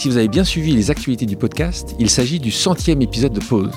si 0.00 0.08
vous 0.08 0.16
avez 0.16 0.28
bien 0.28 0.44
suivi 0.44 0.72
les 0.72 0.90
actualités 0.90 1.26
du 1.26 1.36
podcast, 1.36 1.94
il 1.98 2.08
s'agit 2.08 2.40
du 2.40 2.50
centième 2.50 3.02
épisode 3.02 3.34
de 3.34 3.40
Pause. 3.44 3.76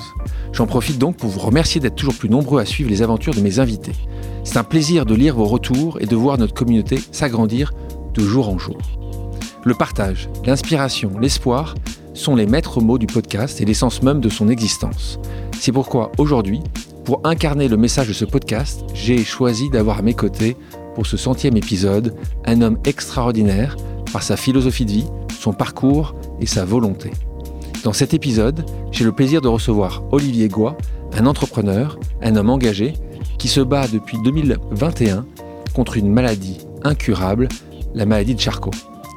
J'en 0.54 0.66
profite 0.66 0.96
donc 0.96 1.18
pour 1.18 1.28
vous 1.28 1.38
remercier 1.38 1.82
d'être 1.82 1.96
toujours 1.96 2.14
plus 2.14 2.30
nombreux 2.30 2.62
à 2.62 2.64
suivre 2.64 2.88
les 2.88 3.02
aventures 3.02 3.34
de 3.34 3.42
mes 3.42 3.58
invités. 3.58 3.92
C'est 4.42 4.56
un 4.56 4.64
plaisir 4.64 5.04
de 5.04 5.14
lire 5.14 5.36
vos 5.36 5.44
retours 5.44 6.00
et 6.00 6.06
de 6.06 6.16
voir 6.16 6.38
notre 6.38 6.54
communauté 6.54 6.98
s'agrandir 7.12 7.72
de 8.14 8.22
jour 8.22 8.48
en 8.48 8.58
jour. 8.58 8.78
Le 9.66 9.74
partage, 9.74 10.30
l'inspiration, 10.46 11.18
l'espoir 11.18 11.74
sont 12.14 12.36
les 12.36 12.46
maîtres 12.46 12.80
mots 12.80 12.96
du 12.96 13.06
podcast 13.06 13.60
et 13.60 13.66
l'essence 13.66 14.02
même 14.02 14.22
de 14.22 14.30
son 14.30 14.48
existence. 14.48 15.18
C'est 15.60 15.72
pourquoi 15.72 16.10
aujourd'hui, 16.16 16.62
pour 17.04 17.20
incarner 17.24 17.68
le 17.68 17.76
message 17.76 18.08
de 18.08 18.14
ce 18.14 18.24
podcast, 18.24 18.80
j'ai 18.94 19.22
choisi 19.24 19.68
d'avoir 19.68 19.98
à 19.98 20.02
mes 20.02 20.14
côtés, 20.14 20.56
pour 20.94 21.06
ce 21.06 21.18
centième 21.18 21.58
épisode, 21.58 22.14
un 22.46 22.62
homme 22.62 22.78
extraordinaire 22.86 23.76
par 24.14 24.22
sa 24.22 24.36
philosophie 24.36 24.86
de 24.86 24.92
vie, 24.92 25.06
son 25.40 25.52
parcours 25.52 26.14
et 26.40 26.46
sa 26.46 26.64
volonté. 26.64 27.10
Dans 27.82 27.92
cet 27.92 28.14
épisode, 28.14 28.64
j'ai 28.92 29.02
le 29.02 29.10
plaisir 29.10 29.40
de 29.40 29.48
recevoir 29.48 30.04
Olivier 30.12 30.46
Goy, 30.46 30.70
un 31.18 31.26
entrepreneur, 31.26 31.98
un 32.22 32.36
homme 32.36 32.50
engagé, 32.50 32.94
qui 33.38 33.48
se 33.48 33.60
bat 33.60 33.88
depuis 33.88 34.16
2021 34.22 35.26
contre 35.74 35.96
une 35.96 36.12
maladie 36.12 36.58
incurable, 36.84 37.48
la 37.92 38.06
maladie 38.06 38.36
de 38.36 38.40
Charcot. 38.40 38.70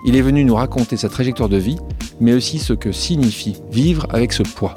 Il 0.03 0.15
est 0.15 0.21
venu 0.21 0.43
nous 0.43 0.55
raconter 0.55 0.97
sa 0.97 1.09
trajectoire 1.09 1.47
de 1.47 1.57
vie, 1.57 1.77
mais 2.19 2.33
aussi 2.33 2.57
ce 2.57 2.73
que 2.73 2.91
signifie 2.91 3.61
vivre 3.71 4.07
avec 4.09 4.33
ce 4.33 4.41
poids, 4.41 4.73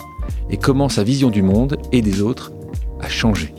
et 0.51 0.59
comment 0.59 0.91
sa 0.91 1.03
vision 1.03 1.31
du 1.31 1.41
monde 1.41 1.79
et 1.93 2.03
des 2.03 2.21
autres 2.21 2.53
a 3.01 3.09
changé. 3.09 3.55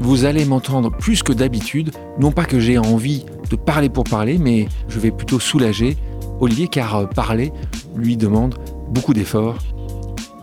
Vous 0.00 0.26
allez 0.26 0.44
m'entendre 0.44 0.90
plus 0.90 1.22
que 1.22 1.32
d'habitude, 1.32 1.92
non 2.18 2.30
pas 2.30 2.44
que 2.44 2.60
j'ai 2.60 2.76
envie 2.76 3.24
de 3.50 3.56
parler 3.56 3.88
pour 3.88 4.04
parler, 4.04 4.38
mais 4.38 4.68
je 4.88 4.98
vais 4.98 5.10
plutôt 5.10 5.40
soulager 5.40 5.96
Olivier 6.40 6.68
car 6.68 6.96
euh, 6.96 7.06
parler 7.06 7.52
lui 7.94 8.16
demande 8.16 8.56
beaucoup 8.88 9.14
d'efforts. 9.14 9.56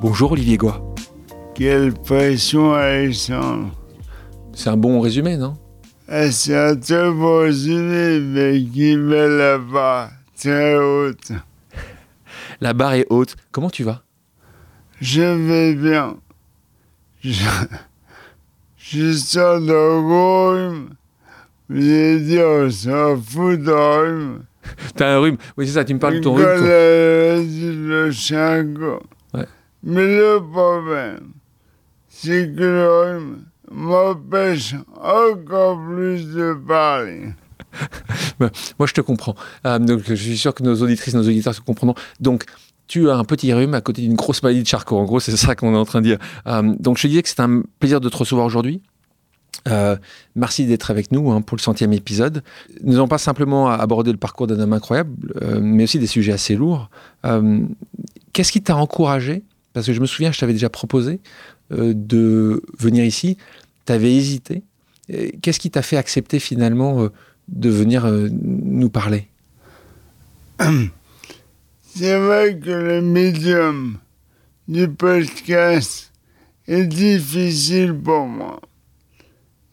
Bonjour 0.02 0.32
Olivier 0.32 0.58
Goy. 0.58 0.72
Quelle 1.54 1.94
pression, 1.94 2.74
Alexandre. 2.74 3.70
C'est 4.54 4.70
un 4.70 4.78
bon 4.78 5.00
résumé, 5.00 5.38
non? 5.38 5.58
Eh, 6.12 6.32
C'est 6.32 6.56
un 6.58 6.76
très 6.76 7.12
bon 7.12 7.42
résumé, 7.42 8.20
mais 8.20 8.64
qui 8.64 8.96
met 8.96 9.28
la 9.28 9.58
barre 9.58 10.10
très 10.38 10.78
haute. 10.78 11.32
La 12.62 12.74
barre 12.74 12.94
est 12.94 13.08
haute. 13.10 13.36
Comment 13.52 13.70
tu 13.70 13.84
vas? 13.84 14.04
Je 15.00 15.22
vais 15.22 15.74
bien. 15.74 16.16
Je, 17.24 17.44
je 18.78 19.14
sors 19.14 19.60
gros 19.60 20.56
allez 21.78 22.20
dire, 22.20 22.46
on 22.46 22.70
s'en 22.70 23.18
fout 23.18 23.62
d'un 23.62 24.00
rhume. 24.02 24.40
T'as 24.96 25.16
un 25.16 25.20
rhume 25.20 25.38
Oui, 25.58 25.68
c'est 25.68 25.74
ça, 25.74 25.86
tu 25.86 25.94
me 25.94 26.00
parles 26.00 26.16
de 26.16 26.20
ton 26.20 26.34
rhume. 26.34 27.46
dit 27.48 27.72
le 27.74 28.12
chango. 28.12 29.02
Ouais. 29.34 29.46
Mais 29.84 30.06
le 30.06 30.40
problème, 30.40 31.32
c'est 32.10 32.54
que 32.56 32.62
le 32.62 33.02
rhume 33.02 33.38
m'empêche 33.72 34.76
encore 35.02 35.80
plus 35.88 36.28
de 36.34 36.54
parler. 36.68 37.30
Moi, 38.40 38.88
je 38.88 38.94
te 38.94 39.02
comprends. 39.02 39.36
Euh, 39.66 39.80
donc, 39.80 40.02
je 40.06 40.14
suis 40.16 40.38
sûr 40.38 40.54
que 40.54 40.64
nos 40.64 40.76
auditrices, 40.82 41.14
nos 41.14 41.24
auditeurs 41.24 41.56
se 41.56 41.62
comprendront. 41.62 41.96
Donc, 42.20 42.46
tu 42.88 43.10
as 43.10 43.16
un 43.16 43.24
petit 43.24 43.54
rhume 43.54 43.74
à 43.74 43.82
côté 43.82 44.02
d'une 44.02 44.16
grosse 44.16 44.44
maladie 44.44 44.64
de 44.64 44.68
Charcot. 44.68 44.98
En 44.98 45.06
gros, 45.06 45.20
c'est 45.20 45.36
ça 45.38 45.56
qu'on 45.56 45.74
est 45.74 45.78
en 45.78 45.86
train 45.86 46.02
de 46.02 46.06
dire. 46.06 46.18
Euh, 46.48 46.74
donc, 46.80 46.98
je 46.98 47.04
te 47.04 47.08
disais 47.08 47.24
que 47.24 47.30
c'est 47.30 47.40
un 47.40 47.64
plaisir 47.80 48.02
de 48.02 48.10
te 48.10 48.18
recevoir 48.18 48.46
aujourd'hui. 48.46 48.82
Euh, 49.68 49.96
merci 50.36 50.66
d'être 50.66 50.90
avec 50.92 51.12
nous 51.12 51.32
hein, 51.32 51.42
pour 51.42 51.56
le 51.58 51.62
centième 51.62 51.94
épisode. 51.94 52.44
Nous 52.84 52.94
n'allons 52.94 53.08
pas 53.08 53.18
simplement 53.18 53.70
aborder 53.70 54.12
le 54.12 54.18
parcours 54.18 54.48
d'un 54.48 54.60
homme 54.60 54.74
incroyable, 54.74 55.34
euh, 55.42 55.60
mais 55.62 55.84
aussi 55.84 56.00
des 56.00 56.08
sujets 56.08 56.34
assez 56.34 56.56
lourds. 56.56 56.90
Euh, 57.26 57.62
Qu'est-ce 58.34 58.52
qui 58.52 58.62
t'a 58.62 58.76
encouragé? 58.76 59.44
Parce 59.74 59.86
que 59.86 59.94
je 59.94 60.00
me 60.00 60.06
souviens, 60.06 60.32
je 60.32 60.40
t'avais 60.40 60.54
déjà 60.54 60.70
proposé 60.70 61.20
de 61.70 62.62
venir 62.78 63.06
ici. 63.06 63.38
Tu 63.86 63.94
avais 63.94 64.14
hésité. 64.14 64.64
Qu'est-ce 65.42 65.60
qui 65.60 65.70
t'a 65.70 65.82
fait 65.82 65.98
accepter 65.98 66.40
finalement 66.40 67.08
de 67.48 67.70
venir 67.70 68.06
nous 68.32 68.90
parler? 68.90 69.28
C'est 71.94 72.18
vrai 72.18 72.58
que 72.58 72.70
le 72.70 73.02
médium 73.02 73.98
du 74.68 74.88
podcast 74.88 76.12
est 76.68 76.86
difficile 76.86 77.94
pour 77.94 78.28
moi. 78.28 78.62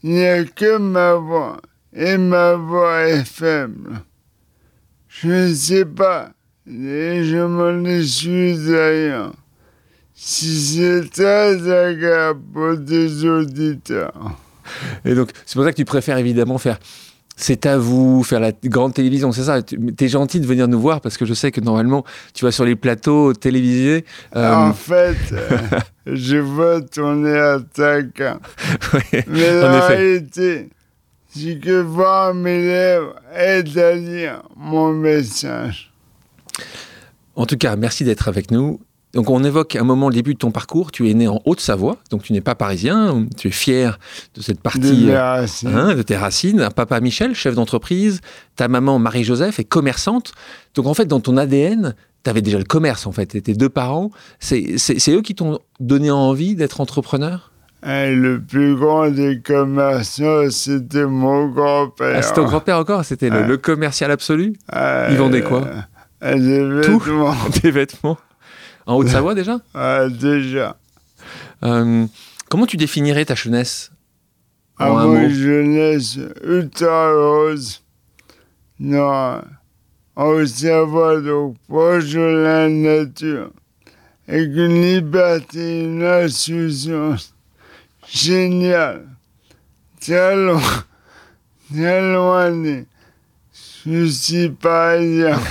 Il 0.03 0.11
n'y 0.11 0.27
a 0.27 0.45
que 0.45 0.79
ma 0.79 1.15
voix, 1.15 1.61
et 1.93 2.17
ma 2.17 2.55
voix 2.55 3.09
est 3.09 3.25
faible. 3.25 4.01
Je 5.09 5.29
ne 5.29 5.55
sais 5.55 5.85
pas, 5.85 6.31
et 6.67 7.25
je 7.25 7.45
m'en 7.45 7.85
excuse 7.85 8.69
d'ailleurs, 8.69 9.33
si 10.15 10.61
c'est 10.61 11.11
très 11.11 11.69
agréable 11.71 12.85
des 12.85 13.25
auditeurs. 13.25 14.37
Et 15.05 15.15
donc, 15.15 15.31
c'est 15.47 15.55
pour 15.55 15.65
ça 15.65 15.73
que 15.73 15.77
tu 15.77 15.85
préfères 15.85 16.19
évidemment 16.19 16.59
faire 16.59 16.79
c'est 17.41 17.66
à 17.66 17.78
vous, 17.78 18.25
faire 18.25 18.41
la 18.41 18.50
grande 18.65 18.94
télévision, 18.94 19.31
c'est 19.31 19.44
ça. 19.44 19.62
Tu 19.62 19.78
es 20.00 20.09
gentil 20.09 20.41
de 20.41 20.47
venir 20.47 20.66
nous 20.66 20.81
voir 20.81 21.00
parce 21.00 21.16
que 21.16 21.25
je 21.25 21.34
sais 21.34 21.53
que 21.53 21.60
normalement, 21.60 22.04
tu 22.34 22.44
vas 22.44 22.50
sur 22.50 22.65
les 22.65 22.75
plateaux 22.75 23.32
télévisés. 23.32 24.04
euh, 24.34 24.53
En 24.53 24.72
fait, 24.75 25.16
je 26.06 26.37
veux 26.37 26.84
tourner 26.84 27.38
à 27.38 27.59
ouais, 28.93 29.25
Mais 29.28 29.49
en 29.62 29.69
la 29.69 29.78
effet. 29.78 29.97
réalité, 29.97 30.69
c'est 31.28 31.59
que 31.60 31.81
voir 31.81 32.34
mes 32.34 32.59
lèvres 32.60 33.15
aide 33.37 33.78
à 33.78 33.94
lire 33.94 34.43
mon 34.56 34.93
message. 34.93 35.93
En 37.37 37.47
tout 37.47 37.56
cas, 37.56 37.76
merci 37.76 38.03
d'être 38.03 38.26
avec 38.26 38.50
nous. 38.50 38.81
Donc, 39.19 39.31
on 39.31 39.43
évoque 39.43 39.75
un 39.75 39.83
moment 39.83 40.09
le 40.11 40.15
début 40.15 40.34
de 40.34 40.39
ton 40.39 40.53
parcours. 40.53 40.93
Tu 40.93 41.11
es 41.11 41.15
né 41.15 41.27
en 41.27 41.43
Haute-Savoie, 41.45 41.97
donc 42.09 42.23
tu 42.23 42.33
n'es 42.33 42.41
pas 42.41 42.55
parisien. 42.55 43.27
Tu 43.37 43.49
es 43.49 43.51
fier 43.51 43.99
de 44.37 44.41
cette 44.41 44.59
De 44.59 44.62
partie 44.62 45.11
euh, 45.11 45.19
racines. 45.21 45.75
hein, 45.75 45.97
de 45.97 46.03
tes 46.03 46.17
racines. 46.17 46.61
Un 46.61 46.71
papa 46.71 47.01
Michel, 47.01 47.34
chef 47.34 47.56
d'entreprise. 47.56 48.21
Ta 48.55 48.69
maman 48.69 49.01
Marie-Joseph 49.01 49.59
est 49.59 49.65
commerçante. 49.65 50.34
Donc, 50.77 50.87
en 50.87 50.95
fait, 50.95 51.06
dans 51.06 51.19
ton 51.19 51.37
ADN, 51.37 51.97
tu 52.23 52.31
avais 52.31 52.43
déjà 52.43 52.59
le 52.59 52.65
commerce, 52.65 53.09
en 53.09 53.11
fait. 53.12 53.34
Et 53.34 53.43
tes 53.43 53.55
deux 53.55 53.69
parents, 53.69 54.12
c'est 54.39 54.77
eux 55.09 55.23
qui 55.23 55.35
t'ont 55.35 55.59
donné 55.81 56.12
envie 56.12 56.55
d'être 56.55 56.81
entrepreneur? 56.81 57.50
Et 57.85 58.15
le 58.15 58.41
plus 58.41 58.77
grand 58.77 59.11
des 59.11 59.41
commerçants, 59.41 60.49
c'était 60.50 61.06
mon 61.06 61.49
grand-père. 61.49 62.15
Ah, 62.19 62.23
C'est 62.23 62.35
ton 62.35 62.45
grand-père 62.45 62.79
encore? 62.79 63.05
C'était 63.05 63.31
le, 63.31 63.56
commercial 63.56 64.12
absolu? 64.12 64.53
Euh, 64.77 65.09
il 65.11 65.17
vendait 65.17 65.43
quoi? 65.43 65.67
euh, 66.23 66.81
Des 66.81 66.87
Tout? 66.87 67.03
Des 67.65 67.73
vêtements? 67.73 68.17
En 68.88 68.94
Haute-Savoie 68.97 69.34
déjà 69.34 69.59
Ah, 69.75 70.09
déjà. 70.10 70.76
Euh, 71.62 72.06
Comment 72.49 72.66
tu 72.66 72.76
définirais 72.76 73.25
ta 73.26 73.34
jeunesse 73.34 73.93
En 74.78 74.94
mon 74.94 75.09
mot. 75.21 75.28
jeunesse 75.28 76.19
ultra 76.43 77.10
heureuse. 77.12 77.82
Non, 78.81 79.43
on 80.16 80.47
savoir 80.47 81.20
donc 81.20 81.56
proche 81.69 82.11
de 82.12 82.20
la 82.20 82.69
nature. 82.69 83.50
Avec 84.26 84.49
une 84.49 84.81
liberté, 84.82 85.84
une 85.84 86.02
insouciance 86.02 87.34
géniale. 88.08 89.06
Très 90.00 90.37
loin, 90.37 90.61
très 91.75 92.12
loin 92.12 92.50
des 92.52 92.87
soucis 93.52 94.49
parisiens. 94.49 95.38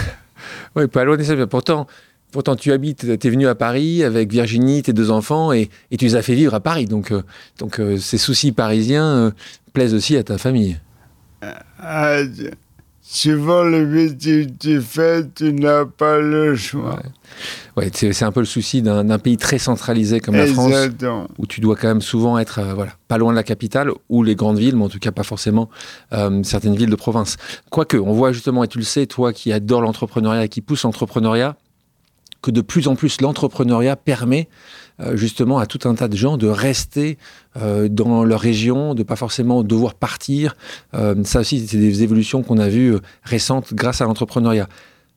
Oui, 0.76 0.86
pas 0.88 1.04
loin 1.04 1.18
de 1.18 1.24
ça. 1.24 1.36
mais 1.36 1.48
Pourtant, 1.48 1.88
pourtant, 2.32 2.56
tu 2.56 2.72
habites, 2.72 3.20
tu 3.20 3.28
es 3.28 3.30
venu 3.30 3.48
à 3.48 3.56
Paris 3.56 4.04
avec 4.04 4.32
Virginie, 4.32 4.82
tes 4.84 4.94
deux 4.94 5.12
enfants, 5.12 5.54
et, 5.54 5.70
et 5.92 5.98
tu 5.98 6.06
les 6.06 6.16
as 6.16 6.22
fait 6.22 6.36
vivre 6.36 6.54
à 6.54 6.60
Paris. 6.60 6.86
Donc, 6.86 7.12
euh, 7.12 7.24
donc 7.58 7.80
euh, 7.80 7.98
ces 7.98 8.18
soucis 8.18 8.52
parisiens 8.52 9.06
euh, 9.06 9.32
plaisent 9.74 9.94
aussi 9.94 10.16
à 10.18 10.24
ta 10.24 10.38
famille. 10.38 10.80
Suivant 13.10 13.64
le 13.64 13.88
métier 13.88 14.48
que 14.48 14.52
tu 14.60 14.82
fais, 14.82 15.26
tu 15.34 15.54
n'as 15.54 15.86
pas 15.86 16.20
le 16.20 16.58
choix. 16.58 17.00
Ouais, 17.78 17.90
c'est 17.94 18.12
c'est 18.12 18.26
un 18.26 18.34
peu 18.34 18.42
le 18.42 18.46
souci 18.46 18.82
d'un 18.82 19.20
pays 19.20 19.38
très 19.38 19.60
centralisé 19.60 20.20
comme 20.20 20.36
la 20.36 20.46
France, 20.46 20.74
où 21.38 21.48
tu 21.48 21.62
dois 21.62 21.78
quand 21.78 21.88
même 21.88 22.02
souvent 22.02 22.38
être 22.38 22.62
voilà, 22.76 22.92
pas 23.08 23.18
loin 23.18 23.32
de 23.32 23.38
la 23.38 23.44
capitale 23.44 23.92
ou 24.10 24.24
les 24.24 24.36
grandes 24.36 24.58
villes, 24.58 24.76
mais 24.76 24.84
en 24.84 24.90
tout 24.90 25.00
cas 25.00 25.12
pas 25.12 25.24
forcément 25.24 25.70
certaines 26.44 26.76
villes 26.76 26.90
de 26.90 26.96
province. 26.98 27.38
Quoique, 27.70 27.96
on 27.96 28.12
voit 28.12 28.34
justement, 28.34 28.66
et 28.66 28.68
tu 28.68 28.78
le 28.78 28.84
sais, 28.84 29.06
toi 29.06 29.32
qui 29.32 29.54
adore 29.54 29.82
l'entrepreneuriat 29.82 30.44
et 30.44 30.50
qui 30.50 30.60
pousse 30.60 30.84
l'entrepreneuriat, 30.84 31.56
que 32.48 32.52
de 32.52 32.62
plus 32.62 32.88
en 32.88 32.96
plus 32.96 33.20
l'entrepreneuriat 33.20 33.98
permet 33.98 34.48
euh, 35.02 35.18
justement 35.18 35.60
à 35.60 35.66
tout 35.66 35.80
un 35.84 35.96
tas 35.96 36.08
de 36.08 36.16
gens 36.16 36.38
de 36.38 36.48
rester 36.48 37.18
euh, 37.58 37.90
dans 37.90 38.24
leur 38.24 38.40
région, 38.40 38.96
de 38.96 39.04
pas 39.04 39.18
forcément 39.18 39.64
devoir 39.64 39.96
partir. 39.96 40.56
Euh, 40.94 41.14
ça 41.26 41.42
aussi, 41.42 41.68
c'est 41.68 41.78
des 41.78 42.04
évolutions 42.04 42.44
qu'on 42.44 42.58
a 42.58 42.70
vues 42.70 42.96
récentes 43.24 43.74
grâce 43.74 44.00
à 44.00 44.06
l'entrepreneuriat. 44.06 44.70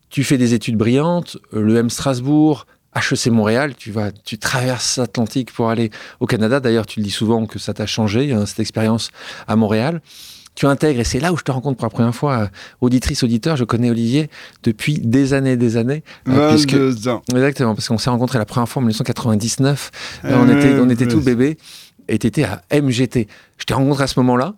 Tu 0.08 0.24
fais 0.24 0.38
des 0.38 0.54
études 0.54 0.76
brillantes, 0.76 1.36
le 1.52 1.76
M 1.76 1.88
Strasbourg, 1.88 2.66
HEC 2.96 3.28
Montréal, 3.28 3.76
tu 3.76 3.92
vas, 3.92 4.10
tu 4.10 4.36
traverses 4.36 4.98
l'Atlantique 4.98 5.52
pour 5.52 5.70
aller 5.70 5.90
au 6.18 6.26
Canada. 6.26 6.58
D'ailleurs, 6.58 6.86
tu 6.86 6.98
le 6.98 7.04
dis 7.04 7.12
souvent 7.12 7.46
que 7.46 7.60
ça 7.60 7.72
t'a 7.72 7.86
changé, 7.86 8.32
hein, 8.32 8.44
cette 8.44 8.58
expérience 8.58 9.10
à 9.46 9.54
Montréal 9.54 10.00
tu 10.60 10.66
intègres, 10.66 11.00
et 11.00 11.04
c'est 11.04 11.20
là 11.20 11.32
où 11.32 11.38
je 11.38 11.42
te 11.42 11.50
rencontre 11.50 11.78
pour 11.78 11.86
la 11.86 11.90
première 11.90 12.14
fois, 12.14 12.38
euh, 12.38 12.46
auditrice, 12.82 13.22
auditeur, 13.22 13.56
je 13.56 13.64
connais 13.64 13.88
Olivier 13.88 14.28
depuis 14.62 14.98
des 14.98 15.32
années 15.32 15.56
des 15.56 15.78
années. 15.78 16.04
Euh, 16.28 16.50
puisque, 16.50 16.74
ans. 17.08 17.22
Exactement, 17.30 17.74
parce 17.74 17.88
qu'on 17.88 17.96
s'est 17.96 18.10
rencontrés 18.10 18.36
la 18.36 18.44
première 18.44 18.68
fois 18.68 18.80
en 18.80 18.84
1999, 18.84 19.90
euh, 20.26 20.36
on 20.38 20.46
était, 20.50 20.78
on 20.78 20.90
était 20.90 21.08
tout 21.08 21.22
bébé, 21.22 21.56
et 22.08 22.18
tu 22.18 22.26
étais 22.26 22.44
à 22.44 22.60
MGT. 22.78 23.26
Je 23.56 23.64
t'ai 23.64 23.72
rencontré 23.72 24.04
à 24.04 24.06
ce 24.06 24.20
moment-là, 24.20 24.52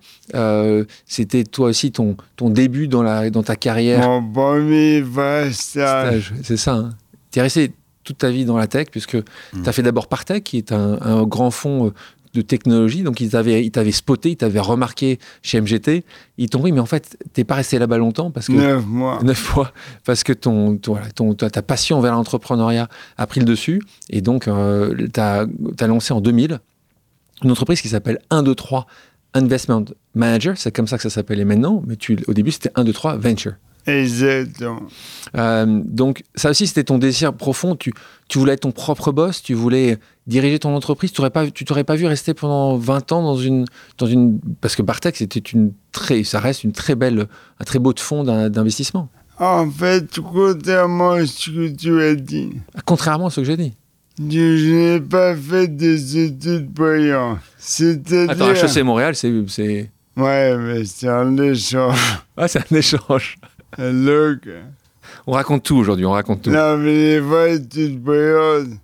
c'était 1.06 1.44
toi 1.44 1.68
aussi 1.68 1.92
ton, 1.92 2.16
ton 2.34 2.50
début 2.50 2.88
dans, 2.88 3.04
la, 3.04 3.30
dans 3.30 3.44
ta 3.44 3.54
carrière. 3.54 4.00
Mon 4.00 4.28
premier 4.28 5.04
stage. 5.52 6.34
C'est 6.42 6.56
ça, 6.56 6.74
hein. 6.74 6.90
tu 7.30 7.38
es 7.38 7.42
resté 7.42 7.70
toute 8.02 8.18
ta 8.18 8.30
vie 8.32 8.44
dans 8.44 8.56
la 8.56 8.66
tech, 8.66 8.88
puisque 8.90 9.14
mm. 9.14 9.62
tu 9.62 9.68
as 9.68 9.72
fait 9.72 9.84
d'abord 9.84 10.08
Partech, 10.08 10.42
qui 10.42 10.58
est 10.58 10.72
un, 10.72 10.98
un 11.00 11.22
grand 11.22 11.52
fonds 11.52 11.92
de 12.34 12.42
technologie. 12.42 13.02
Donc, 13.02 13.20
ils 13.20 13.30
t'avaient 13.30 13.64
ils 13.64 13.92
spoté, 13.92 14.30
ils 14.30 14.36
t'avaient 14.36 14.60
remarqué 14.60 15.18
chez 15.42 15.60
MGT. 15.60 16.04
Ils 16.38 16.48
t'ont 16.48 16.62
dit, 16.62 16.72
mais 16.72 16.80
en 16.80 16.86
fait, 16.86 17.16
t'es 17.32 17.44
pas 17.44 17.54
resté 17.54 17.78
là-bas 17.78 17.98
longtemps 17.98 18.30
parce 18.30 18.46
que. 18.46 18.52
Neuf 18.52 18.86
mois. 18.86 19.20
Neuf 19.22 19.54
mois. 19.54 19.72
Parce 20.04 20.24
que 20.24 20.32
ton, 20.32 20.76
ton, 20.76 21.34
ta 21.34 21.62
passion 21.62 22.00
vers 22.00 22.14
l'entrepreneuriat 22.14 22.88
a 23.18 23.26
pris 23.26 23.40
le 23.40 23.46
dessus. 23.46 23.82
Et 24.10 24.20
donc, 24.20 24.48
euh, 24.48 24.94
tu 25.12 25.20
as, 25.20 25.46
lancé 25.86 26.14
en 26.14 26.20
2000 26.20 26.60
une 27.44 27.50
entreprise 27.50 27.80
qui 27.80 27.88
s'appelle 27.88 28.20
1, 28.30 28.44
2, 28.44 28.54
3 28.54 28.86
Investment 29.34 29.84
Manager. 30.14 30.56
C'est 30.56 30.72
comme 30.72 30.86
ça 30.86 30.96
que 30.96 31.02
ça 31.02 31.10
s'appelait 31.10 31.44
maintenant. 31.44 31.82
Mais 31.86 31.96
tu, 31.96 32.18
au 32.28 32.34
début, 32.34 32.50
c'était 32.50 32.70
1, 32.76 32.84
2, 32.84 32.92
3 32.92 33.16
Venture. 33.16 33.54
Exactement. 33.86 34.82
Euh, 35.36 35.80
donc, 35.84 36.24
ça 36.34 36.50
aussi, 36.50 36.66
c'était 36.66 36.84
ton 36.84 36.98
désir 36.98 37.32
profond. 37.32 37.74
Tu, 37.74 37.92
tu 38.28 38.38
voulais 38.38 38.52
être 38.52 38.60
ton 38.60 38.72
propre 38.72 39.12
boss, 39.12 39.42
tu 39.42 39.54
voulais 39.54 39.98
diriger 40.26 40.58
ton 40.58 40.74
entreprise. 40.74 41.12
Tu 41.12 41.20
ne 41.20 41.50
tu 41.50 41.64
t'aurais 41.64 41.84
pas 41.84 41.96
vu 41.96 42.06
rester 42.06 42.34
pendant 42.34 42.76
20 42.76 43.12
ans 43.12 43.22
dans 43.22 43.36
une. 43.36 43.64
Dans 43.98 44.06
une 44.06 44.40
parce 44.60 44.76
que 44.76 44.82
Bartek, 44.82 45.16
c'était 45.16 45.40
une 45.40 45.72
très, 45.90 46.24
ça 46.24 46.40
reste 46.40 46.64
une 46.64 46.72
très 46.72 46.94
belle, 46.94 47.26
un 47.58 47.64
très 47.64 47.78
beau 47.78 47.92
fonds 47.96 48.24
d'investissement. 48.24 49.08
En 49.38 49.68
fait, 49.70 50.20
contrairement 50.20 51.12
à 51.12 51.26
ce 51.26 51.50
que 51.50 51.68
tu 51.74 52.00
as 52.00 52.14
dit. 52.14 52.50
Contrairement 52.84 53.26
à 53.26 53.30
ce 53.30 53.40
que 53.40 53.46
j'ai 53.46 53.56
dit. 53.56 53.72
Je, 54.18 54.94
n'ai 54.94 55.00
pas 55.00 55.34
fait 55.34 55.68
des 55.68 56.18
études 56.18 56.70
brillantes. 56.70 57.38
C'est-à-dire. 57.58 58.30
Attends, 58.30 58.50
HEC 58.50 58.84
Montréal, 58.84 59.16
c'est. 59.16 59.90
Ouais, 60.16 60.56
mais 60.58 60.84
c'est 60.84 61.08
un 61.08 61.36
échange. 61.38 61.98
Ah, 62.36 62.48
c'est 62.48 62.60
un 62.60 62.76
échange. 62.76 63.36
Look. 63.78 64.48
On 65.26 65.32
raconte 65.32 65.62
tout 65.62 65.76
aujourd'hui, 65.76 66.04
on 66.04 66.12
raconte 66.12 66.42
tout. 66.42 66.50
Mais 66.50 66.76
les 66.84 67.20
vraies 67.20 67.56
études 67.56 68.00
brillantes, 68.00 68.78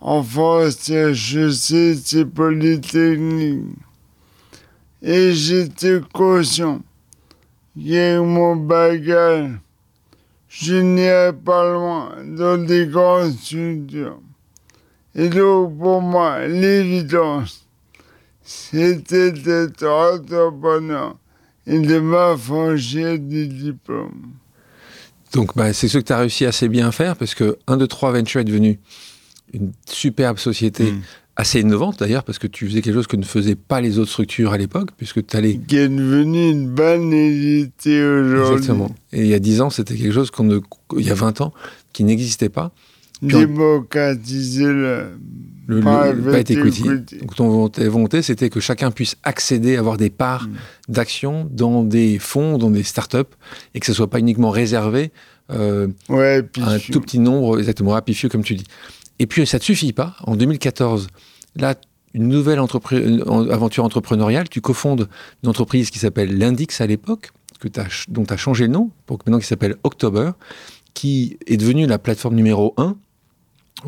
en 0.00 0.22
France, 0.22 0.90
je 1.12 1.50
sais, 1.50 1.94
c'est 1.96 2.24
polytechnique. 2.24 3.64
Et 5.02 5.32
j'étais 5.32 6.00
conscient 6.12 6.80
qu'avec 7.76 8.20
mon 8.20 8.56
bagage, 8.56 9.50
je 10.48 10.76
n'irais 10.76 11.32
pas 11.32 11.72
loin 11.72 12.14
dans 12.24 12.64
des 12.64 12.86
grandes 12.86 13.32
structures. 13.32 14.20
Et 15.14 15.28
donc, 15.28 15.76
pour 15.78 16.00
moi, 16.00 16.46
l'évidence, 16.46 17.66
c'était 18.42 19.32
d'être 19.32 19.84
entrepreneur 19.86 21.16
et 21.66 21.78
de 21.78 21.98
m'affranchir 21.98 23.18
du 23.18 23.48
diplôme. 23.48 24.32
Donc, 25.32 25.56
bah, 25.56 25.72
c'est 25.72 25.88
ce 25.88 25.98
que 25.98 26.04
tu 26.04 26.12
as 26.12 26.18
réussi 26.18 26.44
assez 26.44 26.68
bien 26.68 26.88
à 26.88 26.92
faire 26.92 27.16
parce 27.16 27.34
que 27.34 27.58
1, 27.66 27.76
2, 27.76 27.86
3 27.86 28.12
Venture 28.12 28.40
est 28.40 28.44
devenu 28.44 28.78
une 29.52 29.72
superbe 29.86 30.38
société. 30.38 30.92
Mm. 30.92 31.02
Assez 31.36 31.58
innovante 31.58 31.98
d'ailleurs, 31.98 32.22
parce 32.22 32.38
que 32.38 32.46
tu 32.46 32.68
faisais 32.68 32.80
quelque 32.80 32.94
chose 32.94 33.08
que 33.08 33.16
ne 33.16 33.24
faisaient 33.24 33.56
pas 33.56 33.80
les 33.80 33.98
autres 33.98 34.12
structures 34.12 34.52
à 34.52 34.56
l'époque, 34.56 34.90
puisque 34.96 35.26
tu 35.26 35.36
allais. 35.36 35.58
Qui 35.66 35.78
est 35.78 35.88
devenu 35.88 36.50
une 36.50 36.68
banalité 36.68 38.04
aujourd'hui. 38.04 38.52
Exactement. 38.52 38.94
Et 39.12 39.22
il 39.22 39.26
y 39.26 39.34
a 39.34 39.40
10 39.40 39.60
ans, 39.62 39.70
c'était 39.70 39.96
quelque 39.96 40.12
chose 40.12 40.30
qu'on 40.30 40.44
ne. 40.44 40.60
Il 40.96 41.04
y 41.04 41.10
a 41.10 41.14
20 41.14 41.40
ans, 41.40 41.52
qui 41.92 42.04
n'existait 42.04 42.50
pas. 42.50 42.70
Démocratiser 43.20 44.66
le 44.66 45.18
le, 45.66 45.80
private 45.80 46.50
equity. 46.50 46.82
Donc 47.20 47.34
ton 47.34 47.68
volonté, 47.68 48.22
c'était 48.22 48.50
que 48.50 48.60
chacun 48.60 48.90
puisse 48.90 49.16
accéder, 49.22 49.76
avoir 49.76 49.96
des 49.96 50.10
parts 50.10 50.48
mm. 50.48 50.92
d'action 50.92 51.48
dans 51.50 51.82
des 51.82 52.18
fonds, 52.18 52.58
dans 52.58 52.70
des 52.70 52.82
startups, 52.82 53.18
et 53.74 53.80
que 53.80 53.86
ce 53.86 53.92
soit 53.92 54.10
pas 54.10 54.18
uniquement 54.18 54.50
réservé 54.50 55.12
euh, 55.50 55.88
à 56.08 56.72
un 56.72 56.78
tout 56.78 57.00
petit 57.00 57.18
nombre, 57.18 57.58
exactement, 57.58 57.94
Happy 57.94 58.14
Few, 58.14 58.28
comme 58.28 58.44
tu 58.44 58.54
dis. 58.54 58.64
Et 59.18 59.26
puis, 59.26 59.46
ça 59.46 59.58
ne 59.58 59.60
te 59.60 59.64
suffit 59.64 59.92
pas. 59.92 60.16
En 60.24 60.36
2014, 60.36 61.08
là, 61.56 61.74
une 62.14 62.28
nouvelle 62.28 62.58
aventure 62.58 63.84
entrepreneuriale, 63.84 64.48
tu 64.48 64.60
cofondes 64.60 65.08
une 65.42 65.48
entreprise 65.48 65.90
qui 65.90 65.98
s'appelle 65.98 66.38
L'Indix 66.38 66.80
à 66.80 66.86
l'époque, 66.86 67.30
dont 68.08 68.24
tu 68.24 68.32
as 68.32 68.36
changé 68.36 68.66
le 68.66 68.72
nom, 68.72 68.90
pour 69.06 69.18
maintenant 69.18 69.38
qui 69.38 69.46
s'appelle 69.46 69.76
October, 69.82 70.30
qui 70.94 71.38
est 71.46 71.56
devenue 71.56 71.86
la 71.86 71.98
plateforme 71.98 72.36
numéro 72.36 72.74
1 72.76 72.96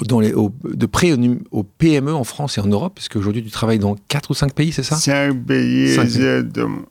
dans 0.05 0.21
les, 0.21 0.33
de 0.33 0.87
près 0.87 1.13
au, 1.51 1.63
PME 1.63 2.13
en 2.13 2.25
France 2.25 2.59
et 2.59 2.61
en 2.61 2.67
Europe, 2.67 2.95
puisque 2.97 3.17
aujourd'hui 3.17 3.43
tu 3.43 3.51
travailles 3.51 3.79
dans 3.79 3.97
4 4.09 4.31
ou 4.31 4.35
5 4.35 4.53
pays, 4.53 4.73
c'est 4.73 4.83
ça? 4.83 4.97
5 4.97 5.47
pays, 5.47 5.95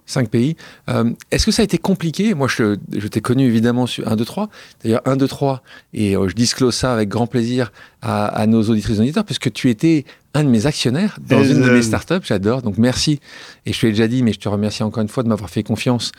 5 0.06 0.30
pays. 0.30 0.56
Euh, 0.90 1.12
est-ce 1.30 1.46
que 1.46 1.52
ça 1.52 1.62
a 1.62 1.66
été 1.66 1.78
compliqué? 1.78 2.34
Moi, 2.34 2.48
je, 2.48 2.78
je 2.96 3.08
t'ai 3.08 3.22
connu 3.22 3.46
évidemment 3.46 3.86
sur 3.86 4.08
1, 4.08 4.16
2, 4.16 4.26
3. 4.26 4.50
D'ailleurs, 4.84 5.02
1, 5.06 5.18
2, 5.18 5.28
3, 5.28 5.62
et 5.94 6.16
euh, 6.16 6.30
je 6.30 6.36
disclose 6.36 6.74
ça 6.74 6.94
avec 6.94 7.10
grand 7.10 7.28
plaisir 7.28 7.72
à, 8.02 8.26
à 8.28 8.48
nos 8.48 8.64
auditrices 8.64 8.98
et 8.98 9.02
auditeurs, 9.02 9.26
puisque 9.26 9.52
tu 9.52 9.70
étais 9.70 10.06
un 10.34 10.44
de 10.44 10.50
mes 10.50 10.66
actionnaires 10.66 11.20
dans 11.30 11.44
une 11.44 11.62
de 11.62 11.70
mes 11.70 11.82
startups. 11.82 12.24
J'adore, 12.24 12.62
donc 12.62 12.78
merci. 12.78 13.20
Et 13.66 13.74
je 13.74 13.80
te 13.80 13.86
l'ai 13.86 13.92
déjà 13.92 14.08
dit, 14.08 14.24
mais 14.24 14.34
je 14.34 14.40
te 14.40 14.50
remercie 14.50 14.84
encore 14.84 15.02
une 15.02 15.10
fois 15.10 15.24
de 15.24 15.30
m'avoir 15.30 15.50
fait 15.50 15.64
confiance 15.64 16.12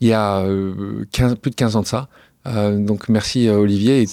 il 0.00 0.08
y 0.08 0.12
a 0.12 0.40
euh, 0.40 1.04
plus 1.40 1.50
de 1.50 1.54
15 1.54 1.76
ans 1.76 1.82
de 1.82 1.86
ça. 1.86 2.08
Euh, 2.46 2.78
donc 2.78 3.08
merci 3.10 3.48
euh, 3.48 3.58
Olivier. 3.58 4.06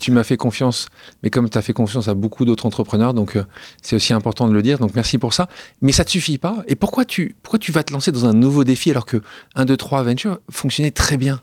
tu, 0.00 0.10
m'as 0.10 0.24
fait 0.24 0.36
confiance, 0.36 0.88
mais 1.22 1.30
comme 1.30 1.48
tu 1.48 1.56
as 1.56 1.62
fait 1.62 1.72
confiance 1.72 2.08
à 2.08 2.14
beaucoup 2.14 2.44
d'autres 2.44 2.66
entrepreneurs, 2.66 3.14
donc 3.14 3.36
euh, 3.36 3.44
c'est 3.82 3.94
aussi 3.94 4.12
important 4.12 4.48
de 4.48 4.52
le 4.52 4.62
dire. 4.62 4.78
Donc 4.78 4.94
merci 4.94 5.18
pour 5.18 5.32
ça. 5.32 5.48
Mais 5.80 5.92
ça 5.92 6.02
ne 6.02 6.06
te 6.06 6.10
suffit 6.10 6.38
pas. 6.38 6.64
Et 6.66 6.74
pourquoi 6.74 7.04
tu, 7.04 7.36
pourquoi 7.42 7.58
tu 7.58 7.70
vas 7.72 7.84
te 7.84 7.92
lancer 7.92 8.10
dans 8.10 8.26
un 8.26 8.32
nouveau 8.32 8.64
défi 8.64 8.90
alors 8.90 9.06
que 9.06 9.22
1, 9.54 9.64
2, 9.64 9.76
3 9.76 10.02
Venture 10.02 10.40
fonctionnait 10.50 10.90
très 10.90 11.16
bien? 11.16 11.40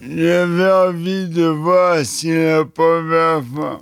J'avais 0.00 0.70
envie 0.70 1.28
de 1.28 1.44
voir 1.44 2.04
si 2.04 2.32
la 2.32 2.64
première 2.64 3.42
fois 3.44 3.80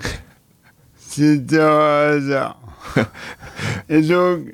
c'était 0.97 1.61
un 1.61 2.17
hasard. 2.17 2.61
Et 3.89 4.03
donc, 4.03 4.53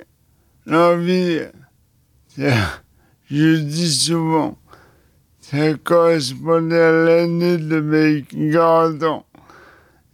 l'envie, 0.66 1.40
je 2.38 3.56
dis 3.56 3.92
souvent, 3.92 4.56
ça 5.52 5.74
correspondait 5.74 6.80
à 6.80 6.92
l'année 6.92 7.58
de 7.58 7.80
mes 7.80 8.24
40 8.52 9.02
ans. 9.02 9.26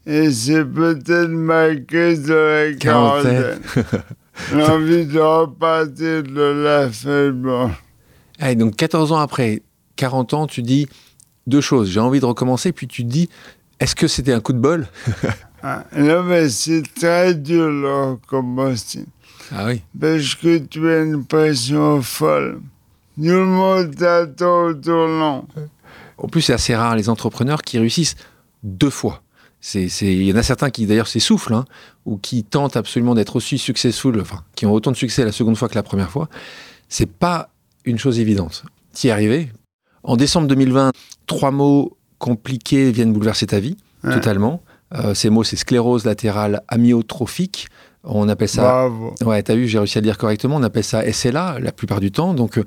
Et 0.04 0.33
c'est 0.33 0.64
peut-être 0.64 1.28
ma 1.28 1.76
crise 1.76 2.23
de 2.23 2.35
la 2.35 2.73
quarantaine. 2.75 3.61
L'envie 4.54 5.07
de 5.07 5.18
repartir 5.18 6.23
de 6.23 6.40
la. 6.64 7.71
Allez, 8.40 8.54
donc 8.57 8.75
14 8.76 9.12
ans 9.12 9.18
après, 9.18 9.62
40 9.97 10.35
ans, 10.35 10.47
tu 10.47 10.62
dis 10.62 10.88
deux 11.47 11.61
choses. 11.61 11.90
J'ai 11.90 12.00
envie 12.00 12.21
de 12.21 12.25
recommencer, 12.25 12.73
puis 12.73 12.88
tu 12.88 13.04
dis, 13.04 13.28
est-ce 13.80 13.95
que 13.95 14.09
c'était 14.09 14.33
un 14.33 14.40
coup 14.40 14.52
de 14.52 14.61
bol? 14.61 14.87
Ah, 15.61 15.83
Non, 15.97 16.23
mais 16.23 16.49
c'est 16.50 16.85
très 16.95 17.35
dur 17.35 17.66
de 17.66 18.11
recommencer. 18.12 19.04
Ah 19.50 19.66
oui. 19.66 19.83
Parce 20.00 20.37
que 20.37 20.59
tu 20.59 20.88
as 20.88 21.02
une 21.02 21.25
pression 21.25 22.00
folle. 22.00 22.61
Le 23.20 23.44
monde 23.44 24.02
attend 24.02 24.75
tournant. 24.75 25.46
En 26.18 26.28
plus, 26.28 26.42
c'est 26.42 26.52
assez 26.52 26.75
rare 26.75 26.96
les 26.96 27.08
entrepreneurs 27.08 27.62
qui 27.62 27.78
réussissent 27.78 28.16
deux 28.62 28.90
fois. 28.90 29.22
Il 29.75 30.22
y 30.22 30.32
en 30.32 30.37
a 30.37 30.42
certains 30.42 30.70
qui 30.70 30.87
d'ailleurs 30.87 31.08
s'essoufflent 31.08 31.54
hein, 31.54 31.64
ou 32.04 32.16
qui 32.16 32.44
tentent 32.44 32.76
absolument 32.76 33.14
d'être 33.14 33.37
aussi 33.37 33.58
successful, 33.58 34.20
enfin, 34.20 34.42
qui 34.54 34.66
ont 34.66 34.72
autant 34.72 34.92
de 34.92 34.96
succès 34.96 35.25
la 35.25 35.32
seconde 35.32 35.56
fois 35.56 35.68
que 35.68 35.75
la 35.75 35.82
première 35.82 36.10
fois. 36.10 36.28
C'est 36.88 37.10
pas 37.10 37.50
une 37.84 37.98
chose 37.98 38.20
évidente. 38.20 38.64
T'y 38.92 39.08
es 39.08 39.10
arrivé? 39.10 39.50
En 40.04 40.16
décembre 40.16 40.46
2020, 40.46 40.92
trois 41.26 41.50
mots 41.50 41.96
compliqués 42.18 42.92
viennent 42.92 43.12
bouleverser 43.12 43.46
ta 43.46 43.58
vie, 43.58 43.76
totalement. 44.02 44.62
Euh, 44.94 45.12
ces 45.14 45.28
mots, 45.28 45.44
c'est 45.44 45.56
sclérose 45.56 46.04
latérale 46.04 46.62
amyotrophique. 46.68 47.68
On 48.04 48.28
appelle 48.28 48.48
ça. 48.48 48.62
Bravo. 48.62 49.14
Ouais, 49.25 49.42
t'as 49.42 49.54
vu, 49.54 49.66
j'ai 49.66 49.78
réussi 49.78 49.98
à 49.98 50.00
le 50.00 50.06
dire 50.06 50.16
correctement. 50.16 50.56
On 50.56 50.62
appelle 50.62 50.84
ça 50.84 51.02
SLA 51.12 51.58
la 51.60 51.72
plupart 51.72 52.00
du 52.00 52.10
temps. 52.10 52.32
Donc, 52.32 52.58
euh, 52.58 52.64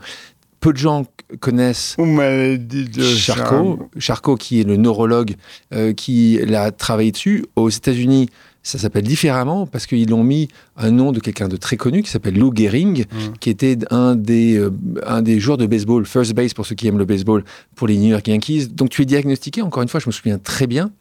peu 0.62 0.72
de 0.72 0.78
gens 0.78 1.06
connaissent 1.42 1.96
Ou 1.98 2.06
maladie 2.06 2.86
de 2.86 3.04
Charcot, 3.04 3.90
Charcot 3.98 4.36
qui 4.38 4.62
est 4.62 4.64
le 4.64 4.78
neurologue 4.78 5.36
euh, 5.74 5.92
qui 5.92 6.40
l'a 6.46 6.72
travaillé 6.72 7.12
dessus. 7.12 7.44
Aux 7.56 7.70
États-Unis, 7.70 8.30
ça 8.64 8.78
s'appelle 8.78 9.04
différemment 9.04 9.66
parce 9.66 9.88
qu'ils 9.88 10.10
l'ont 10.10 10.24
mis 10.24 10.50
un 10.78 10.92
nom 10.92 11.12
de 11.12 11.20
quelqu'un 11.20 11.48
de 11.48 11.58
très 11.58 11.78
connu 11.78 12.04
qui 12.04 12.12
s'appelle 12.12 12.38
Lou 12.38 12.54
Gehrig, 12.56 13.08
Mm. 13.12 13.38
qui 13.40 13.50
était 13.50 13.78
un 13.90 14.16
des, 14.16 14.56
euh, 14.56 14.72
un 15.06 15.22
des 15.24 15.40
joueurs 15.40 15.58
de 15.58 15.66
baseball, 15.66 16.06
first 16.06 16.34
base 16.36 16.54
pour 16.54 16.66
ceux 16.66 16.76
qui 16.76 16.88
aiment 16.88 17.00
le 17.00 17.06
baseball, 17.06 17.44
pour 17.76 17.88
les 17.88 17.98
New 17.98 18.10
York 18.10 18.28
Yankees. 18.28 18.68
Donc 18.68 18.90
tu 18.90 19.02
es 19.02 19.06
diagnostiqué, 19.06 19.62
encore 19.64 19.82
une 19.82 19.90
fois, 19.90 20.00
je 20.00 20.08
me 20.08 20.12
souviens 20.12 20.38
très 20.38 20.68
bien, 20.68 20.92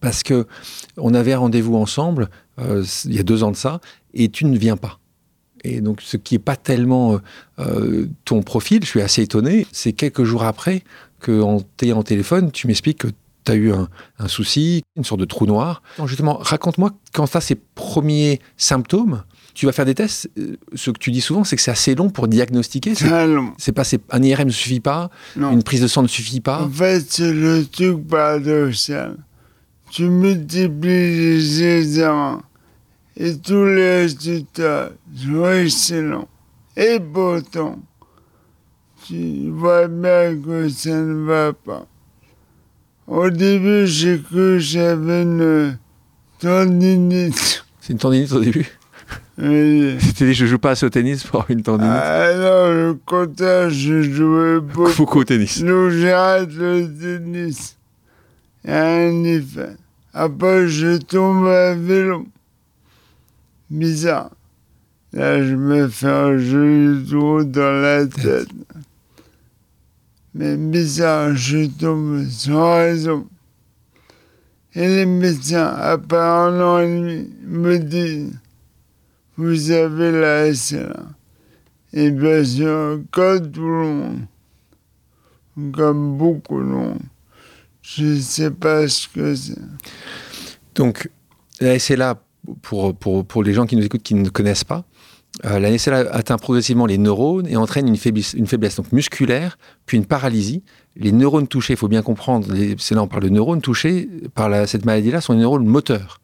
parce 0.00 0.24
que 0.24 0.46
on 0.96 1.14
avait 1.14 1.34
un 1.34 1.38
rendez-vous 1.38 1.76
ensemble 1.76 2.28
euh, 2.58 2.84
il 3.04 3.14
y 3.14 3.20
a 3.20 3.22
deux 3.22 3.44
ans 3.44 3.52
de 3.52 3.56
ça, 3.56 3.80
et 4.12 4.28
tu 4.28 4.44
ne 4.44 4.58
viens 4.58 4.76
pas. 4.76 4.98
Et 5.64 5.80
donc, 5.80 6.00
ce 6.02 6.16
qui 6.16 6.34
n'est 6.34 6.38
pas 6.40 6.56
tellement 6.56 7.14
euh, 7.14 7.18
euh, 7.60 8.06
ton 8.24 8.42
profil, 8.42 8.80
je 8.82 8.88
suis 8.88 9.00
assez 9.00 9.22
étonné, 9.22 9.66
c'est 9.72 9.92
quelques 9.92 10.24
jours 10.24 10.42
après 10.44 10.82
qu'en 11.20 11.60
t'ayant 11.76 12.02
téléphone, 12.02 12.50
tu 12.50 12.66
m'expliques 12.66 12.98
que 12.98 13.08
tu 13.44 13.52
as 13.52 13.54
eu 13.54 13.72
un, 13.72 13.88
un 14.18 14.28
souci, 14.28 14.82
une 14.96 15.04
sorte 15.04 15.20
de 15.20 15.24
trou 15.24 15.46
noir. 15.46 15.82
Justement, 16.06 16.38
raconte-moi 16.40 16.90
quand 17.12 17.26
tu 17.28 17.36
as 17.36 17.40
ces 17.40 17.54
premiers 17.54 18.40
symptômes, 18.56 19.22
tu 19.54 19.66
vas 19.66 19.72
faire 19.72 19.84
des 19.84 19.94
tests. 19.94 20.30
euh, 20.38 20.56
Ce 20.74 20.90
que 20.90 20.98
tu 20.98 21.10
dis 21.10 21.20
souvent, 21.20 21.44
c'est 21.44 21.56
que 21.56 21.62
c'est 21.62 21.70
assez 21.70 21.94
long 21.94 22.08
pour 22.10 22.26
diagnostiquer. 22.26 22.94
C'est, 23.58 23.72
pas, 23.72 23.84
c'est- 23.84 24.00
un 24.10 24.22
IRM 24.22 24.46
ne 24.46 24.50
suffit 24.52 24.80
pas, 24.80 25.10
Non. 25.36 25.52
une 25.52 25.62
prise 25.62 25.80
de 25.82 25.86
sang 25.88 26.02
ne 26.02 26.08
suffit 26.08 26.40
pas. 26.40 26.62
En 26.62 26.70
fait, 26.70 27.04
c'est 27.08 27.32
le 27.32 27.64
truc 27.66 28.06
paradoxal. 28.08 29.16
Tu 29.90 30.08
multiplies 30.08 30.88
les 31.16 31.62
examens 31.62 32.42
et 33.16 33.36
tous 33.38 33.66
les 33.66 34.02
résultats 34.02 34.90
sont 35.14 35.50
excellents. 35.52 36.28
Et 36.76 36.98
pourtant, 36.98 37.78
tu 39.06 39.50
vois 39.50 39.88
bien 39.88 40.36
que 40.36 40.68
ça 40.68 40.90
ne 40.90 41.24
va 41.24 41.52
pas. 41.52 41.86
Au 43.06 43.28
début, 43.28 43.86
j'ai 43.86 44.20
cru 44.20 44.30
que 44.30 44.58
j'avais 44.58 45.22
une 45.22 45.78
tendinite. 46.38 47.64
C'est 47.80 47.92
une 47.92 47.98
tendinite 47.98 48.32
au 48.32 48.40
début. 48.40 48.66
Oui. 49.38 49.96
Tu 50.00 50.12
t'es 50.14 50.26
dit, 50.26 50.34
je 50.34 50.46
joue 50.46 50.58
pas 50.58 50.70
assez 50.70 50.86
au 50.86 50.90
tennis 50.90 51.24
pour 51.24 51.44
une 51.48 51.62
tendinite. 51.62 51.92
Alors, 51.92 52.72
le 52.72 52.94
contraire, 53.04 53.70
je 53.70 54.02
jouais 54.02 54.60
beaucoup. 54.60 54.92
Beaucoup 54.96 55.20
au 55.20 55.24
tennis. 55.24 55.62
Donc 55.62 55.90
j'arrête 55.90 56.52
le 56.54 56.86
tennis. 56.86 57.76
A 58.66 58.82
un 58.82 59.24
effet. 59.24 59.76
Après, 60.14 60.68
je 60.68 60.98
tombe 60.98 61.46
à 61.46 61.74
vélo. 61.74 62.26
Bizarre. 63.72 64.30
Là, 65.14 65.42
je 65.42 65.54
me 65.54 65.88
fais 65.88 66.06
un 66.06 66.36
joli 66.36 67.06
dans 67.46 67.80
la 67.80 68.06
tête. 68.06 68.48
Mais 70.34 70.58
bizarre, 70.58 71.34
je 71.34 71.68
tombe 71.68 72.22
sans 72.28 72.74
raison. 72.74 73.26
Et 74.74 74.86
les 74.86 75.06
médecins, 75.06 75.74
après 75.74 76.18
un 76.18 76.60
an 76.60 76.80
et 76.80 76.86
demi, 76.86 77.30
me 77.46 77.78
disent 77.78 78.38
Vous 79.38 79.70
avez 79.70 80.12
la 80.12 80.54
SLA. 80.54 81.06
Et 81.94 82.10
bien 82.10 82.44
sûr, 82.44 83.00
comme 83.10 83.50
tout 83.52 83.62
le 83.62 83.86
monde, 83.86 84.20
comme 85.72 86.18
beaucoup 86.18 86.60
de 86.60 86.66
monde, 86.66 87.00
je 87.80 88.04
ne 88.04 88.20
sais 88.20 88.50
pas 88.50 88.86
ce 88.86 89.08
que 89.08 89.34
c'est. 89.34 89.56
Donc, 90.74 91.08
la 91.58 91.78
SLA, 91.78 92.22
pour, 92.62 93.42
les 93.42 93.52
gens 93.52 93.66
qui 93.66 93.76
nous 93.76 93.84
écoutent 93.84 94.02
qui 94.02 94.14
ne 94.14 94.28
connaissent 94.28 94.64
pas, 94.64 94.84
euh, 95.46 95.58
la 95.58 95.76
SLA 95.78 95.98
atteint 96.12 96.36
progressivement 96.36 96.84
les 96.86 96.98
neurones 96.98 97.46
et 97.46 97.56
entraîne 97.56 97.88
une 97.88 97.96
faiblesse, 97.96 98.34
une 98.34 98.46
faiblesse 98.46 98.76
donc 98.76 98.92
musculaire, 98.92 99.56
puis 99.86 99.96
une 99.96 100.04
paralysie. 100.04 100.62
Les 100.94 101.10
neurones 101.12 101.48
touchés, 101.48 101.72
il 101.72 101.76
faut 101.78 101.88
bien 101.88 102.02
comprendre, 102.02 102.52
les- 102.52 102.74
c'est 102.78 102.94
là 102.94 103.02
on 103.02 103.08
parle 103.08 103.22
de 103.24 103.28
neurones 103.30 103.62
touchés 103.62 104.08
par 104.34 104.68
cette 104.68 104.84
maladie-là, 104.84 105.20
sont 105.20 105.32
des 105.34 105.40
neurones 105.40 105.64
moteurs. 105.64 106.20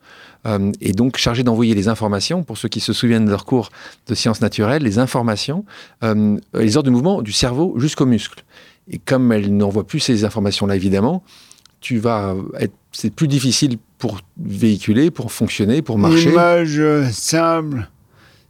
Euh, 0.46 0.70
et 0.80 0.92
donc 0.92 1.16
chargés 1.16 1.42
d'envoyer 1.42 1.74
les 1.74 1.88
informations, 1.88 2.44
pour 2.44 2.58
ceux 2.58 2.68
qui 2.68 2.80
se 2.80 2.92
souviennent 2.92 3.24
de 3.24 3.30
leur 3.30 3.44
cours 3.44 3.70
de 4.06 4.14
sciences 4.14 4.40
naturelles, 4.40 4.82
les 4.82 4.98
informations, 4.98 5.64
euh, 6.04 6.36
les 6.54 6.76
ordres 6.76 6.86
de 6.86 6.92
mouvement 6.92 7.22
du 7.22 7.32
cerveau 7.32 7.74
jusqu'aux 7.78 8.06
muscles. 8.06 8.44
Et 8.90 8.98
comme 8.98 9.32
elle 9.32 9.56
n'envoie 9.56 9.86
plus 9.86 10.00
ces 10.00 10.24
informations-là, 10.24 10.76
évidemment, 10.76 11.22
tu 11.80 11.98
vas 11.98 12.34
être, 12.60 12.74
c'est 13.00 13.10
plus 13.10 13.28
difficile 13.28 13.78
pour 13.98 14.18
véhiculer, 14.36 15.12
pour 15.12 15.30
fonctionner, 15.30 15.82
pour 15.82 15.98
marcher. 15.98 16.30
L'image 16.30 16.82
simple, 17.12 17.88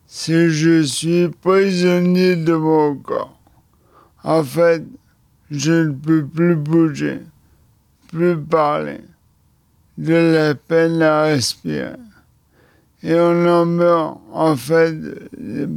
c'est 0.07 0.49
je 0.49 0.83
suis 0.85 1.29
prisonnier 1.29 2.35
de 2.35 2.55
mon 2.55 2.97
corps. 2.97 3.39
En 4.25 4.43
fait, 4.43 4.83
je 5.51 5.73
ne 5.73 5.93
peux 5.93 6.25
plus 6.25 6.57
bouger, 6.57 7.21
plus 8.11 8.39
parler, 8.39 9.01
de 9.99 10.15
la 10.15 10.55
peine 10.55 11.03
à 11.03 11.25
respirer. 11.25 11.97
Et 13.03 13.15
on 13.17 13.47
en 13.47 13.67
meurt, 13.67 14.19
en 14.33 14.57
fait, 14.57 14.95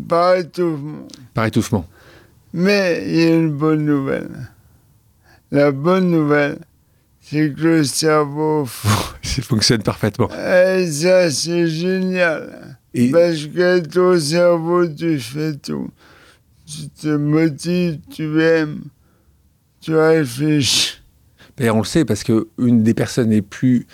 par 0.08 0.36
étouffement. 0.36 1.08
Par 1.34 1.46
étouffement. 1.46 1.86
Mais 2.54 3.04
il 3.06 3.16
y 3.18 3.24
a 3.24 3.36
une 3.36 3.52
bonne 3.52 3.84
nouvelle. 3.84 4.50
La 5.52 5.74
bonne 5.74 6.10
nouvelle, 6.10 6.60
c'est 7.32 7.54
que 7.54 7.62
le 7.62 7.84
cerveau, 7.86 8.68
Ça 9.22 9.42
fonctionne 9.42 9.82
parfaitement. 9.84 10.30
et 10.30 10.86
ça 10.92 11.32
c'est 11.32 11.66
génial. 11.68 12.78
Et 12.94 13.10
Parce 13.10 13.46
que 13.46 13.80
ton 13.80 14.20
cerveau, 14.20 14.86
tu 14.86 15.18
fais 15.18 15.56
tout. 15.56 15.90
Tu 16.66 16.90
te 16.90 17.08
motives, 17.16 18.00
tu 18.14 18.42
aimes, 18.42 18.82
tu 19.80 19.96
réfléchis. 19.96 21.00
d'ailleurs, 21.58 21.78
on 21.78 21.82
le 21.82 21.86
sait 21.86 22.04
parce 22.04 22.26
que 22.26 22.50
une 22.58 22.84
des 22.84 22.94
personnes 22.94 23.30
les 23.30 23.42
plus. 23.42 23.88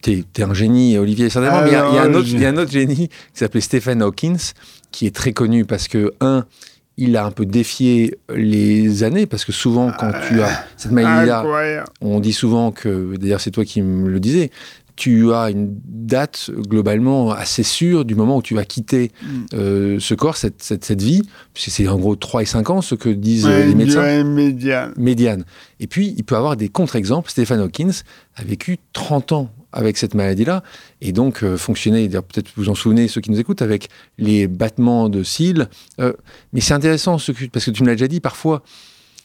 T'es 0.00 0.24
es 0.38 0.42
un 0.42 0.54
génie, 0.54 0.96
Olivier, 0.96 1.28
certainement, 1.28 1.62
mais 1.62 1.68
il 1.68 1.72
y 1.72 1.74
y 1.74 2.46
a 2.46 2.48
un 2.48 2.56
autre 2.56 2.70
génie 2.70 3.08
qui 3.08 3.14
s'appelait 3.34 3.60
Stephen 3.60 4.02
Hawkins, 4.02 4.52
qui 4.90 5.06
est 5.06 5.14
très 5.14 5.32
connu 5.32 5.64
parce 5.66 5.88
que, 5.88 6.12
un, 6.20 6.46
il 6.96 7.16
a 7.16 7.24
un 7.24 7.30
peu 7.30 7.44
défié 7.46 8.16
les 8.34 9.02
années, 9.02 9.26
parce 9.26 9.44
que 9.44 9.52
souvent, 9.52 9.90
quand 9.98 10.12
tu 10.28 10.40
as 10.42 10.64
cette 10.76 10.92
maladie-là. 10.92 11.84
On 12.00 12.20
dit 12.20 12.32
souvent 12.32 12.70
que, 12.70 13.16
d'ailleurs 13.16 13.40
c'est 13.40 13.50
toi 13.50 13.64
qui 13.64 13.82
me 13.82 14.08
le 14.08 14.20
disais, 14.20 14.50
tu 14.96 15.32
as 15.32 15.50
une 15.50 15.74
date 15.88 16.52
globalement 16.68 17.32
assez 17.32 17.64
sûre 17.64 18.04
du 18.04 18.14
moment 18.14 18.36
où 18.36 18.42
tu 18.42 18.54
vas 18.54 18.64
quitter 18.64 19.10
Mm. 19.22 19.26
euh, 19.54 19.96
ce 19.98 20.14
corps, 20.14 20.36
cette, 20.36 20.62
cette, 20.62 20.84
cette 20.84 21.02
vie, 21.02 21.22
puisque 21.52 21.70
c'est 21.70 21.88
en 21.88 21.98
gros 21.98 22.14
3 22.14 22.42
et 22.42 22.44
5 22.44 22.70
ans 22.70 22.80
ce 22.80 22.94
que 22.94 23.08
disent 23.08 23.44
euh, 23.46 23.48
Ouais, 23.62 23.66
les 23.66 23.74
médecins, 23.74 24.22
médiane. 24.22 24.92
médiane. 24.96 25.44
Et 25.80 25.88
puis 25.88 26.14
il 26.16 26.22
peut 26.22 26.36
avoir 26.36 26.56
des 26.56 26.68
contre-exemples. 26.68 27.28
Stéphane 27.28 27.58
Hawkins 27.58 27.90
a 28.36 28.44
vécu 28.44 28.78
30 28.92 29.32
ans 29.32 29.50
avec 29.74 29.96
cette 29.98 30.14
maladie-là, 30.14 30.62
et 31.02 31.12
donc 31.12 31.42
euh, 31.42 31.56
fonctionnait, 31.58 32.06
d'ailleurs, 32.08 32.22
peut-être 32.24 32.50
vous 32.56 32.68
en 32.70 32.74
souvenez, 32.74 33.08
ceux 33.08 33.20
qui 33.20 33.30
nous 33.30 33.38
écoutent, 33.40 33.60
avec 33.60 33.88
les 34.18 34.46
battements 34.46 35.08
de 35.10 35.22
cils. 35.22 35.68
Euh, 36.00 36.12
mais 36.52 36.60
c'est 36.60 36.74
intéressant, 36.74 37.18
ce 37.18 37.32
que- 37.32 37.44
parce 37.46 37.64
que 37.66 37.70
tu 37.72 37.82
me 37.82 37.88
l'as 37.88 37.94
déjà 37.94 38.08
dit, 38.08 38.20
parfois, 38.20 38.62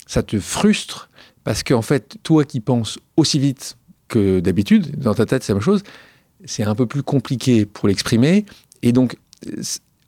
ça 0.08 0.24
te 0.24 0.40
frustre, 0.40 1.10
parce 1.44 1.64
qu'en 1.64 1.82
fait, 1.84 2.18
toi 2.24 2.44
qui 2.44 2.60
penses 2.60 3.00
aussi 3.16 3.40
vite 3.40 3.78
que 4.08 4.40
d'habitude, 4.40 5.00
dans 5.00 5.14
ta 5.14 5.26
tête, 5.26 5.44
c'est 5.44 5.54
la 5.54 5.58
même 5.58 5.64
chose, 5.64 5.84
c'est 6.46 6.64
un 6.64 6.76
peu 6.76 6.86
plus 6.88 7.04
compliqué 7.04 7.66
pour 7.66 7.88
l'exprimer. 7.88 8.46
Et 8.82 8.92
donc, 8.92 9.18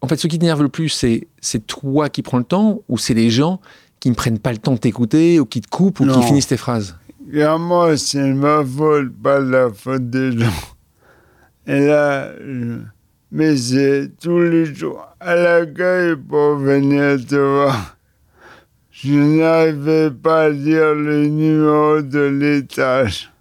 en 0.01 0.07
fait, 0.07 0.17
ce 0.17 0.27
qui 0.27 0.39
t'énerve 0.39 0.63
le 0.63 0.69
plus, 0.69 0.89
c'est, 0.89 1.27
c'est 1.39 1.65
toi 1.67 2.09
qui 2.09 2.23
prends 2.23 2.39
le 2.39 2.43
temps, 2.43 2.81
ou 2.89 2.97
c'est 2.97 3.13
les 3.13 3.29
gens 3.29 3.61
qui 3.99 4.09
ne 4.09 4.15
prennent 4.15 4.39
pas 4.39 4.51
le 4.51 4.57
temps 4.57 4.73
de 4.73 4.79
t'écouter, 4.79 5.39
ou 5.39 5.45
qui 5.45 5.61
te 5.61 5.67
coupent, 5.69 5.99
ou 5.99 6.05
Non. 6.05 6.19
qui 6.19 6.25
finissent 6.25 6.47
tes 6.47 6.57
phrases? 6.57 6.95
Clairement, 7.29 7.95
c'est 7.97 8.33
ma 8.33 8.63
faute, 8.65 9.13
pas 9.21 9.39
la 9.39 9.69
faute 9.71 10.09
des 10.09 10.37
gens. 10.37 10.51
Et 11.67 11.79
là, 11.85 12.31
je- 12.39 12.79
mais 13.31 13.55
c'est 13.55 14.11
tous 14.19 14.39
les 14.39 14.73
jours 14.73 15.07
à 15.19 15.35
l'accueil 15.35 16.15
pour 16.15 16.55
venir 16.57 17.23
te 17.25 17.35
voir. 17.35 17.95
Je 18.91 19.13
n'arrivais 19.13 20.11
pas 20.11 20.45
à 20.45 20.51
dire 20.51 20.93
le 20.95 21.27
numéro 21.27 22.01
de 22.01 22.19
l'étage. 22.19 23.31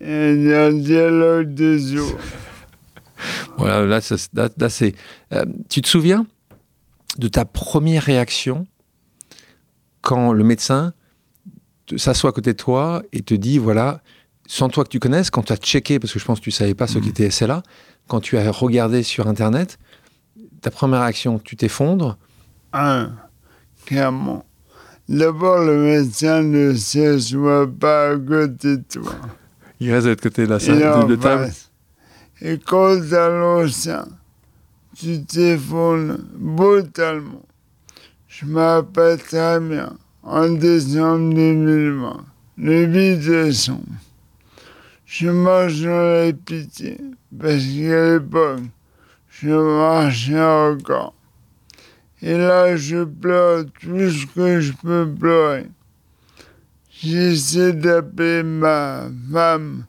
Et 0.00 0.32
il 0.34 0.44
y 0.44 0.54
a 0.54 0.66
un 0.66 0.72
dialogue 0.72 1.54
de 1.54 1.76
jour. 1.78 2.18
Voilà, 3.58 3.84
là, 3.84 3.98
là, 4.56 4.68
c'est. 4.68 4.94
euh, 5.32 5.44
tu 5.68 5.82
te 5.82 5.88
souviens 5.88 6.24
de 7.18 7.26
ta 7.26 7.44
première 7.44 8.04
réaction 8.04 8.68
quand 10.02 10.32
le 10.32 10.44
médecin 10.44 10.92
s'assoit 11.96 12.30
à 12.30 12.32
côté 12.32 12.52
de 12.52 12.58
toi 12.58 13.02
et 13.12 13.22
te 13.22 13.34
dit 13.34 13.58
voilà, 13.58 14.02
sans 14.46 14.68
toi 14.68 14.84
que 14.84 14.88
tu 14.88 14.98
connaisses, 14.98 15.30
quand 15.30 15.42
tu 15.42 15.52
as 15.52 15.56
checké, 15.56 15.98
parce 15.98 16.12
que 16.12 16.18
je 16.18 16.24
pense 16.24 16.40
que 16.40 16.44
tu 16.44 16.50
savais 16.50 16.74
pas 16.74 16.86
ce 16.86 16.98
qui 16.98 17.08
était 17.08 17.30
SLA, 17.30 17.62
quand 18.08 18.20
tu 18.20 18.36
as 18.38 18.50
regardé 18.50 19.02
sur 19.02 19.28
Internet, 19.28 19.78
ta 20.60 20.70
première 20.70 21.02
réaction, 21.02 21.38
tu 21.38 21.56
t'effondres. 21.56 22.16
Un, 22.72 23.12
clairement. 23.86 24.44
D'abord, 25.08 25.64
le 25.64 25.78
médecin 25.78 26.42
ne 26.42 26.74
s'assoit 26.74 27.66
pas 27.66 28.10
à 28.10 28.16
côté 28.16 28.76
de 28.76 28.82
toi. 28.88 29.12
Il 29.80 29.92
reste 29.92 30.04
de 30.04 30.10
l'autre 30.10 30.22
côté 30.22 30.44
de 30.44 30.50
la 30.50 30.60
salle, 30.60 31.06
de, 31.06 31.08
de 31.08 31.16
table. 31.16 31.52
Et 32.40 32.58
quand 32.58 33.00
t'as 33.08 33.68
ça, 33.68 34.06
tu 34.96 35.24
t'effondres 35.24 36.18
brutalement. 36.34 37.42
Je 38.26 38.46
m'appelle 38.46 39.18
très 39.18 39.60
bien. 39.60 39.92
En 40.30 40.50
décembre 40.50 41.32
2020, 41.36 42.24
le 42.58 42.84
8 42.84 43.16
décembre, 43.16 43.80
je 45.06 45.30
marche 45.30 45.80
dans 45.80 46.22
les 46.22 46.34
pitiés 46.34 47.00
parce 47.40 47.64
qu'à 47.64 48.12
l'époque, 48.12 48.60
je 49.30 49.48
marchais 49.48 50.38
encore. 50.38 51.14
Et 52.20 52.36
là, 52.36 52.76
je 52.76 53.04
pleure 53.04 53.64
tout 53.80 54.10
ce 54.10 54.26
que 54.26 54.60
je 54.60 54.74
peux 54.74 55.10
pleurer. 55.18 55.66
J'essaie 56.90 57.72
d'appeler 57.72 58.42
ma 58.42 59.04
femme. 59.32 59.86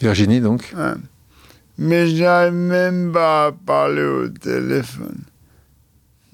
Virginie, 0.00 0.40
donc 0.40 0.74
hein, 0.76 0.96
mais 1.78 2.08
j'arrive 2.08 2.54
même 2.54 3.12
pas 3.12 3.46
à 3.46 3.52
parler 3.52 4.02
au 4.02 4.28
téléphone. 4.30 5.20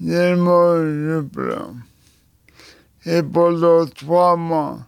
Tellement 0.03 0.77
je 0.77 1.21
pleure. 1.21 1.69
Et 3.05 3.21
pendant 3.21 3.85
trois 3.85 4.35
mois, 4.35 4.79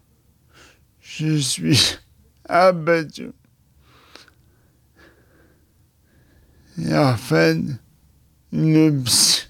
je 0.99 1.37
suis 1.37 1.97
abattu. 2.45 3.31
Et 6.79 6.95
en 6.95 7.15
fait, 7.15 7.59
une 8.51 9.03
psy, 9.03 9.47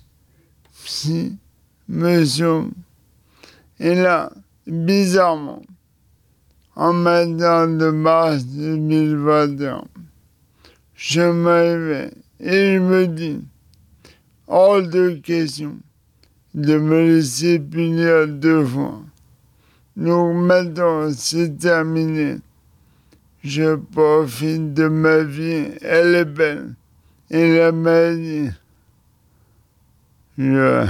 psy 0.84 1.38
me 1.88 2.24
Et 3.80 3.96
là, 3.96 4.32
bizarrement, 4.66 5.62
en 6.76 6.94
matin 6.94 7.68
de 7.68 7.90
mars 7.90 8.46
2021, 8.46 9.86
je 10.94 11.22
me 11.22 12.10
et 12.40 12.76
je 12.76 12.80
me 12.80 13.08
dis, 13.08 13.44
hors 14.48 14.82
de 14.82 15.12
question 15.24 15.78
de 16.58 16.76
me 16.80 17.04
laisser 17.06 17.60
punir 17.60 18.28
deux 18.28 18.66
fois. 18.66 19.00
Donc 19.96 20.36
maintenant, 20.36 21.10
c'est 21.16 21.56
terminé. 21.58 22.38
Je 23.44 23.76
profite 23.76 24.74
de 24.74 24.88
ma 24.88 25.22
vie, 25.22 25.68
elle 25.82 26.16
est 26.16 26.26
belle. 26.26 26.74
Et 27.30 27.58
la 27.58 27.72
maladie, 27.72 28.50
je, 30.38 30.86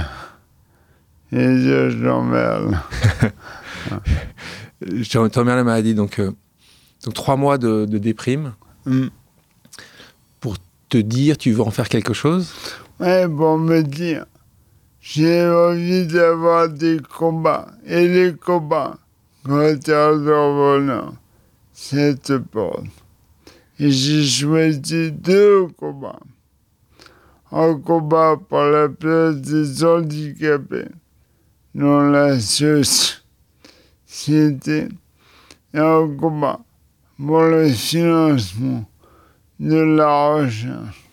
et 1.32 1.58
je 1.58 2.02
t'emmerde. 2.02 2.78
je 4.80 5.28
t'emmerde 5.28 5.58
la 5.58 5.64
maladie, 5.64 5.94
donc, 5.94 6.18
euh, 6.18 6.32
donc 7.04 7.12
trois 7.12 7.36
mois 7.36 7.58
de, 7.58 7.84
déprime. 7.84 8.54
Mm. 8.86 9.08
Pour 10.40 10.56
te 10.88 10.96
dire, 10.96 11.36
tu 11.36 11.52
veux 11.52 11.62
en 11.62 11.70
faire 11.70 11.90
quelque 11.90 12.14
chose? 12.14 12.54
Ouais, 13.00 13.28
pour 13.28 13.58
me 13.58 13.82
dire, 13.82 14.24
j'ai 15.00 15.46
envie 15.46 16.06
d'avoir 16.06 16.68
des 16.68 16.98
combats. 17.00 17.68
Et 17.86 18.08
les 18.08 18.34
combats, 18.34 18.98
contre 19.44 21.14
cette 21.72 22.38
porte. 22.38 22.84
Et 23.78 23.90
j'ai 23.90 24.24
choisi 24.24 25.12
deux 25.12 25.68
combats. 25.76 26.18
Un 27.52 27.78
combat 27.78 28.36
pour 28.36 28.62
la 28.62 28.88
place 28.88 29.36
des 29.36 29.84
handicapés 29.84 30.88
dans 31.74 32.00
la 32.02 32.38
société 32.40 33.28
et 35.72 35.78
un 35.78 36.08
combat 36.16 36.60
pour 37.16 37.42
le 37.42 37.68
financement 37.68 38.84
de 39.60 39.76
la 39.76 40.34
recherche. 40.34 41.04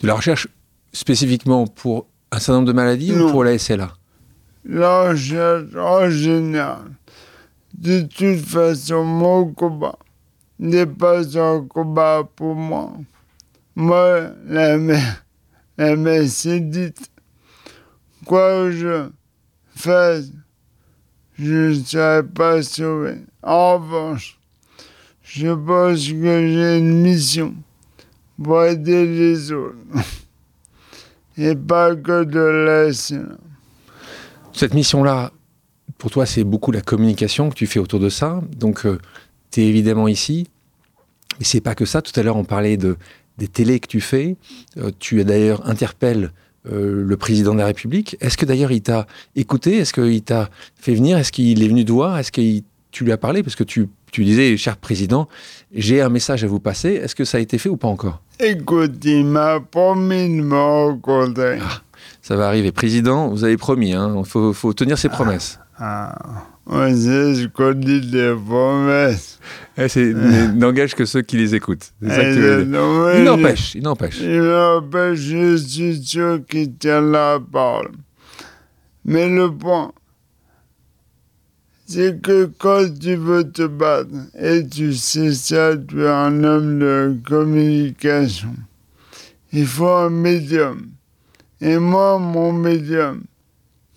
De 0.00 0.06
la 0.06 0.14
recherche 0.14 0.48
spécifiquement 0.92 1.66
pour 1.66 2.06
un 2.32 2.38
certain 2.38 2.54
nombre 2.54 2.68
de 2.68 2.72
maladies 2.72 3.12
ou 3.12 3.30
pour 3.30 3.44
la 3.44 3.58
SLA 3.58 3.92
La 4.64 5.10
recherche 5.10 5.74
en 5.76 6.10
général. 6.10 6.90
De 7.74 8.00
toute 8.02 8.44
façon, 8.44 9.04
mon 9.04 9.52
combat 9.52 9.98
n'est 10.58 10.86
pas 10.86 11.38
un 11.38 11.66
combat 11.66 12.28
pour 12.36 12.54
moi. 12.54 12.92
Moi, 13.74 14.30
la 14.46 14.78
mère, 14.78 15.24
la 15.76 15.96
mère 15.96 16.26
s'est 16.28 16.60
dite, 16.60 17.10
quoi 18.24 18.64
que 18.64 18.70
je 18.70 19.08
fasse, 19.74 20.32
je 21.38 21.68
ne 21.68 21.74
serai 21.74 22.22
pas 22.22 22.62
sauvé. 22.62 23.16
En 23.42 23.74
revanche, 23.74 24.38
je 25.22 25.48
pense 25.48 26.08
que 26.08 26.48
j'ai 26.48 26.78
une 26.78 27.02
mission 27.02 27.54
pour 28.42 28.64
aider 28.64 29.04
les 29.06 29.52
autres. 29.52 29.76
Et 31.38 31.54
pas 31.54 31.94
que 31.94 32.24
de 32.24 32.86
laisser. 32.86 33.20
Cette 34.52 34.74
mission-là, 34.74 35.32
pour 35.98 36.10
toi, 36.10 36.26
c'est 36.26 36.44
beaucoup 36.44 36.72
la 36.72 36.80
communication 36.80 37.50
que 37.50 37.54
tu 37.54 37.66
fais 37.66 37.78
autour 37.78 38.00
de 38.00 38.08
ça. 38.08 38.40
Donc, 38.56 38.86
euh, 38.86 38.98
tu 39.50 39.60
es 39.60 39.66
évidemment 39.66 40.08
ici. 40.08 40.48
Mais 41.38 41.44
c'est 41.44 41.60
pas 41.60 41.74
que 41.74 41.84
ça. 41.84 42.00
Tout 42.00 42.18
à 42.18 42.22
l'heure, 42.22 42.36
on 42.36 42.44
parlait 42.44 42.76
de, 42.76 42.96
des 43.38 43.48
télés 43.48 43.80
que 43.80 43.86
tu 43.86 44.00
fais. 44.00 44.36
Euh, 44.78 44.90
tu 44.98 45.22
d'ailleurs 45.24 45.66
interpelles 45.68 46.32
euh, 46.70 47.04
le 47.06 47.16
président 47.16 47.52
de 47.52 47.58
la 47.58 47.66
République. 47.66 48.16
Est-ce 48.20 48.36
que 48.36 48.46
d'ailleurs 48.46 48.72
il 48.72 48.82
t'a 48.82 49.06
écouté? 49.34 49.76
Est-ce 49.76 49.92
qu'il 49.92 50.22
t'a 50.22 50.50
fait 50.74 50.94
venir? 50.94 51.18
Est-ce 51.18 51.32
qu'il 51.32 51.62
est 51.62 51.68
venu 51.68 51.84
te 51.84 51.92
voir? 51.92 52.18
Est-ce 52.18 52.32
que 52.32 52.40
tu 52.96 53.04
lui 53.04 53.12
as 53.12 53.18
parlé 53.18 53.42
Parce 53.42 53.56
que 53.56 53.64
tu, 53.64 53.90
tu 54.10 54.24
disais, 54.24 54.56
cher 54.56 54.78
président, 54.78 55.28
j'ai 55.74 56.00
un 56.00 56.08
message 56.08 56.44
à 56.44 56.46
vous 56.46 56.60
passer. 56.60 56.94
Est-ce 56.94 57.14
que 57.14 57.26
ça 57.26 57.36
a 57.36 57.40
été 57.42 57.58
fait 57.58 57.68
ou 57.68 57.76
pas 57.76 57.88
encore? 57.88 58.22
Écoute, 58.40 59.04
il 59.04 59.26
m'a 59.26 59.60
promis 59.60 60.34
de 60.34 60.42
me 60.42 60.56
rencontrer. 60.56 61.58
Ah, 61.60 61.82
ça 62.22 62.36
va 62.36 62.46
arriver. 62.48 62.72
Président, 62.72 63.28
vous 63.28 63.44
avez 63.44 63.58
promis, 63.58 63.90
il 63.90 63.96
hein. 63.96 64.22
faut, 64.24 64.54
faut, 64.54 64.72
tenir 64.72 64.96
ses 64.96 65.10
promesses. 65.10 65.60
Ah, 65.78 66.16
ah. 66.70 66.88
je 66.90 67.46
connais 67.48 68.00
des 68.00 68.34
promesses. 68.34 69.40
Eh, 69.76 69.88
c'est 69.88 70.14
n'engage 70.54 70.94
que 70.94 71.04
ceux 71.04 71.20
qui 71.20 71.36
les 71.36 71.54
écoutent. 71.54 71.92
il 72.00 72.08
n'empêche, 72.70 73.74
il 73.74 73.82
n'empêche. 73.82 74.20
Il 74.22 74.40
n'empêche, 74.40 75.18
je 75.18 75.56
suis 75.56 76.02
sûr 76.02 76.40
qu'il 76.48 76.74
tient 76.76 77.02
la 77.02 77.40
parole. 77.52 77.90
Mais 79.04 79.28
le 79.28 79.50
point, 79.50 79.92
c'est 81.86 82.20
que 82.20 82.50
quand 82.58 82.98
tu 82.98 83.14
veux 83.14 83.50
te 83.50 83.66
battre, 83.66 84.10
et 84.36 84.66
tu 84.66 84.92
sais 84.92 85.32
ça, 85.32 85.76
tu 85.76 86.02
es 86.02 86.08
un 86.08 86.42
homme 86.42 86.80
de 86.80 87.16
communication, 87.24 88.54
il 89.52 89.66
faut 89.66 89.88
un 89.88 90.10
médium. 90.10 90.90
Et 91.60 91.78
moi, 91.78 92.18
mon 92.18 92.52
médium, 92.52 93.22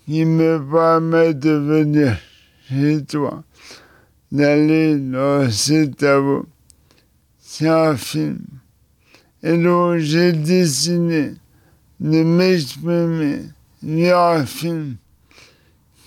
il 0.06 0.26
me 0.26 0.58
permet 0.58 1.34
de 1.34 1.50
venir 1.50 2.16
chez 2.68 3.04
toi, 3.04 3.42
d'aller 4.30 4.96
dans 4.96 5.50
cet 5.50 5.96
travaux. 5.96 6.46
C'est 7.40 7.68
un 7.68 7.96
film. 7.96 8.38
Et 9.42 9.58
donc, 9.58 9.98
j'ai 9.98 10.32
décidé 10.32 11.32
de 11.98 12.22
m'exprimer 12.22 13.40
via 13.82 14.30
un 14.30 14.46
film 14.46 14.96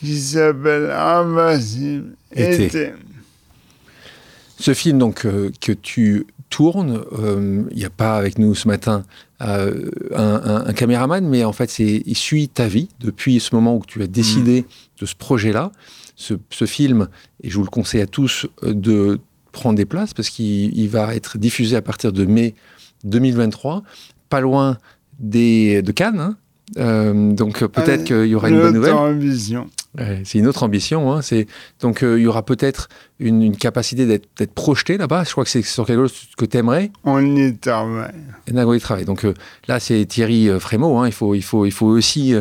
qui 0.03 0.19
s'appelle 0.19 0.91
Invincible 0.91 2.15
Été. 2.35 2.91
Ce 4.59 4.73
film 4.73 4.97
donc 4.97 5.25
euh, 5.25 5.49
que 5.61 5.71
tu 5.71 6.27
tournes, 6.49 7.01
euh, 7.19 7.63
il 7.71 7.77
n'y 7.77 7.85
a 7.85 7.89
pas 7.89 8.17
avec 8.17 8.37
nous 8.37 8.53
ce 8.53 8.67
matin 8.67 9.03
euh, 9.41 9.89
un, 10.13 10.73
caméraman, 10.73 11.27
mais 11.27 11.43
en 11.43 11.53
fait 11.53 11.69
c'est 11.69 12.03
il 12.05 12.17
suit 12.17 12.49
ta 12.49 12.67
vie 12.67 12.89
depuis 12.99 13.39
ce 13.39 13.55
moment 13.55 13.77
où 13.77 13.83
tu 13.85 14.01
as 14.01 14.07
décidé 14.07 14.61
mm. 14.61 14.65
de 15.01 15.05
ce 15.05 15.15
projet-là. 15.15 15.71
Ce, 16.15 16.35
ce, 16.51 16.65
film, 16.65 17.07
et 17.41 17.49
je 17.49 17.55
vous 17.57 17.63
le 17.63 17.69
conseille 17.69 18.01
à 18.01 18.05
tous 18.05 18.45
de 18.61 19.19
prendre 19.51 19.75
des 19.75 19.85
places 19.85 20.13
parce 20.13 20.29
qu'il 20.29 20.87
va 20.89 21.15
être 21.15 21.39
diffusé 21.39 21.75
à 21.75 21.81
partir 21.81 22.13
de 22.13 22.23
mai 22.25 22.53
2023, 23.03 23.81
pas 24.29 24.39
loin 24.39 24.77
des, 25.19 25.81
de 25.81 25.91
Cannes. 25.91 26.35
Hein. 26.77 27.33
donc 27.33 27.65
peut-être 27.65 28.03
qu'il 28.03 28.27
y 28.27 28.35
aura 28.35 28.49
une 28.49 28.59
bonne 28.59 28.75
nouvelle. 28.75 29.17
Vision 29.17 29.69
c'est 30.23 30.39
une 30.39 30.47
autre 30.47 30.63
ambition. 30.63 31.11
Hein. 31.11 31.21
C'est 31.21 31.47
donc 31.79 32.03
euh, 32.03 32.19
il 32.19 32.23
y 32.23 32.27
aura 32.27 32.43
peut-être 32.43 32.89
une, 33.19 33.55
capacité 33.55 34.05
d'être 34.05 34.53
projeté 34.53 34.97
là-bas. 34.97 35.23
Je 35.23 35.31
crois 35.31 35.43
que 35.43 35.49
c'est 35.49 35.61
sur 35.61 35.85
quelque 35.85 36.07
chose 36.07 36.27
que 36.37 36.45
tu 36.45 36.57
aimerais. 36.57 36.91
On 37.03 37.35
y 37.35 37.55
travaille. 37.57 38.11
On 38.51 38.73
y 38.73 38.79
travaille. 38.79 39.05
Donc 39.05 39.23
euh, 39.23 39.33
là, 39.67 39.79
c'est 39.79 40.05
Thierry 40.05 40.49
euh, 40.49 40.59
Frémaux. 40.59 40.97
Hein. 40.97 41.07
Il 41.07 41.13
faut, 41.13 41.35
il 41.35 41.43
faut, 41.43 41.65
il 41.65 41.71
faut 41.71 41.87
aussi 41.87 42.33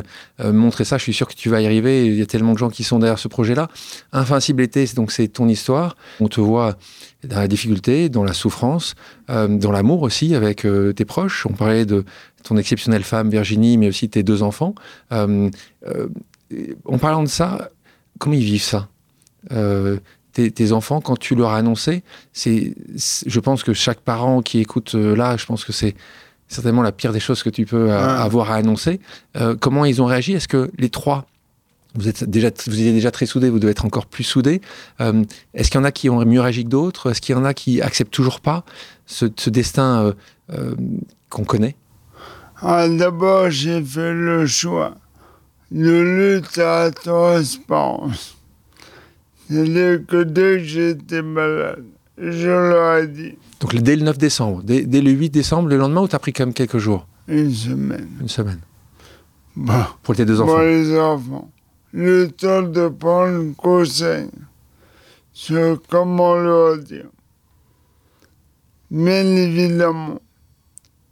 montrer 0.42 0.84
ça. 0.84 0.96
Je 0.96 1.02
suis 1.02 1.12
sûr 1.12 1.28
que 1.28 1.34
tu 1.34 1.48
vas 1.48 1.60
y 1.60 1.66
arriver. 1.66 2.06
Il 2.06 2.14
y 2.14 2.22
a 2.22 2.26
tellement 2.26 2.54
de 2.54 2.58
gens 2.58 2.70
qui 2.70 2.84
sont 2.84 2.98
derrière 2.98 3.18
ce 3.18 3.28
projet-là. 3.28 3.68
Invincible 4.12 4.62
été, 4.62 4.86
donc 4.96 5.12
c'est 5.12 5.28
ton 5.28 5.46
histoire. 5.48 5.96
On 6.20 6.28
te 6.28 6.40
voit 6.40 6.76
dans 7.22 7.36
la 7.36 7.46
difficulté, 7.46 8.08
dans 8.08 8.24
la 8.24 8.32
souffrance, 8.32 8.96
dans 9.28 9.70
l'amour 9.70 10.02
aussi 10.02 10.34
avec 10.34 10.66
tes 10.96 11.04
proches. 11.04 11.46
On 11.46 11.52
parlait 11.52 11.86
de 11.86 12.04
ton 12.42 12.56
exceptionnelle 12.56 13.04
femme 13.04 13.30
Virginie, 13.30 13.78
mais 13.78 13.86
aussi 13.86 14.08
tes 14.08 14.24
deux 14.24 14.42
enfants 14.42 14.74
en 16.84 16.98
parlant 16.98 17.22
de 17.22 17.28
ça, 17.28 17.70
comment 18.18 18.34
ils 18.34 18.44
vivent 18.44 18.62
ça 18.62 18.88
euh, 19.52 19.98
tes, 20.32 20.72
enfants, 20.72 21.02
quand 21.02 21.18
tu 21.18 21.34
leur 21.34 21.50
as 21.50 21.58
annoncé, 21.58 22.02
c'est, 22.32 22.74
je 23.26 23.40
pense 23.40 23.62
que 23.62 23.74
chaque 23.74 24.00
parent 24.00 24.40
qui 24.40 24.60
écoute 24.60 24.94
euh, 24.94 25.14
là, 25.14 25.36
je 25.36 25.44
pense 25.44 25.62
que 25.64 25.72
c'est 25.72 25.94
certainement 26.48 26.80
la 26.80 26.92
pire 26.92 27.12
des 27.12 27.20
choses 27.20 27.42
que 27.42 27.50
tu 27.50 27.66
peux 27.66 27.90
euh, 27.90 27.98
avoir 27.98 28.50
à 28.50 28.54
annoncer. 28.54 29.00
comment 29.60 29.84
ils 29.84 30.00
ont 30.00 30.06
réagi? 30.06 30.32
Est-ce 30.32 30.48
que 30.48 30.70
les 30.78 30.88
trois 30.88 31.26
vous 31.94 32.08
êtes 32.08 32.24
déjà, 32.24 32.50
vous 32.66 32.74
étiez 32.74 32.92
déjà 32.92 33.10
très 33.10 33.26
soudés, 33.26 33.50
vous 33.50 33.58
devez 33.58 33.72
être 33.72 33.84
encore 33.84 34.06
plus 34.06 34.24
soudés. 34.24 34.60
Euh, 35.00 35.24
est-ce 35.54 35.70
qu'il 35.70 35.78
y 35.78 35.82
en 35.82 35.84
a 35.84 35.92
qui 35.92 36.08
ont 36.08 36.24
mieux 36.24 36.40
réagi 36.40 36.64
que 36.64 36.68
d'autres? 36.68 37.10
Est-ce 37.10 37.20
qu'il 37.20 37.34
y 37.34 37.38
en 37.38 37.44
a 37.44 37.54
qui 37.54 37.82
acceptent 37.82 38.12
toujours 38.12 38.40
pas 38.40 38.64
ce, 39.06 39.26
destin 39.50 40.06
euh, 40.06 40.12
euh, 40.52 40.74
qu'on 41.28 41.44
connaît? 41.44 41.76
Ah, 42.62 42.88
D'abord, 42.88 43.50
j'ai 43.50 43.82
fait 43.82 44.14
le 44.14 44.46
choix 44.46 44.94
de 45.72 46.36
lutter 46.36 46.62
à 46.62 46.84
la 46.84 46.90
transparence. 46.90 48.36
C'est-à-dire 49.48 50.06
que 50.06 50.22
dès 50.22 50.58
que 50.58 50.64
j'étais 50.64 51.22
malade, 51.22 51.84
je 52.16 52.48
leur 52.48 52.98
ai 52.98 53.08
dit. 53.08 53.34
Donc 53.60 53.74
dès 53.74 53.96
le 53.96 54.04
9 54.04 54.18
décembre, 54.18 54.62
dès, 54.62 54.82
le 54.82 55.10
8 55.10 55.30
décembre, 55.30 55.68
le 55.68 55.76
lendemain, 55.76 56.02
ou 56.02 56.08
t'as 56.08 56.18
pris 56.18 56.32
quand 56.32 56.46
même 56.46 56.54
quelques 56.54 56.78
jours? 56.78 57.06
Une 57.28 57.52
semaine. 57.52 58.08
Une 58.20 58.28
semaine. 58.28 58.60
Bon. 59.56 59.84
Pour 60.02 60.16
tes 60.16 60.24
deux 60.24 60.40
enfants 60.40 60.54
Pour 60.54 60.62
les 60.62 60.98
enfants 60.98 61.50
le 61.92 62.30
temps 62.30 62.62
de 62.62 62.88
prendre 62.88 63.54
conseil 63.54 64.28
sur 65.32 65.80
comment 65.88 66.36
leur 66.36 66.78
dire. 66.78 67.08
Bien 68.90 69.24
évidemment, 69.24 70.20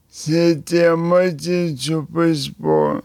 c'était 0.09 0.87
à 0.87 0.96
moitié 0.96 1.70
une 1.70 1.77
surprise 1.77 2.49
pour 2.49 2.92
eux, 2.92 3.03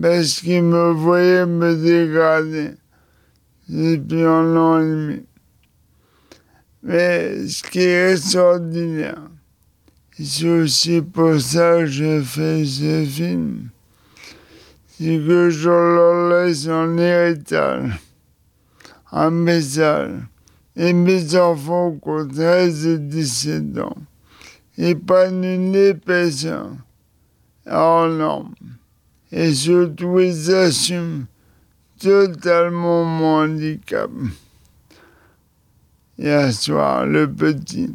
parce 0.00 0.40
qu'ils 0.40 0.62
me 0.62 0.90
voyaient 0.90 1.46
me 1.46 1.74
dégrader 1.74 2.70
depuis 3.68 4.22
un 4.22 4.56
an 4.56 4.80
et 4.80 4.84
demi. 4.84 5.22
Mais 6.82 7.48
ce 7.48 7.62
qui 7.62 7.80
est 7.80 8.12
extraordinaire, 8.12 9.22
c'est 10.18 10.48
aussi 10.48 11.00
pour 11.00 11.40
ça 11.40 11.78
que 11.78 11.86
je 11.86 12.22
fais 12.22 12.64
ce 12.64 13.04
film 13.04 13.70
c'est 15.02 15.18
que 15.18 15.50
je 15.50 15.68
leur 15.68 16.28
laisse 16.30 16.68
un 16.68 16.96
héritage, 16.96 17.90
un 19.10 19.30
message. 19.30 20.12
Et 20.76 20.92
mes 20.92 21.34
enfants 21.36 21.98
ont 22.00 22.28
13 22.28 22.86
et 22.86 22.98
17 22.98 23.78
ans. 23.78 23.96
Et 24.78 24.94
pas 24.94 25.28
une 25.28 25.94
personne. 25.94 26.78
Oh 27.66 28.06
non. 28.08 28.50
Et 29.32 29.52
surtout, 29.54 30.20
ils 30.20 30.54
assument 30.54 31.26
totalement 31.98 33.04
mon 33.04 33.44
handicap. 33.44 34.10
Hier 36.18 36.52
soir, 36.52 37.06
le 37.06 37.26
petit, 37.32 37.92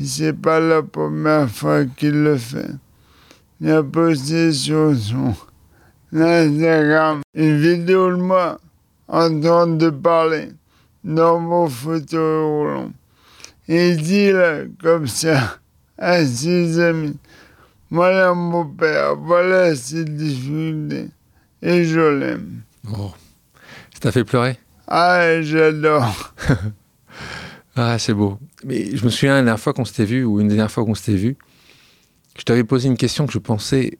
c'est 0.00 0.34
pas 0.40 0.60
la 0.60 0.82
première 0.82 1.50
fois 1.50 1.84
qu'il 1.84 2.22
le 2.22 2.36
fait 2.36 2.70
il 3.62 3.70
a 3.70 3.82
posté 3.84 4.52
sur 4.52 4.92
son 4.96 5.34
Instagram 6.12 7.20
une 7.32 7.60
vidéo 7.60 8.10
de 8.10 8.16
moi 8.20 8.58
en 9.06 9.40
train 9.40 9.68
de 9.68 9.88
parler 9.88 10.48
dans 11.04 11.38
mon 11.38 11.68
fauteuil 11.68 12.42
roulant. 12.42 12.90
Il 13.68 14.02
dit 14.02 14.32
là, 14.32 14.62
comme 14.82 15.06
ça, 15.06 15.60
à 15.96 16.26
ses 16.26 16.80
amis, 16.80 17.16
voilà 17.92 18.32
mon 18.32 18.64
père, 18.64 19.16
voilà 19.16 19.76
ses 19.76 20.06
difficultés, 20.06 21.10
et 21.60 21.84
je 21.84 22.00
l'aime. 22.00 22.62
Oh. 22.90 23.12
Ça 23.92 24.00
t'a 24.00 24.12
fait 24.12 24.24
pleurer? 24.24 24.58
Ah, 24.88 25.42
j'adore. 25.42 26.32
ah, 27.76 27.98
c'est 27.98 28.14
beau. 28.14 28.38
Mais 28.64 28.96
je 28.96 29.04
me 29.04 29.10
souviens 29.10 29.34
la 29.34 29.42
dernière 29.42 29.60
fois 29.60 29.74
qu'on 29.74 29.84
s'était 29.84 30.06
vu, 30.06 30.24
ou 30.24 30.40
une 30.40 30.48
dernière 30.48 30.70
fois 30.70 30.86
qu'on 30.86 30.94
s'était 30.94 31.18
vu, 31.18 31.36
je 32.38 32.44
t'avais 32.44 32.64
posé 32.64 32.88
une 32.88 32.96
question 32.96 33.26
que 33.26 33.32
je 33.34 33.38
pensais 33.38 33.98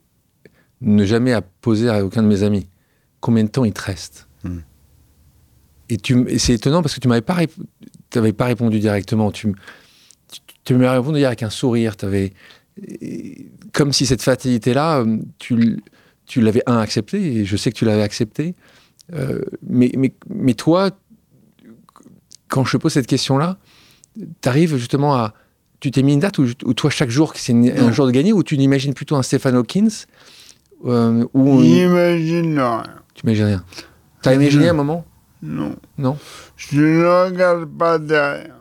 ne 0.81 1.05
jamais 1.05 1.37
poser 1.61 1.91
à 1.91 2.03
aucun 2.03 2.23
de 2.23 2.29
mes 2.29 2.45
amis. 2.45 2.69
Combien 3.21 3.45
de 3.45 3.51
temps 3.51 3.67
il 3.67 3.75
te 3.75 3.83
reste? 3.83 4.27
Hmm. 4.43 4.61
Et, 5.91 5.99
tu, 5.99 6.39
c'est 6.39 6.55
étonnant 6.55 6.81
parce 6.81 6.95
que 6.95 7.01
tu 7.01 7.09
m'avais 7.09 7.21
pas, 7.21 7.41
pas 8.11 8.45
répondu 8.47 8.81
directement. 8.81 9.31
Tu, 9.31 9.53
tu, 10.65 10.73
m'avais 10.77 10.97
répondu 10.97 11.23
avec 11.27 11.43
un 11.43 11.51
sourire. 11.51 11.95
Avais, 12.01 12.33
comme 13.73 13.93
si 13.93 14.07
cette 14.07 14.23
fatalité-là, 14.23 15.05
tu, 15.39 15.79
tu 16.27 16.41
l'avais 16.41 16.63
un 16.67 16.79
accepté, 16.79 17.37
et 17.37 17.45
je 17.45 17.57
sais 17.57 17.71
que 17.71 17.77
tu 17.77 17.85
l'avais 17.85 18.03
accepté. 18.03 18.55
Euh, 19.13 19.41
mais, 19.67 19.93
mais, 19.97 20.13
mais 20.29 20.55
toi, 20.55 20.91
quand 22.49 22.65
je 22.65 22.73
te 22.73 22.77
pose 22.77 22.93
cette 22.93 23.07
question-là, 23.07 23.59
tu 24.15 24.49
arrives 24.49 24.77
justement 24.77 25.15
à, 25.15 25.35
tu 25.81 25.91
t'es 25.91 26.03
mis 26.03 26.15
une 26.15 26.21
date 26.21 26.39
où, 26.39 26.75
toi, 26.75 26.91
chaque 26.91 27.11
jour, 27.11 27.33
c'est 27.35 27.53
un 27.53 27.93
jour 27.93 28.07
de 28.07 28.13
gagner, 28.13 28.33
ou 28.33 28.43
tu 28.43 28.57
n'imagines 28.57 28.95
plutôt 28.95 29.17
un 29.17 29.23
Stephen 29.23 29.57
Hawkins 29.57 30.07
euh, 30.85 31.27
ou 31.35 31.63
J'imagine 31.63 32.59
rien. 32.59 32.83
Tu 33.15 33.27
n'imagines 33.27 33.47
rien. 33.47 33.65
T'as 34.23 34.35
imaginé 34.35 34.69
un 34.69 34.75
moment? 34.75 35.05
Non. 35.43 35.75
Non? 35.99 36.17
Je 36.57 36.81
ne 36.81 37.25
regarde 37.27 37.65
pas 37.67 37.99
derrière. 37.99 38.55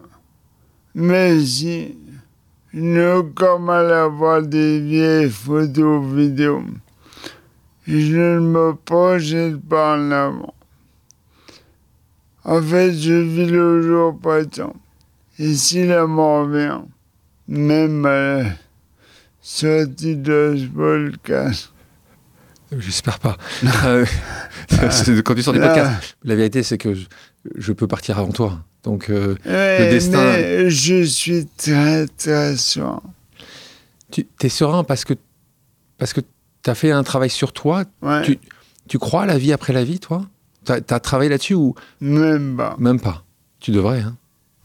Mais 0.96 1.40
si, 1.40 1.96
je 2.74 3.22
comme 3.22 3.70
à 3.70 4.08
voir 4.08 4.42
des 4.42 4.80
vieilles 4.80 5.30
photos 5.30 6.06
vidéos. 6.06 6.64
Je 7.88 8.18
ne 8.18 8.40
me 8.40 8.74
projette 8.74 9.60
pas 9.68 9.98
en 9.98 10.12
avant. 10.12 10.54
En 12.44 12.62
fait, 12.62 12.94
je 12.94 13.14
vis 13.14 13.46
le 13.46 13.82
jour 13.82 14.18
présent. 14.20 14.74
Et 15.38 15.54
si 15.56 15.86
la 15.86 16.06
mort 16.08 16.48
vient, 16.48 16.86
même 17.48 18.06
euh, 18.06 18.44
sorti 19.42 20.16
de 20.16 20.56
ce 20.58 20.66
podcast. 20.68 21.72
J'espère 22.78 23.20
pas. 23.20 23.38
Euh, 23.86 24.06
quand 25.26 25.36
tu 25.36 25.44
sors 25.44 25.54
du 25.54 25.60
podcast, 25.60 26.16
la 26.24 26.36
vérité, 26.36 26.64
c'est 26.64 26.78
que 26.78 26.94
je, 27.56 27.74
peux 27.74 27.88
partir 27.88 28.18
avant 28.18 28.32
toi. 28.32 28.60
Donc, 28.84 29.10
euh, 29.10 29.36
le 29.46 29.90
destin. 29.92 30.24
Mais 30.24 30.70
je 30.70 31.04
suis 31.04 31.48
très, 31.58 32.08
très 32.08 32.58
serein. 32.58 33.02
Tu 34.10 34.28
es 34.42 34.50
serein 34.50 34.84
parce 34.84 35.06
que, 35.06 35.14
parce 35.98 36.14
que 36.14 36.22
tu 36.64 36.70
as 36.70 36.76
fait 36.76 36.92
un 36.92 37.04
travail 37.04 37.30
sur 37.30 37.54
toi. 37.54 37.86
Tu, 38.24 38.40
tu, 38.88 39.00
crois 39.00 39.24
à 39.24 39.26
la 39.26 39.38
vie 39.38 39.54
après 39.54 39.74
la 39.74 39.84
vie, 39.84 40.00
toi? 40.00 40.26
Tu 40.66 40.72
as, 40.72 41.00
travaillé 41.00 41.30
là-dessus 41.30 41.54
ou 41.54 41.76
Même 42.02 42.58
pas. 42.58 42.76
Même 42.80 43.00
pas. 43.00 43.24
Tu 43.60 43.72
devrais, 43.72 44.02
hein 44.02 44.18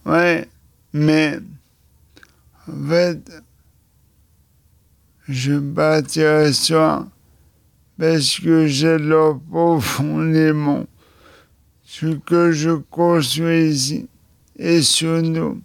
Ouais, 0.05 0.48
mais 0.92 1.38
en 2.68 2.88
fait, 2.88 3.42
je 5.29 5.55
bâtirai 5.55 6.52
ça 6.52 7.07
parce 7.98 8.38
que 8.40 8.66
j'adore 8.66 9.40
profondément 9.50 10.87
ce 11.87 12.07
que 12.07 12.51
je 12.51 12.72
construis 12.72 13.70
ici 13.70 14.09
et 14.59 14.83
sur 14.83 15.22
nous. 15.22 15.62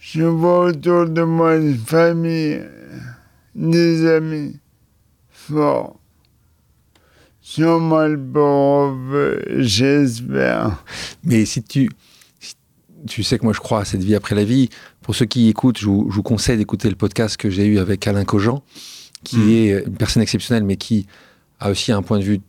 Je 0.00 0.24
vois 0.24 0.66
autour 0.66 1.06
de 1.08 1.22
moi 1.22 1.56
une 1.56 1.76
famille, 1.76 2.60
des 3.54 4.06
amis 4.06 4.58
forts. 5.30 5.98
Le 7.58 8.16
bon 8.16 8.98
j'espère. 9.58 10.84
Mais 11.22 11.44
si 11.44 11.62
tu, 11.62 11.88
tu 13.06 13.22
sais 13.22 13.38
que 13.38 13.44
moi 13.44 13.52
je 13.52 13.60
crois 13.60 13.80
à 13.80 13.84
cette 13.84 14.02
vie 14.02 14.16
après 14.16 14.34
la 14.34 14.44
vie. 14.44 14.68
Pour 15.00 15.14
ceux 15.14 15.26
qui 15.26 15.48
écoutent, 15.48 15.78
je 15.78 15.86
vous, 15.86 16.22
conseille 16.24 16.58
d'écouter 16.58 16.88
le 16.88 16.96
podcast 16.96 17.36
que 17.36 17.48
j'ai 17.48 17.66
eu 17.66 17.78
avec 17.78 18.04
Alain 18.08 18.24
Cogent, 18.24 18.64
qui 19.22 19.36
hmm. 19.36 19.50
est 19.50 19.84
une 19.86 19.96
personne 19.96 20.22
exceptionnelle, 20.22 20.64
mais 20.64 20.76
qui 20.76 21.06
a 21.60 21.70
aussi 21.70 21.92
un 21.92 22.02
point 22.02 22.18
de 22.18 22.24
vue 22.24 22.40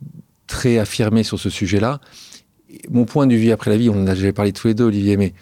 très 0.48 0.78
affirmé 0.78 1.22
sur 1.22 1.38
ce 1.38 1.48
sujet-là. 1.48 2.00
Mon 2.90 3.04
point 3.04 3.26
de 3.26 3.34
vue 3.34 3.50
après 3.50 3.70
la 3.70 3.76
vie, 3.76 3.88
on 3.88 4.02
en 4.02 4.06
a 4.06 4.14
déjà 4.14 4.32
parlé 4.32 4.52
tous 4.52 4.68
les 4.68 4.74
deux, 4.74 4.84
Olivier, 4.84 5.16
mais 5.16 5.32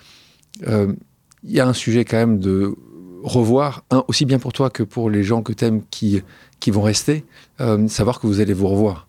euh, 0.67 0.93
il 1.43 1.51
y 1.53 1.61
a 1.61 1.67
un 1.67 1.73
sujet 1.73 2.05
quand 2.05 2.17
même 2.17 2.39
de 2.39 2.75
revoir, 3.23 3.85
aussi 4.09 4.25
bien 4.25 4.39
pour 4.39 4.53
toi 4.53 4.71
que 4.71 4.83
pour 4.83 5.11
les 5.11 5.25
gens 5.25 5.43
que 5.43 5.53
tu 5.53 5.65
aimes 5.65 5.83
qui, 5.91 6.23
qui 6.61 6.71
vont 6.71 6.83
rester, 6.83 7.25
euh, 7.61 7.89
savoir 7.89 8.21
que 8.21 8.27
vous 8.27 8.41
allez 8.41 8.53
vous 8.53 8.69
revoir. 8.69 9.09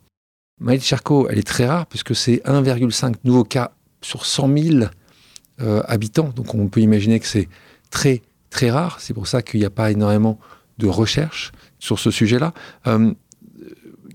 Maëlle 0.59 0.81
Charcot, 0.81 1.27
elle 1.29 1.37
est 1.37 1.47
très 1.47 1.67
rare 1.67 1.85
puisque 1.85 2.15
c'est 2.15 2.37
1,5 2.45 3.15
nouveaux 3.23 3.43
cas 3.43 3.71
sur 4.01 4.25
100 4.25 4.57
000 4.57 4.85
euh, 5.61 5.83
habitants. 5.85 6.29
Donc 6.35 6.55
on 6.55 6.67
peut 6.67 6.81
imaginer 6.81 7.19
que 7.19 7.27
c'est 7.27 7.47
très 7.91 8.23
très 8.49 8.71
rare. 8.71 8.99
C'est 8.99 9.13
pour 9.13 9.27
ça 9.27 9.43
qu'il 9.43 9.59
n'y 9.59 9.67
a 9.67 9.69
pas 9.69 9.91
énormément 9.91 10.39
de 10.79 10.87
recherche 10.87 11.51
sur 11.77 11.99
ce 11.99 12.09
sujet-là. 12.09 12.53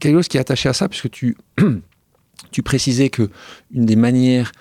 Quelque 0.01 0.17
chose 0.17 0.27
qui 0.27 0.37
est 0.37 0.41
attaché 0.41 0.69
à 0.69 0.73
ça, 0.73 0.89
puisque 0.89 1.11
tu, 1.11 1.37
tu 2.51 2.63
précisais 2.63 3.09
que 3.09 3.31
une 3.73 3.87
des 3.87 3.97
manières, 3.97 4.53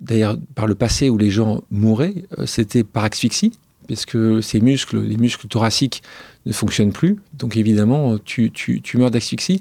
d'ailleurs 0.00 0.36
par 0.54 0.66
le 0.66 0.74
passé 0.74 1.10
où 1.10 1.18
les 1.18 1.30
gens 1.30 1.62
mouraient, 1.70 2.24
euh, 2.38 2.46
c'était 2.46 2.84
par 2.84 3.04
asphyxie, 3.04 3.52
parce 3.88 4.06
que 4.06 4.40
ces 4.40 4.60
muscles, 4.60 5.00
les 5.00 5.16
muscles 5.16 5.48
thoraciques 5.48 6.02
ne 6.46 6.52
fonctionnent 6.52 6.92
plus. 6.92 7.18
Donc 7.34 7.56
évidemment, 7.56 8.18
tu, 8.18 8.50
tu, 8.50 8.80
tu 8.80 8.96
meurs 8.96 9.10
d'asphyxie. 9.10 9.60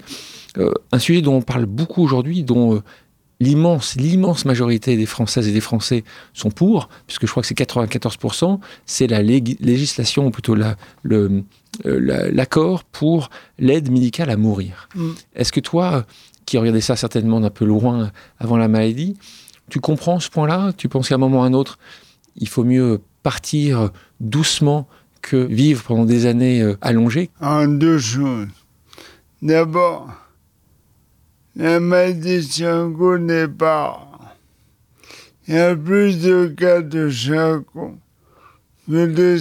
un 0.92 1.00
sujet 1.00 1.22
dont 1.22 1.36
on 1.36 1.42
parle 1.42 1.66
beaucoup 1.66 2.04
aujourd'hui, 2.04 2.44
dont 2.44 2.82
l'immense, 3.42 3.96
l'immense 3.96 4.46
majorité 4.46 4.96
des 4.96 5.06
Françaises 5.06 5.48
et 5.48 5.52
des 5.52 5.62
Français 5.62 6.04
sont 6.34 6.52
pour, 6.52 6.88
puisque 7.08 7.26
je 7.26 7.32
crois 7.32 7.42
que 7.42 7.48
c'est 7.48 7.58
94%, 7.58 8.60
c'est 8.86 9.08
la 9.08 9.22
législation, 9.22 10.28
ou 10.28 10.32
plutôt 10.32 10.56
la, 10.56 10.78
le, 11.02 11.44
euh, 11.86 12.30
l'accord 12.32 12.84
pour 12.84 13.30
l'aide 13.58 13.92
médicale 13.92 14.30
à 14.30 14.38
mourir. 14.38 14.88
Mm. 14.96 15.10
Est-ce 15.36 15.52
que 15.52 15.60
toi, 15.60 16.06
qui 16.52 16.58
regardais 16.58 16.82
ça 16.82 16.98
certainement 16.98 17.40
d'un 17.40 17.50
peu 17.50 17.64
loin 17.64 18.12
avant 18.38 18.58
la 18.58 18.68
maladie, 18.68 19.16
tu 19.70 19.80
comprends 19.80 20.20
ce 20.20 20.30
point-là? 20.30 20.74
Tu 20.76 20.90
penses 20.90 21.08
qu'à 21.08 21.16
un 21.16 21.18
moment 21.18 21.40
ou 21.40 21.44
à 21.44 21.46
un 21.46 21.54
autre, 21.54 21.80
il 22.36 22.50
faut 22.50 22.66
mieux 22.66 23.00
partir 23.24 23.90
doucement 24.20 24.86
que 25.22 25.38
vivre 25.38 25.82
pendant 25.82 26.04
des 26.04 26.26
années 26.26 26.62
euh, 26.62 26.78
allongées? 26.82 27.30
En 27.40 27.70
deux 27.70 28.00
choses. 28.00 28.50
D'abord, 29.42 30.10
la 31.56 31.80
maladie 31.80 32.46
Charcot 32.46 33.18
n'est 33.18 33.48
pas. 33.48 34.10
Il 35.48 35.56
y 35.56 35.58
a 35.58 35.74
plus 35.74 36.22
de 36.22 36.48
cas 36.48 36.82
de 36.82 37.10
Charcot 37.10 37.96
que 38.90 39.06
de 39.06 39.38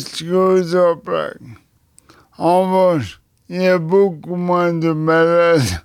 en. 0.76 1.56
En 2.38 2.62
revanche, 2.62 3.20
il 3.48 3.62
y 3.62 3.66
a 3.66 3.78
beaucoup 3.78 4.36
moins 4.36 4.72
de 4.72 4.92
malades 4.92 5.82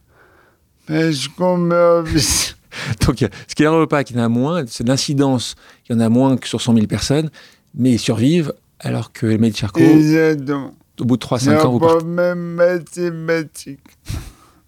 parce 0.88 1.28
qu'on 1.30 1.58
meurt 1.58 2.08
vite. 2.08 2.58
Donc, 3.06 3.26
ce 3.48 3.56
qui 3.56 3.64
n'arrive 3.64 3.88
pas 3.88 4.04
qu'il 4.04 4.18
y 4.18 4.20
en 4.20 4.24
a 4.24 4.30
moins, 4.30 4.64
c'est 4.68 4.88
l'incidence. 4.88 5.56
Il 5.88 5.94
y 5.94 5.96
en 5.96 6.00
a 6.02 6.10
moins 6.10 6.36
que 6.38 6.48
sur 6.48 6.62
100 6.62 6.74
000 6.74 6.88
personnes, 6.88 7.30
mais 7.74 7.92
ils 7.92 8.00
survivent 8.00 8.54
alors 8.80 9.14
que 9.14 9.26
les 9.26 9.38
médecins 9.38 9.70
Exactement. 9.76 10.74
au 11.00 11.06
bout 11.06 11.18
de 11.18 11.26
3-5 11.26 11.62
ans, 11.62 11.72
vous 11.72 11.80
pas 11.80 12.04
même 12.04 12.56
mathématiques. 12.56 13.80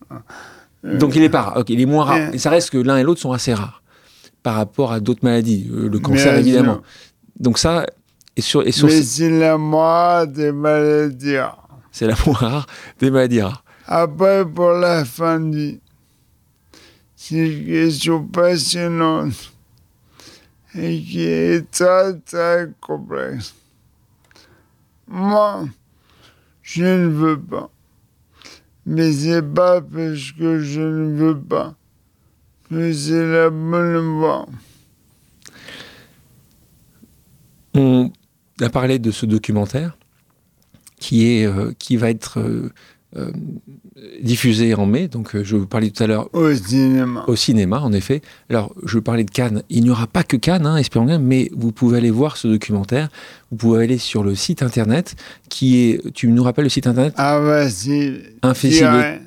Donc 0.83 1.15
il 1.15 1.23
est 1.23 1.29
pas 1.29 1.41
rare. 1.41 1.63
il 1.67 1.81
est 1.81 1.85
moins 1.85 2.05
rare. 2.05 2.33
Et 2.33 2.37
ça 2.37 2.49
reste 2.49 2.69
que 2.69 2.77
l'un 2.77 2.97
et 2.97 3.03
l'autre 3.03 3.19
sont 3.19 3.33
assez 3.33 3.53
rares 3.53 3.81
par 4.41 4.55
rapport 4.55 4.93
à 4.93 5.01
d'autres 5.01 5.23
maladies. 5.23 5.69
Euh, 5.73 5.89
le 5.89 5.99
cancer, 5.99 6.37
évidemment. 6.37 6.81
Donc 7.37 7.57
ça, 7.57 7.85
et 8.37 8.41
sur, 8.41 8.65
et 8.65 8.71
sur 8.71 8.87
Mais 8.87 9.01
c'est 9.01 9.29
la 9.29 9.57
moindre 9.57 10.31
des 10.31 10.51
maladies 10.53 11.37
c'est 11.97 12.05
la 12.05 12.15
moins 12.27 12.35
rare 12.35 12.67
des 12.99 13.09
maladies 13.09 13.41
rares. 13.41 13.63
Après, 13.87 14.45
pour 14.45 14.69
la 14.69 15.03
fin 15.03 15.39
de 15.39 15.55
vie, 15.55 15.79
c'est 17.19 17.35
une 17.35 17.65
question 17.65 18.23
passionnante 18.23 19.51
et 20.75 21.01
qui 21.01 21.23
est 21.23 21.69
très 21.71 22.17
très 22.19 22.69
complexe. 22.79 23.55
Moi, 25.07 25.67
je 26.61 26.83
ne 26.83 27.07
veux 27.07 27.39
pas. 27.39 27.71
Mais 28.85 29.11
c'est 29.11 29.41
pas 29.41 29.81
parce 29.81 30.31
que 30.31 30.59
je 30.59 30.79
ne 30.79 31.17
veux 31.17 31.39
pas 31.39 31.75
que 32.69 32.93
c'est 32.93 33.25
la 33.25 33.49
bonne 33.49 34.19
voie. 34.19 34.45
On 37.73 38.11
a 38.61 38.69
parlé 38.69 38.99
de 38.99 39.09
ce 39.09 39.25
documentaire 39.25 39.97
qui, 40.99 41.25
est, 41.25 41.45
euh, 41.45 41.73
qui 41.79 41.97
va 41.97 42.11
être 42.11 42.39
euh, 42.39 42.71
euh, 43.15 43.31
diffusé 44.21 44.75
en 44.75 44.85
mai. 44.85 45.07
Donc, 45.07 45.41
je 45.41 45.55
vous 45.55 45.65
parlais 45.65 45.89
tout 45.89 46.03
à 46.03 46.07
l'heure. 46.07 46.29
Au 46.33 46.53
cinéma. 46.53 47.23
Au 47.27 47.35
cinéma, 47.35 47.79
en 47.79 47.93
effet. 47.93 48.21
Alors, 48.49 48.73
je 48.85 48.97
vous 48.97 49.01
parlais 49.01 49.23
de 49.23 49.31
Cannes. 49.31 49.63
Il 49.69 49.83
n'y 49.83 49.89
aura 49.89 50.07
pas 50.07 50.23
que 50.23 50.35
Cannes, 50.35 50.65
hein, 50.65 50.77
espérons 50.77 51.05
bien, 51.05 51.19
mais 51.19 51.49
vous 51.55 51.71
pouvez 51.71 51.97
aller 51.97 52.11
voir 52.11 52.37
ce 52.37 52.47
documentaire. 52.47 53.09
Vous 53.51 53.57
pouvez 53.57 53.83
aller 53.83 53.97
sur 53.97 54.23
le 54.23 54.35
site 54.35 54.61
internet 54.61 55.15
qui 55.49 55.77
est. 55.77 56.11
Tu 56.13 56.27
nous 56.27 56.43
rappelles 56.43 56.65
le 56.65 56.69
site 56.69 56.87
internet? 56.87 57.13
Invincible. 58.41 59.21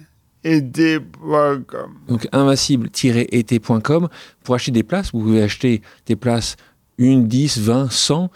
Donc 2.08 2.28
invincible-été.com 2.32 4.08
pour 4.42 4.54
acheter 4.54 4.72
des 4.72 4.82
places. 4.82 5.12
Vous 5.12 5.20
pouvez 5.20 5.42
acheter 5.42 5.82
des 6.06 6.16
places 6.16 6.56
1, 6.98 7.20
10, 7.20 7.58
20, 7.58 7.90
100 7.90 8.30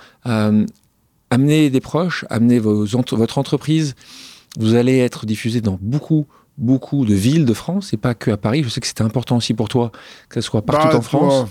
amenez 1.35 1.71
des 1.71 1.81
proches, 1.81 2.25
amenez 2.31 2.59
vos, 2.59 2.87
votre 2.87 3.39
entreprise. 3.39 3.95
Vous 4.59 4.75
allez 4.75 4.99
être 4.99 5.27
diffusé 5.27 5.61
dans 5.61 5.79
beaucoup, 5.81 6.27
beaucoup 6.59 7.05
de 7.05 7.15
villes 7.15 7.45
de 7.45 7.55
France 7.55 7.93
et 7.93 7.97
pas 7.97 8.15
que 8.15 8.31
à 8.31 8.37
Paris. 8.37 8.63
Je 8.63 8.69
sais 8.69 8.81
que 8.81 8.87
c'était 8.87 9.03
important 9.03 9.37
aussi 9.37 9.55
pour 9.55 9.69
toi 9.69 9.91
que 10.29 10.41
ce 10.41 10.47
soit 10.49 10.63
partout, 10.63 10.97
en 10.97 11.01
France. 11.01 11.49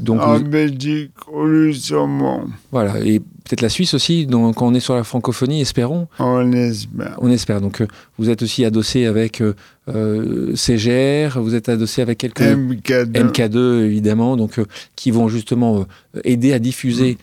Donc, 0.00 0.20
en 0.20 0.40
Belgique, 0.40 1.12
au 1.32 1.46
Luxembourg. 1.46 2.44
Voilà, 2.70 3.00
et 3.00 3.20
peut-être 3.20 3.62
la 3.62 3.70
Suisse 3.70 3.94
aussi. 3.94 4.26
Donc, 4.26 4.56
quand 4.56 4.66
on 4.66 4.74
est 4.74 4.80
sur 4.80 4.94
la 4.94 5.04
francophonie, 5.04 5.60
espérons. 5.62 6.08
On 6.18 6.52
espère. 6.52 7.16
On 7.18 7.30
espère. 7.30 7.60
Donc, 7.60 7.80
euh, 7.80 7.86
vous 8.18 8.28
êtes 8.28 8.42
aussi 8.42 8.64
adossé 8.64 9.06
avec 9.06 9.40
euh, 9.40 9.54
euh 9.88 10.54
CGR, 10.54 11.40
vous 11.40 11.54
êtes 11.54 11.68
adossé 11.70 12.02
avec 12.02 12.18
quelques 12.18 12.40
MK2, 12.40 13.12
MK2 13.12 13.84
évidemment, 13.84 14.36
donc 14.36 14.58
euh, 14.58 14.66
qui 14.96 15.10
vont 15.10 15.28
justement 15.28 15.86
aider 16.24 16.52
à 16.52 16.58
diffuser. 16.58 17.14
Mm 17.14 17.16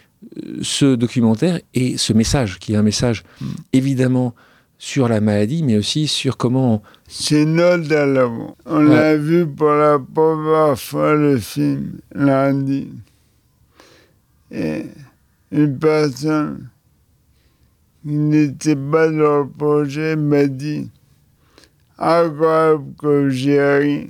ce 0.61 0.95
documentaire 0.95 1.59
et 1.73 1.97
ce 1.97 2.13
message, 2.13 2.59
qui 2.59 2.73
est 2.73 2.75
un 2.75 2.83
message 2.83 3.23
hmm. 3.39 3.45
évidemment 3.73 4.35
sur 4.79 5.09
la 5.09 5.19
maladie, 5.19 5.61
mais 5.61 5.77
aussi 5.77 6.07
sur 6.07 6.37
comment... 6.37 6.81
C'est 7.07 7.43
notre 7.43 7.89
l'avant. 7.89 8.55
On 8.65 8.79
l'a 8.79 9.17
vu 9.17 9.45
pour 9.45 9.71
la 9.71 9.99
première 9.99 10.79
fois 10.79 11.13
le 11.15 11.37
film 11.37 11.99
lundi. 12.15 12.89
Et 14.49 14.85
une 15.51 15.77
personne 15.77 16.69
qui 18.01 18.13
n'était 18.13 18.77
pas 18.77 19.09
dans 19.09 19.39
le 19.39 19.49
projet 19.49 20.15
m'a 20.15 20.45
dit 20.47 20.89
incroyable 21.97 22.93
que 22.97 23.29
j'y 23.29 23.59
ri. 23.59 24.09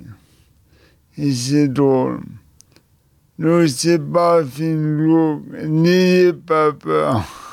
Et 1.18 1.32
c'est 1.32 1.66
drôle. 1.66 2.20
Ne 3.40 3.66
c'est 3.66 3.98
pas 3.98 4.44
film 4.44 5.42
n'ayez 5.66 6.32
pas 6.32 6.72
peur. 6.72 7.49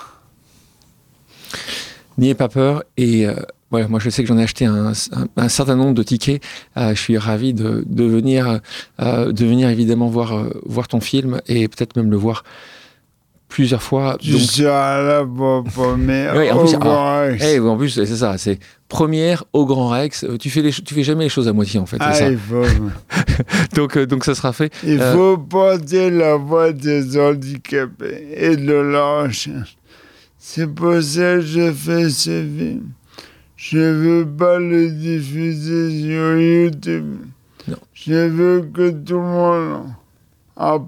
N'ayez 2.17 2.35
pas 2.35 2.49
peur 2.49 2.83
et 2.97 3.27
euh, 3.27 3.35
moi 3.71 3.99
je 3.99 4.09
sais 4.09 4.23
que 4.23 4.27
j'en 4.27 4.37
ai 4.37 4.43
acheté 4.43 4.65
un, 4.65 4.93
certain 4.93 5.75
nombre 5.75 5.93
de 5.93 6.03
tickets. 6.03 6.41
Euh, 6.77 6.95
je 6.95 6.99
suis 6.99 7.17
ravi 7.17 7.53
de, 7.53 7.83
de 7.85 8.03
venir, 8.05 8.59
euh, 8.99 9.31
de 9.31 9.45
venir 9.45 9.69
évidemment 9.69 10.07
voir, 10.07 10.45
voir 10.65 10.87
ton 10.87 10.99
film 10.99 11.41
et 11.47 11.67
peut-être 11.67 11.95
même 11.95 12.09
le 12.09 12.17
voir 12.17 12.43
plusieurs 13.47 13.81
fois. 13.81 14.17
Tu 14.19 14.31
donc... 14.31 14.57
là 14.59 15.25
pour 15.25 15.63
première 15.63 16.35
oui, 16.35 16.51
en 16.51 16.59
plus, 16.59 16.77
Grand 16.77 17.21
Rex. 17.21 17.43
Eh, 17.45 17.59
en 17.59 17.77
plus, 17.77 17.89
c'est 17.89 18.05
ça, 18.05 18.37
c'est 18.37 18.59
première 18.87 19.43
au 19.53 19.65
Grand 19.65 19.89
Rex. 19.89 20.25
Tu 20.39 20.49
fais, 20.49 20.61
les, 20.61 20.71
tu 20.71 20.93
fais 20.93 21.03
jamais 21.03 21.25
les 21.25 21.29
choses 21.29 21.47
à 21.47 21.53
moitié, 21.53 21.79
en 21.79 21.85
fait. 21.85 21.97
Ah, 21.99 22.13
ça. 22.13 22.29
faut. 22.37 22.63
donc, 23.75 23.97
euh, 23.97 24.05
donc, 24.05 24.25
ça 24.25 24.35
sera 24.35 24.53
fait. 24.53 24.71
Il 24.83 25.01
euh... 25.01 25.13
faut 25.13 25.37
porter 25.37 26.09
la 26.09 26.35
voix 26.35 26.71
des 26.71 27.17
handicapés 27.17 28.27
et 28.35 28.55
de 28.55 28.73
leur. 28.73 29.29
C'est 30.49 30.73
pour 30.73 31.03
ça 31.03 31.35
que 31.35 31.41
je 31.41 31.73
fais 31.73 32.09
ce 32.09 32.29
film. 32.29 32.91
Je 33.57 33.79
veux 33.79 34.25
pas 34.25 34.57
le 34.59 34.89
diffuser 34.91 35.89
sur 35.89 36.39
YouTube. 36.39 37.17
Non. 37.67 37.75
Je 37.93 38.29
veux 38.29 38.61
que 38.61 38.91
tout 38.91 39.15
le 39.15 39.23
monde 39.23 39.87
ah, 40.59 40.79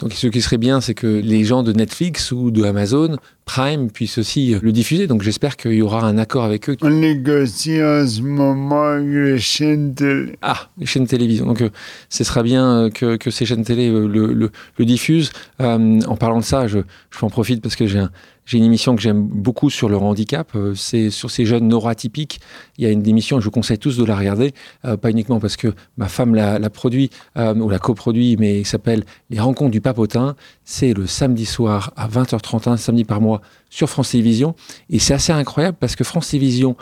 Donc 0.00 0.12
ce 0.12 0.26
qui 0.26 0.42
serait 0.42 0.58
bien, 0.58 0.82
c'est 0.82 0.92
que 0.92 1.06
les 1.06 1.44
gens 1.44 1.62
de 1.62 1.72
Netflix 1.72 2.32
ou 2.32 2.50
de 2.50 2.64
Amazon 2.64 3.16
Prime 3.46 3.90
puissent 3.90 4.18
aussi 4.18 4.56
le 4.60 4.72
diffuser. 4.72 5.06
Donc 5.06 5.22
j'espère 5.22 5.56
qu'il 5.56 5.72
y 5.72 5.82
aura 5.82 6.04
un 6.04 6.18
accord 6.18 6.44
avec 6.44 6.68
eux. 6.68 6.76
On 6.82 6.90
négocie 6.90 7.82
en 7.82 8.06
ce 8.06 8.20
moment 8.20 8.82
avec 8.82 9.06
les 9.06 9.38
chaînes 9.38 9.94
télé. 9.94 10.36
Ah, 10.42 10.68
les 10.76 10.84
chaînes 10.84 11.06
télévision. 11.06 11.46
Donc 11.46 11.62
euh, 11.62 11.70
ce 12.10 12.24
sera 12.24 12.42
bien 12.42 12.66
euh, 12.66 12.90
que, 12.90 13.16
que, 13.16 13.30
ces 13.30 13.46
chaînes 13.46 13.64
télé 13.64 13.88
euh, 13.88 14.06
le, 14.06 14.34
le, 14.34 14.50
le 14.76 14.84
diffusent. 14.84 15.30
en 15.58 16.16
parlant 16.16 16.40
de 16.40 16.44
ça, 16.44 16.66
je, 16.66 16.80
je 17.10 17.24
en 17.24 17.30
profite 17.30 17.62
parce 17.62 17.76
que 17.76 17.86
j'ai 17.86 18.00
un, 18.00 18.10
j'ai 18.50 18.58
une 18.58 18.64
émission 18.64 18.96
que 18.96 19.00
j'aime 19.00 19.22
beaucoup 19.22 19.70
sur 19.70 19.88
le 19.88 19.96
handicap, 19.96 20.50
euh, 20.56 20.74
c'est 20.74 21.10
sur 21.10 21.30
ces 21.30 21.46
jeunes 21.46 21.68
neuroatypiques. 21.68 22.40
Il 22.78 22.84
y 22.84 22.86
a 22.88 22.90
une 22.90 23.06
émission, 23.06 23.38
je 23.38 23.44
vous 23.44 23.52
conseille 23.52 23.78
tous 23.78 23.96
de 23.96 24.04
la 24.04 24.16
regarder, 24.16 24.54
euh, 24.84 24.96
pas 24.96 25.10
uniquement 25.10 25.38
parce 25.38 25.56
que 25.56 25.72
ma 25.96 26.08
femme 26.08 26.34
l'a, 26.34 26.58
produit 26.68 27.10
euh, 27.36 27.54
ou 27.54 27.70
la 27.70 27.78
coproduit, 27.78 28.36
mais 28.40 28.58
il 28.58 28.66
s'appelle 28.66 29.04
Les 29.30 29.38
Rencontres 29.38 29.70
du 29.70 29.80
Papotin. 29.80 30.34
C'est 30.64 30.94
le 30.94 31.06
samedi 31.06 31.46
soir 31.46 31.92
à 31.94 32.08
20h31, 32.08 32.76
samedi 32.76 33.04
par 33.04 33.20
mois, 33.20 33.40
sur 33.68 33.88
France 33.88 34.10
Télévisions. 34.10 34.56
Et 34.88 34.98
c'est 34.98 35.14
assez 35.14 35.30
incroyable 35.30 35.76
parce 35.78 35.94
que 35.94 36.02
France 36.02 36.30
Télévisions 36.30 36.76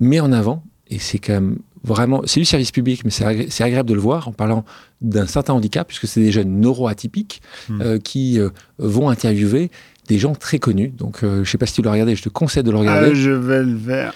met 0.00 0.20
en 0.20 0.32
avant, 0.32 0.64
et 0.88 0.98
c'est 0.98 1.18
quand 1.18 1.34
même 1.34 1.58
vraiment, 1.84 2.22
c'est 2.24 2.40
du 2.40 2.46
service 2.46 2.70
public, 2.70 3.04
mais 3.04 3.10
c'est 3.10 3.62
agréable 3.62 3.88
de 3.90 3.94
le 3.94 4.00
voir 4.00 4.28
en 4.28 4.32
parlant 4.32 4.64
d'un 5.02 5.26
certain 5.26 5.52
handicap, 5.52 5.86
puisque 5.86 6.06
c'est 6.06 6.20
des 6.20 6.32
jeunes 6.32 6.58
neuroatypiques 6.58 7.42
mmh. 7.68 7.98
qui 7.98 8.38
vont 8.78 9.10
interviewer 9.10 9.70
des 10.12 10.18
gens 10.18 10.34
très 10.34 10.58
connus. 10.58 10.88
Donc, 10.88 11.24
euh, 11.24 11.36
je 11.36 11.40
ne 11.40 11.44
sais 11.44 11.58
pas 11.58 11.64
si 11.64 11.72
tu 11.72 11.82
l'as 11.82 11.90
regardé, 11.90 12.14
je 12.14 12.22
te 12.22 12.28
conseille 12.28 12.62
de 12.62 12.70
le 12.70 12.76
regarder. 12.76 13.10
Ah, 13.12 13.14
je 13.14 13.30
vais 13.30 13.62
le 13.62 13.78
faire. 13.78 14.14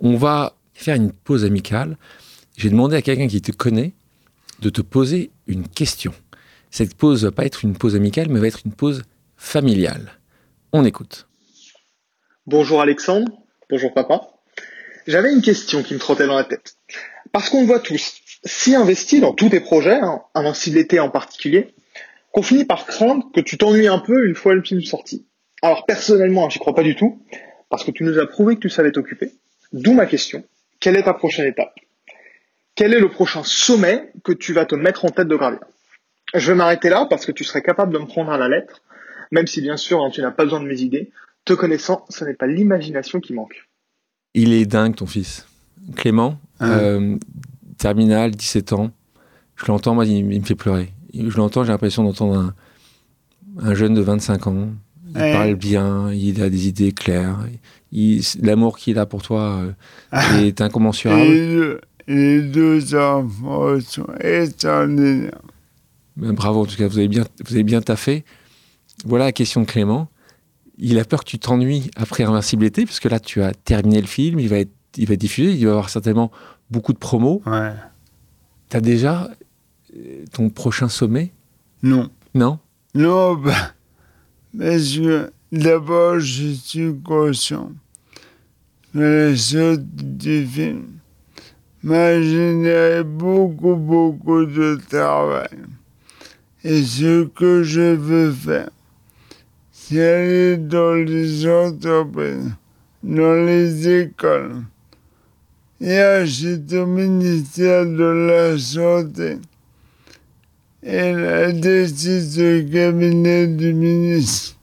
On 0.00 0.16
va 0.16 0.54
faire 0.72 0.94
une 0.94 1.10
pause 1.10 1.44
amicale. 1.44 1.96
J'ai 2.56 2.70
demandé 2.70 2.94
à 2.96 3.02
quelqu'un 3.02 3.26
qui 3.26 3.42
te 3.42 3.50
connaît 3.50 3.92
de 4.60 4.70
te 4.70 4.82
poser 4.82 5.30
une 5.48 5.66
question. 5.66 6.12
Cette 6.70 6.94
pause 6.94 7.24
va 7.24 7.32
pas 7.32 7.44
être 7.44 7.64
une 7.64 7.76
pause 7.76 7.96
amicale, 7.96 8.28
mais 8.30 8.38
va 8.38 8.46
être 8.46 8.60
une 8.64 8.72
pause 8.72 9.02
familiale. 9.36 10.12
On 10.72 10.84
écoute. 10.84 11.26
Bonjour 12.46 12.80
Alexandre. 12.80 13.32
Bonjour 13.68 13.92
papa. 13.92 14.28
J'avais 15.08 15.32
une 15.32 15.42
question 15.42 15.82
qui 15.82 15.94
me 15.94 15.98
trottait 15.98 16.26
dans 16.26 16.36
la 16.36 16.44
tête. 16.44 16.76
Parce 17.32 17.50
qu'on 17.50 17.62
le 17.62 17.66
voit 17.66 17.80
tous, 17.80 18.20
si 18.44 18.76
investi 18.76 19.20
dans 19.20 19.32
tous 19.32 19.48
tes 19.48 19.60
projets, 19.60 20.00
hein, 20.00 20.22
l'été 20.68 21.00
en 21.00 21.10
particulier, 21.10 21.74
qu'on 22.36 22.42
finit 22.42 22.66
par 22.66 22.84
craindre 22.84 23.30
que 23.32 23.40
tu 23.40 23.56
t'ennuies 23.56 23.88
un 23.88 23.98
peu 23.98 24.26
une 24.26 24.34
fois 24.34 24.54
le 24.54 24.62
film 24.62 24.82
sorti. 24.82 25.26
Alors 25.62 25.86
personnellement, 25.86 26.50
j'y 26.50 26.58
crois 26.58 26.74
pas 26.74 26.82
du 26.82 26.94
tout, 26.94 27.22
parce 27.70 27.82
que 27.82 27.90
tu 27.90 28.04
nous 28.04 28.18
as 28.18 28.26
prouvé 28.26 28.56
que 28.56 28.60
tu 28.60 28.68
savais 28.68 28.92
t'occuper. 28.92 29.32
D'où 29.72 29.94
ma 29.94 30.04
question. 30.04 30.44
Quelle 30.78 30.96
est 30.96 31.04
ta 31.04 31.14
prochaine 31.14 31.46
étape? 31.46 31.74
Quel 32.74 32.92
est 32.92 33.00
le 33.00 33.08
prochain 33.08 33.42
sommet 33.42 34.12
que 34.22 34.32
tu 34.32 34.52
vas 34.52 34.66
te 34.66 34.74
mettre 34.74 35.06
en 35.06 35.08
tête 35.08 35.28
de 35.28 35.34
gravir? 35.34 35.60
Je 36.34 36.52
vais 36.52 36.54
m'arrêter 36.54 36.90
là 36.90 37.06
parce 37.08 37.24
que 37.24 37.32
tu 37.32 37.42
serais 37.42 37.62
capable 37.62 37.94
de 37.94 37.98
me 37.98 38.04
prendre 38.04 38.30
à 38.30 38.36
la 38.36 38.48
lettre, 38.48 38.82
même 39.32 39.46
si 39.46 39.62
bien 39.62 39.78
sûr 39.78 40.04
hein, 40.04 40.10
tu 40.12 40.20
n'as 40.20 40.30
pas 40.30 40.44
besoin 40.44 40.60
de 40.60 40.66
mes 40.66 40.82
idées. 40.82 41.12
Te 41.46 41.54
connaissant, 41.54 42.04
ce 42.10 42.26
n'est 42.26 42.34
pas 42.34 42.46
l'imagination 42.46 43.18
qui 43.18 43.32
manque. 43.32 43.66
Il 44.34 44.52
est 44.52 44.66
dingue 44.66 44.94
ton 44.94 45.06
fils. 45.06 45.46
Clément, 45.96 46.38
hein 46.60 46.70
euh, 46.70 47.16
terminal, 47.78 48.32
17 48.32 48.74
ans. 48.74 48.90
Je 49.56 49.64
l'entends, 49.68 49.94
moi, 49.94 50.04
il, 50.04 50.22
me 50.22 50.44
fait 50.44 50.54
pleurer. 50.54 50.92
Je 51.16 51.36
l'entends, 51.36 51.64
j'ai 51.64 51.72
l'impression 51.72 52.04
d'entendre 52.04 52.52
un, 53.58 53.74
jeune 53.74 53.94
de 53.94 54.00
25 54.00 54.46
ans. 54.46 54.68
Il 55.08 55.14
parle 55.14 55.54
bien, 55.54 56.12
il 56.12 56.42
a 56.42 56.50
des 56.50 56.68
idées 56.68 56.92
claires. 56.92 57.38
L'amour 58.42 58.76
qu'il 58.76 58.98
a 58.98 59.06
pour 59.06 59.22
toi 59.22 59.40
euh, 59.40 59.72
ah. 60.12 60.40
est 60.40 60.60
incommensurable. 60.60 61.80
Les 62.08 62.42
deux 62.42 62.94
enfants 62.94 63.80
sont 63.80 64.06
extraordinaires. 64.20 65.40
Ben, 66.16 66.32
bravo, 66.32 66.62
en 66.62 66.66
tout 66.66 66.76
cas, 66.76 66.86
vous 66.86 66.98
avez 66.98 67.08
bien, 67.08 67.24
vous 67.44 67.54
avez 67.54 67.64
bien 67.64 67.80
taffé. 67.80 68.24
Voilà 69.04 69.26
la 69.26 69.32
question 69.32 69.60
de 69.60 69.66
Clément. 69.66 70.08
Il 70.78 70.98
a 70.98 71.04
peur 71.04 71.24
que 71.24 71.30
tu 71.30 71.38
t'ennuies 71.38 71.90
après 71.96 72.24
Invincibilité, 72.24 72.84
parce 72.84 73.00
que 73.00 73.08
là, 73.08 73.20
tu 73.20 73.42
as 73.42 73.52
terminé 73.54 74.00
le 74.00 74.06
film, 74.06 74.38
il 74.38 74.48
va 74.48 74.58
être, 74.58 74.72
il 74.96 75.06
va 75.06 75.14
être 75.14 75.20
diffusé, 75.20 75.52
il 75.52 75.64
va 75.64 75.66
y 75.66 75.70
avoir 75.70 75.88
certainement 75.88 76.30
beaucoup 76.70 76.92
de 76.92 76.98
promos. 76.98 77.42
Ouais. 77.46 77.72
T'as 78.68 78.80
déjà 78.80 79.24
euh, 79.24 79.34
ton 80.32 80.50
prochain 80.50 80.88
sommet 80.88 81.32
Non. 81.82 82.10
Non 82.34 82.58
Non, 82.94 83.34
bah, 83.34 83.72
parce 84.58 84.96
que 84.96 85.30
d'abord, 85.52 86.18
je 86.18 86.52
suis 86.52 86.94
conscient 87.04 87.72
que 88.92 88.98
la 89.30 89.36
sortie 89.36 89.82
du 89.88 90.46
film 90.46 90.84
m'a 91.82 92.20
généré 92.20 93.04
beaucoup, 93.04 93.76
beaucoup 93.76 94.44
de 94.44 94.78
travail. 94.88 95.48
Et 96.64 96.82
ce 96.82 97.24
que 97.24 97.62
je 97.62 97.94
veux 97.94 98.32
faire, 98.32 98.70
c'est 99.70 100.02
aller 100.02 100.56
dans 100.56 100.94
les 100.94 101.46
entreprises, 101.46 102.52
dans 103.02 103.46
les 103.46 104.00
écoles, 104.00 104.62
et 105.80 106.22
j'étais 106.24 106.78
au 106.78 106.86
ministère 106.86 107.84
de 107.86 108.02
la 108.02 108.58
Santé. 108.58 109.38
Et 110.88 111.12
la 111.12 111.50
décision 111.50 112.60
du 112.60 112.70
cabinet 112.70 113.48
du 113.48 113.74
ministre 113.74 114.56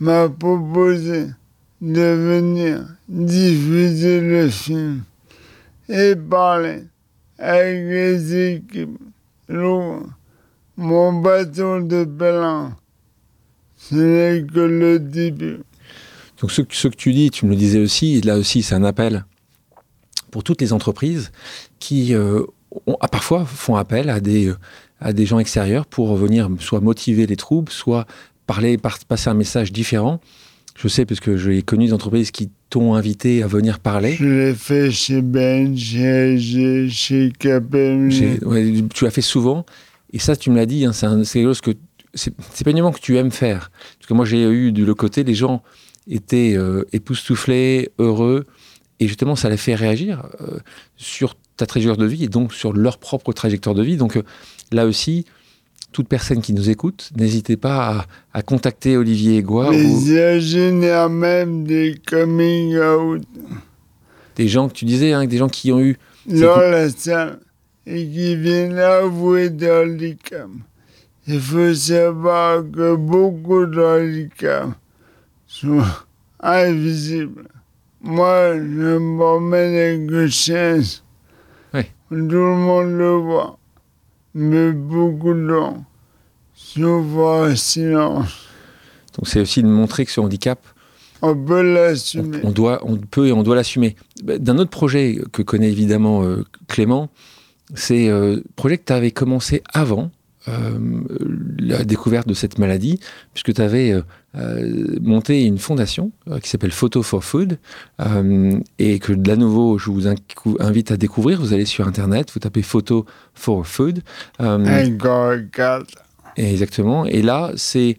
m'a 0.00 0.28
proposé 0.28 1.26
de 1.80 2.00
venir 2.00 2.84
diffuser 3.08 4.20
le 4.22 4.48
film 4.48 5.04
et 5.88 6.16
parler 6.16 6.82
avec 7.38 7.76
les 7.76 8.54
équipes. 8.54 8.98
mon 9.48 11.12
bâton 11.12 11.80
de 11.80 12.02
pèlerin, 12.04 12.76
ce 13.76 13.94
n'est 13.94 14.46
que 14.52 14.58
le 14.58 14.98
début. 14.98 15.60
Donc 16.40 16.50
ce, 16.50 16.62
ce, 16.68 16.88
que 16.88 16.96
tu 16.96 17.12
dis, 17.12 17.30
tu 17.30 17.46
me 17.46 17.52
le 17.52 17.56
disais 17.56 17.78
aussi, 17.78 18.20
là 18.22 18.36
aussi 18.36 18.64
c'est 18.64 18.74
un 18.74 18.82
appel 18.82 19.24
pour 20.32 20.42
toutes 20.42 20.60
les 20.60 20.72
entreprises 20.72 21.30
qui 21.78 22.14
euh, 22.16 22.42
ont, 22.88 22.96
parfois 23.12 23.46
font 23.46 23.76
appel 23.76 24.10
à 24.10 24.18
des, 24.18 24.48
euh, 24.48 24.58
à 25.00 25.12
des 25.12 25.26
gens 25.26 25.38
extérieurs 25.38 25.86
pour 25.86 26.16
venir 26.16 26.48
soit 26.60 26.80
motiver 26.80 27.26
les 27.26 27.36
troupes, 27.36 27.70
soit 27.70 28.06
parler, 28.46 28.78
passer 28.78 29.30
un 29.30 29.34
message 29.34 29.72
différent. 29.72 30.20
Je 30.76 30.88
sais 30.88 31.06
parce 31.06 31.20
que 31.20 31.36
j'ai 31.36 31.62
connu 31.62 31.86
des 31.86 31.92
entreprises 31.92 32.30
qui 32.30 32.50
t'ont 32.68 32.94
invité 32.94 33.42
à 33.42 33.46
venir 33.46 33.80
parler. 33.80 34.16
Je 34.18 34.24
l'ai 34.24 34.54
fait 34.54 34.90
chez 34.90 35.22
Ben, 35.22 35.76
chez, 35.76 36.88
chez 36.90 37.32
KPMG. 37.38 38.88
tu 38.92 39.04
l'as 39.04 39.10
fait 39.10 39.22
souvent. 39.22 39.64
Et 40.12 40.18
ça, 40.18 40.36
tu 40.36 40.50
me 40.50 40.56
l'as 40.56 40.66
dit, 40.66 40.84
hein, 40.84 40.92
c'est 40.92 41.08
quelque 41.08 41.48
chose 41.48 41.60
que 41.60 41.72
c'est 42.14 42.64
pas 42.64 42.70
uniquement 42.70 42.92
que 42.92 43.00
tu 43.00 43.16
aimes 43.16 43.30
faire. 43.30 43.70
Parce 43.98 44.08
que 44.08 44.14
moi, 44.14 44.24
j'ai 44.24 44.42
eu 44.44 44.72
du 44.72 44.84
le 44.84 44.94
côté, 44.94 45.24
les 45.24 45.34
gens 45.34 45.62
étaient 46.08 46.54
euh, 46.56 46.84
époustouflés, 46.92 47.90
heureux, 47.98 48.46
et 49.00 49.08
justement, 49.08 49.36
ça 49.36 49.50
les 49.50 49.56
fait 49.56 49.74
réagir 49.74 50.26
euh, 50.40 50.58
sur 50.96 51.34
ta 51.56 51.66
trajectoire 51.66 51.96
de 51.96 52.06
vie 52.06 52.24
et 52.24 52.28
donc 52.28 52.52
sur 52.52 52.72
leur 52.72 52.98
propre 52.98 53.32
trajectoire 53.32 53.74
de 53.74 53.82
vie. 53.82 53.96
Donc 53.96 54.16
euh, 54.16 54.22
là 54.72 54.86
aussi, 54.86 55.24
toute 55.92 56.08
personne 56.08 56.42
qui 56.42 56.52
nous 56.52 56.68
écoute, 56.68 57.10
n'hésitez 57.16 57.56
pas 57.56 58.06
à, 58.32 58.42
contacter 58.42 58.96
Olivier 58.96 59.38
Aigua. 59.38 59.70
Les 59.70 61.08
même 61.08 61.64
des 61.64 61.98
coming 62.06 62.76
out. 62.78 63.22
Des 64.36 64.48
gens 64.48 64.68
que 64.68 64.74
tu 64.74 64.84
disais, 64.84 65.12
hein, 65.12 65.24
des 65.26 65.38
gens 65.38 65.48
qui 65.48 65.72
ont 65.72 65.80
eu. 65.80 65.96
Dans 66.26 66.58
la 66.58 66.90
salle 66.90 67.38
et 67.86 68.04
qui 68.04 68.36
viennent 68.36 68.78
avouer 68.78 69.48
des 69.48 69.70
handicaps. 69.70 70.50
Il 71.28 71.40
faut 71.40 71.72
savoir 71.74 72.62
que 72.62 72.94
beaucoup 72.94 73.64
de 73.64 73.80
handicaps 73.80 74.74
sont 75.46 75.82
invisibles. 76.40 77.48
Moi, 78.02 78.54
je 78.54 78.98
me 78.98 79.16
promène 79.18 79.74
avec 79.74 80.10
une 80.10 80.30
chaise. 80.30 81.02
Oui. 81.72 81.82
Tout 82.10 82.14
le 82.16 82.54
monde 82.54 82.98
le 82.98 83.12
voit. 83.12 83.58
Mais 84.38 84.70
beaucoup 84.70 85.32
de 85.32 85.48
gens 85.48 85.82
silence. 87.56 88.28
Donc 89.16 89.28
c'est 89.28 89.40
aussi 89.40 89.62
de 89.62 89.66
montrer 89.66 90.04
que 90.04 90.12
ce 90.12 90.20
handicap, 90.20 90.60
on 91.22 91.34
peut 91.34 91.62
l'assumer. 91.62 92.40
On, 92.44 92.50
doit, 92.50 92.80
on 92.84 92.98
peut 92.98 93.28
et 93.28 93.32
on 93.32 93.42
doit 93.42 93.56
l'assumer. 93.56 93.96
Bah, 94.22 94.36
d'un 94.36 94.58
autre 94.58 94.70
projet 94.70 95.18
que 95.32 95.40
connaît 95.40 95.70
évidemment 95.70 96.22
euh, 96.22 96.44
Clément, 96.68 97.08
c'est 97.74 98.10
euh, 98.10 98.42
projet 98.56 98.76
que 98.76 98.84
tu 98.84 98.92
avais 98.92 99.10
commencé 99.10 99.62
avant 99.72 100.10
euh, 100.48 100.78
la 101.58 101.82
découverte 101.84 102.28
de 102.28 102.34
cette 102.34 102.58
maladie, 102.58 103.00
puisque 103.34 103.52
tu 103.54 103.60
avais 103.60 103.92
euh, 103.92 104.02
euh, 104.36 104.96
monté 105.00 105.44
une 105.44 105.58
fondation 105.58 106.12
qui 106.40 106.48
s'appelle 106.48 106.70
Photo 106.70 107.02
for 107.02 107.24
Food, 107.24 107.58
et 108.78 108.98
que 108.98 109.12
de 109.12 109.34
nouveau, 109.34 109.78
je 109.78 109.90
vous 109.90 110.06
invite 110.60 110.90
à 110.92 110.96
découvrir. 110.96 111.40
Vous 111.40 111.52
allez 111.52 111.64
sur 111.64 111.88
Internet, 111.88 112.30
vous 112.32 112.40
tapez 112.40 112.62
Photo 112.62 113.06
for 113.34 113.66
Food. 113.66 114.02
exactement. 116.36 117.06
Et 117.06 117.22
là, 117.22 117.50
c'est 117.56 117.96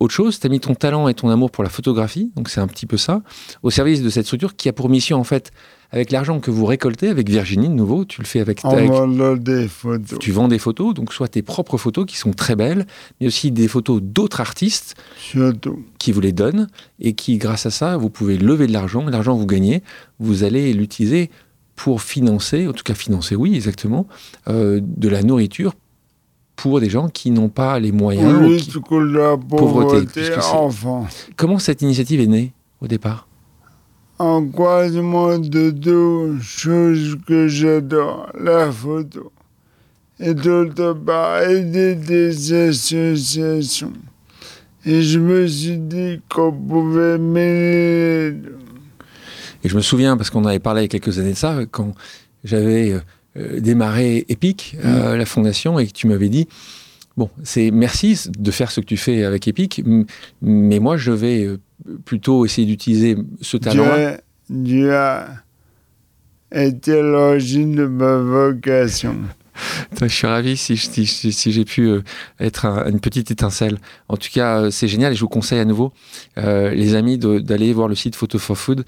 autre 0.00 0.12
chose, 0.12 0.38
tu 0.38 0.46
as 0.46 0.50
mis 0.50 0.60
ton 0.60 0.74
talent 0.74 1.08
et 1.08 1.14
ton 1.14 1.30
amour 1.30 1.50
pour 1.50 1.64
la 1.64 1.70
photographie, 1.70 2.30
donc 2.36 2.50
c'est 2.50 2.60
un 2.60 2.66
petit 2.66 2.86
peu 2.86 2.98
ça, 2.98 3.22
au 3.62 3.70
service 3.70 4.02
de 4.02 4.10
cette 4.10 4.26
structure 4.26 4.54
qui 4.56 4.68
a 4.68 4.72
pour 4.72 4.90
mission 4.90 5.18
en 5.18 5.24
fait 5.24 5.50
avec 5.92 6.10
l'argent 6.10 6.40
que 6.40 6.50
vous 6.50 6.64
récoltez, 6.64 7.08
avec 7.08 7.28
Virginie 7.28 7.68
de 7.68 7.74
nouveau, 7.74 8.06
tu 8.06 8.22
le 8.22 8.26
fais 8.26 8.40
avec... 8.40 8.60
On 8.64 9.36
des 9.36 9.68
photos. 9.68 10.18
Tu 10.18 10.32
vends 10.32 10.48
des 10.48 10.58
photos, 10.58 10.94
donc 10.94 11.12
soit 11.12 11.28
tes 11.28 11.42
propres 11.42 11.76
photos 11.76 12.06
qui 12.06 12.16
sont 12.16 12.32
très 12.32 12.56
belles, 12.56 12.86
mais 13.20 13.26
aussi 13.26 13.50
des 13.50 13.68
photos 13.68 14.00
d'autres 14.02 14.40
artistes 14.40 14.94
qui 15.98 16.12
vous 16.12 16.20
les 16.20 16.32
donnent 16.32 16.68
et 16.98 17.12
qui, 17.12 17.36
grâce 17.36 17.66
à 17.66 17.70
ça, 17.70 17.98
vous 17.98 18.08
pouvez 18.08 18.38
lever 18.38 18.66
de 18.66 18.72
l'argent. 18.72 19.04
L'argent 19.04 19.34
que 19.34 19.40
vous 19.40 19.46
gagnez, 19.46 19.82
vous 20.18 20.44
allez 20.44 20.72
l'utiliser 20.72 21.30
pour 21.76 22.00
financer, 22.00 22.66
en 22.66 22.72
tout 22.72 22.84
cas 22.84 22.94
financer, 22.94 23.36
oui, 23.36 23.54
exactement, 23.54 24.06
euh, 24.48 24.80
de 24.82 25.08
la 25.10 25.22
nourriture 25.22 25.74
pour 26.56 26.80
des 26.80 26.88
gens 26.88 27.08
qui 27.08 27.30
n'ont 27.30 27.48
pas 27.50 27.78
les 27.78 27.92
moyens. 27.92 28.40
Oui, 28.40 28.56
qui... 28.62 28.78
la 29.12 29.36
pauvreté, 29.36 30.06
pauvreté 30.06 31.16
Comment 31.36 31.58
cette 31.58 31.82
initiative 31.82 32.20
est 32.20 32.26
née 32.26 32.52
au 32.80 32.86
départ? 32.86 33.26
En 34.22 34.46
croisement 34.46 35.36
de 35.36 35.70
deux 35.70 36.38
choses 36.40 37.18
que 37.26 37.48
j'adore, 37.48 38.30
la 38.38 38.70
photo 38.70 39.32
et 40.20 40.32
d'autre 40.32 40.92
part 40.92 41.42
aider 41.42 41.96
des 41.96 42.52
associations. 42.52 43.92
Et 44.86 45.02
je 45.02 45.18
me 45.18 45.44
suis 45.48 45.76
dit 45.76 46.20
qu'on 46.28 46.52
pouvait 46.52 47.18
mêler. 47.18 48.36
Et 49.64 49.68
je 49.68 49.74
me 49.74 49.80
souviens, 49.80 50.16
parce 50.16 50.30
qu'on 50.30 50.44
avait 50.44 50.60
parlé 50.60 50.82
il 50.82 50.84
y 50.84 50.86
a 50.86 51.00
quelques 51.00 51.18
années 51.18 51.32
de 51.32 51.36
ça, 51.36 51.58
quand 51.68 51.92
j'avais 52.44 52.94
euh, 53.36 53.58
démarré 53.58 54.24
Epic, 54.28 54.76
euh, 54.84 55.14
mm. 55.14 55.18
la 55.18 55.26
fondation, 55.26 55.80
et 55.80 55.88
que 55.88 55.92
tu 55.92 56.06
m'avais 56.06 56.28
dit, 56.28 56.46
bon, 57.16 57.30
c'est 57.42 57.70
merci 57.70 58.28
de 58.36 58.50
faire 58.50 58.70
ce 58.70 58.80
que 58.80 58.86
tu 58.86 58.96
fais 58.96 59.24
avec 59.24 59.48
Epic, 59.48 59.82
mais 60.40 60.78
moi 60.78 60.96
je 60.96 61.12
vais 61.12 61.44
euh, 61.44 61.60
plutôt 62.04 62.44
essayer 62.44 62.66
d'utiliser 62.66 63.16
ce 63.40 63.56
talent-là. 63.56 64.18
Dieu, 64.50 64.92
a 64.94 65.26
été 66.52 67.00
l'origine 67.00 67.74
de 67.74 67.86
ma 67.86 68.16
vocation. 68.16 69.16
Je 70.00 70.08
suis 70.08 70.26
ravi 70.26 70.56
si, 70.56 70.76
si, 70.76 71.52
j'ai 71.52 71.64
pu 71.64 71.82
euh, 71.82 72.02
être 72.40 72.66
une 72.88 73.00
petite 73.00 73.30
étincelle. 73.30 73.78
En 74.08 74.16
tout 74.16 74.28
cas, 74.32 74.62
euh, 74.62 74.70
c'est 74.70 74.88
génial 74.88 75.12
et 75.12 75.14
je 75.14 75.20
vous 75.20 75.28
conseille 75.28 75.60
à 75.60 75.64
nouveau, 75.64 75.92
euh, 76.38 76.70
les 76.70 76.94
amis, 76.94 77.18
d'aller 77.18 77.72
voir 77.72 77.86
le 77.86 77.94
site 77.94 78.16
Photo 78.16 78.38
for 78.38 78.56
Food 78.56 78.84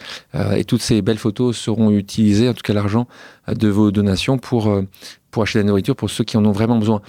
et 0.56 0.64
toutes 0.64 0.82
ces 0.82 1.02
belles 1.02 1.18
photos 1.18 1.56
seront 1.56 1.90
utilisées, 1.90 2.48
en 2.48 2.54
tout 2.54 2.62
cas 2.62 2.72
l'argent 2.72 3.06
de 3.48 3.68
vos 3.68 3.90
donations, 3.90 4.38
pour, 4.38 4.82
pour 5.30 5.42
acheter 5.42 5.58
de 5.58 5.64
la 5.64 5.68
nourriture 5.68 5.96
pour 5.96 6.10
ceux 6.10 6.24
qui 6.24 6.36
en 6.36 6.44
ont 6.44 6.52
vraiment 6.52 6.78
besoin. 6.78 7.02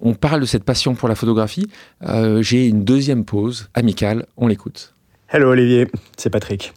On 0.00 0.14
parle 0.14 0.40
de 0.40 0.46
cette 0.46 0.64
passion 0.64 0.94
pour 0.94 1.08
la 1.08 1.14
photographie. 1.14 1.68
Euh, 2.06 2.40
J'ai 2.42 2.66
une 2.66 2.84
deuxième 2.84 3.24
pause 3.24 3.68
amicale. 3.74 4.26
On 4.36 4.46
l'écoute. 4.46 4.94
Hello 5.30 5.50
Olivier, 5.50 5.88
c'est 6.16 6.30
Patrick. 6.30 6.72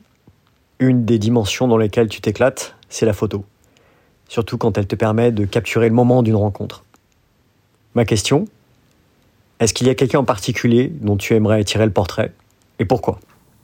Une 0.80 1.05
des 1.05 1.19
dimensions 1.19 1.67
dans 1.67 1.78
lesquelles 1.78 2.09
tu 2.09 2.19
t'éclates, 2.22 2.76
c'est 2.89 3.05
la 3.05 3.13
photo. 3.13 3.45
Surtout 4.28 4.57
quand 4.57 4.78
elle 4.78 4.88
te 4.88 4.95
permet 4.95 5.32
de 5.32 5.45
capturer 5.45 5.88
le 5.88 5.93
moment 5.93 6.24
d'une 6.24 6.36
rencontre. 6.36 6.84
Ma 7.93 8.05
question 8.05 8.45
Est-ce 9.59 9.74
qu'il 9.74 9.88
y 9.88 9.89
a 9.89 9.95
quelqu'un 9.95 10.19
en 10.19 10.24
particulier 10.26 10.91
dont 11.01 11.17
tu 11.17 11.36
aimerais 11.36 11.63
tirer 11.63 11.86
le 11.86 11.91
portrait? 11.91 12.34
Et 12.80 12.86
pourquoi? 12.86 13.19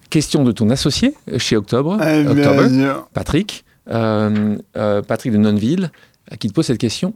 Question 0.09 0.43
de 0.43 0.51
ton 0.51 0.69
associé 0.69 1.15
chez 1.37 1.57
Octobre, 1.57 1.97
Eh 2.01 2.25
October. 2.27 2.93
Patrick, 3.13 3.65
euh, 3.89 4.57
euh, 4.77 5.01
Patrick 5.01 5.33
de 5.33 5.37
Nonville, 5.37 5.91
qui 6.39 6.47
te 6.47 6.53
pose 6.53 6.65
cette 6.67 6.77
question. 6.77 7.13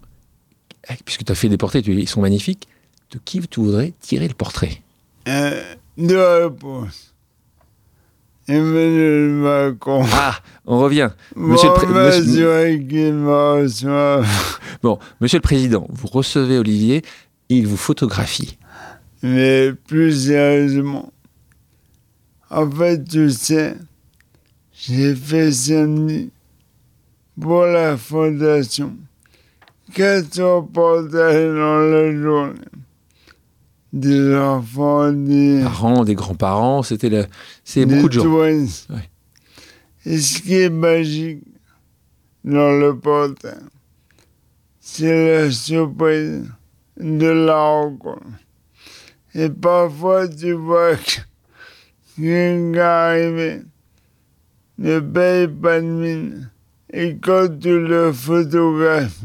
Eh, 0.89 0.93
Puisque 1.05 1.23
tu 1.23 1.31
as 1.31 1.35
fait 1.35 1.49
des 1.49 1.57
portraits, 1.57 1.83
tu- 1.83 1.93
ils 1.93 2.07
sont 2.09 2.21
magnifiques. 2.21 2.67
De 3.11 3.19
qui 3.23 3.39
tu 3.41 3.59
voudrais 3.59 3.93
tirer 3.99 4.27
le 4.27 4.33
portrait? 4.33 4.81
Euh, 5.27 5.61
deux 5.97 6.43
réponses. 6.43 7.13
Emmanuel 8.47 9.29
Macron. 9.31 10.03
Ah, 10.11 10.39
on 10.65 10.79
revient. 10.79 11.09
Monsieur 11.35 11.69
le, 11.69 11.73
Bon, 11.75 11.93
monsieur- 12.17 13.13
me 13.13 13.29
reçoive. 13.61 14.27
bon, 14.83 14.99
monsieur 15.19 15.37
le 15.37 15.41
Président, 15.43 15.87
vous 15.89 16.07
recevez 16.07 16.57
Olivier, 16.57 17.01
il 17.49 17.67
vous 17.67 17.77
photographie. 17.77 18.57
Mais 19.23 19.71
plus 19.73 20.25
sérieusement, 20.27 21.11
en 22.49 22.69
fait, 22.71 23.03
tu 23.07 23.29
sais, 23.29 23.75
j'ai 24.73 25.15
fait 25.15 25.51
samedi 25.51 26.31
pour 27.39 27.65
la 27.65 27.95
fondation. 27.95 28.95
Reportages 29.97 31.55
dans 31.55 31.79
la 31.79 32.21
journée. 32.21 32.59
Des 33.93 34.35
enfants, 34.35 35.11
des, 35.11 35.61
Parents, 35.63 36.05
des 36.05 36.15
grands-parents, 36.15 36.81
c'était 36.81 37.09
le... 37.09 37.25
c'est 37.65 37.85
beaucoup 37.85 38.07
de 38.07 38.13
gens. 38.13 38.25
Ouais. 38.25 39.09
Et 40.05 40.17
ce 40.17 40.41
qui 40.41 40.55
est 40.55 40.69
magique 40.69 41.43
dans 42.45 42.71
le 42.79 42.97
portail, 42.97 43.59
c'est 44.79 45.43
la 45.43 45.51
surprise 45.51 46.49
de 46.97 47.27
la 47.27 47.61
rencontre. 47.61 48.21
Et 49.35 49.49
parfois, 49.49 50.27
tu 50.27 50.53
vois 50.53 50.95
que 50.95 51.19
quelqu'un 52.15 52.79
arrivé 52.79 53.61
ne 54.77 54.99
paye 54.99 55.47
pas 55.47 55.81
de 55.81 55.85
mine. 55.85 56.49
Et 56.93 57.17
quand 57.17 57.59
tu 57.59 57.79
le 57.79 58.11
photographes, 58.11 59.19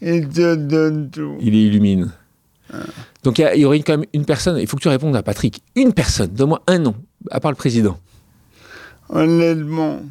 il 0.00 0.28
te 0.28 0.54
donne 0.54 1.10
tout. 1.10 1.36
Il 1.40 1.54
illumine. 1.54 2.12
Donc 3.24 3.38
il 3.38 3.60
y, 3.60 3.64
aurait 3.64 3.80
quand 3.80 3.96
même 3.98 4.06
une 4.12 4.24
personne, 4.24 4.58
il 4.58 4.66
faut 4.66 4.76
que 4.76 4.82
tu 4.82 4.88
répondes 4.88 5.16
à 5.16 5.22
Patrick. 5.22 5.62
Une 5.74 5.92
personne, 5.92 6.30
donne-moi 6.30 6.62
un 6.66 6.78
nom, 6.78 6.94
à 7.30 7.40
part 7.40 7.50
le 7.50 7.56
président. 7.56 7.98
Honnêtement, 9.08 10.02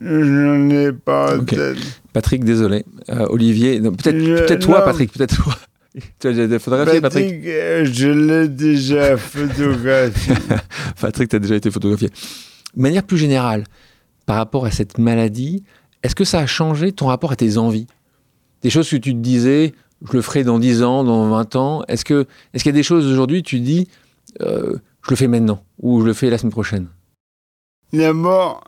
je 0.00 0.08
n'en 0.14 0.70
ai 0.70 0.92
pas 0.92 1.36
en 1.36 1.40
Ok. 1.40 1.46
tête. 1.50 1.78
Patrick, 2.12 2.44
désolé. 2.44 2.84
Euh, 3.10 3.26
Olivier, 3.30 3.80
peut-être 3.80 4.18
Je- 4.18 4.54
toi. 4.56 4.84
Patrick, 4.84 5.12
peut-être 5.12 5.42
toi. 5.42 5.56
tu 6.18 6.26
as 6.28 6.32
déjà 6.32 6.58
photographié, 6.58 7.00
Patrick 7.00 7.24
Patrick, 7.26 7.46
euh, 7.46 7.84
je 7.90 8.08
l'ai 8.08 8.48
déjà 8.48 9.16
photographié. 9.16 10.34
Patrick, 11.00 11.28
tu 11.30 11.36
as 11.36 11.38
déjà 11.38 11.54
été 11.56 11.70
photographié. 11.70 12.08
De 12.76 12.82
manière 12.82 13.04
plus 13.04 13.18
générale, 13.18 13.64
par 14.26 14.36
rapport 14.36 14.66
à 14.66 14.70
cette 14.70 14.98
maladie, 14.98 15.62
est-ce 16.04 16.14
que 16.14 16.24
ça 16.24 16.40
a 16.40 16.46
changé 16.46 16.92
ton 16.92 17.06
rapport 17.06 17.32
à 17.32 17.36
tes 17.36 17.56
envies? 17.56 17.86
Des 18.62 18.68
choses 18.68 18.88
que 18.90 18.96
tu 18.96 19.14
te 19.14 19.18
disais, 19.18 19.72
je 20.06 20.12
le 20.12 20.20
ferai 20.20 20.44
dans 20.44 20.58
10 20.58 20.82
ans, 20.82 21.02
dans 21.02 21.30
20 21.30 21.56
ans. 21.56 21.82
Est-ce 21.88 22.04
que 22.04 22.26
est-ce 22.52 22.62
qu'il 22.62 22.72
y 22.72 22.74
a 22.74 22.78
des 22.78 22.82
choses 22.82 23.10
aujourd'hui, 23.10 23.42
tu 23.42 23.58
dis, 23.60 23.88
euh, 24.42 24.76
je 25.02 25.10
le 25.10 25.16
fais 25.16 25.28
maintenant 25.28 25.64
ou 25.80 26.02
je 26.02 26.06
le 26.06 26.12
fais 26.12 26.28
la 26.28 26.36
semaine 26.36 26.52
prochaine? 26.52 26.88
D'abord, 27.90 28.62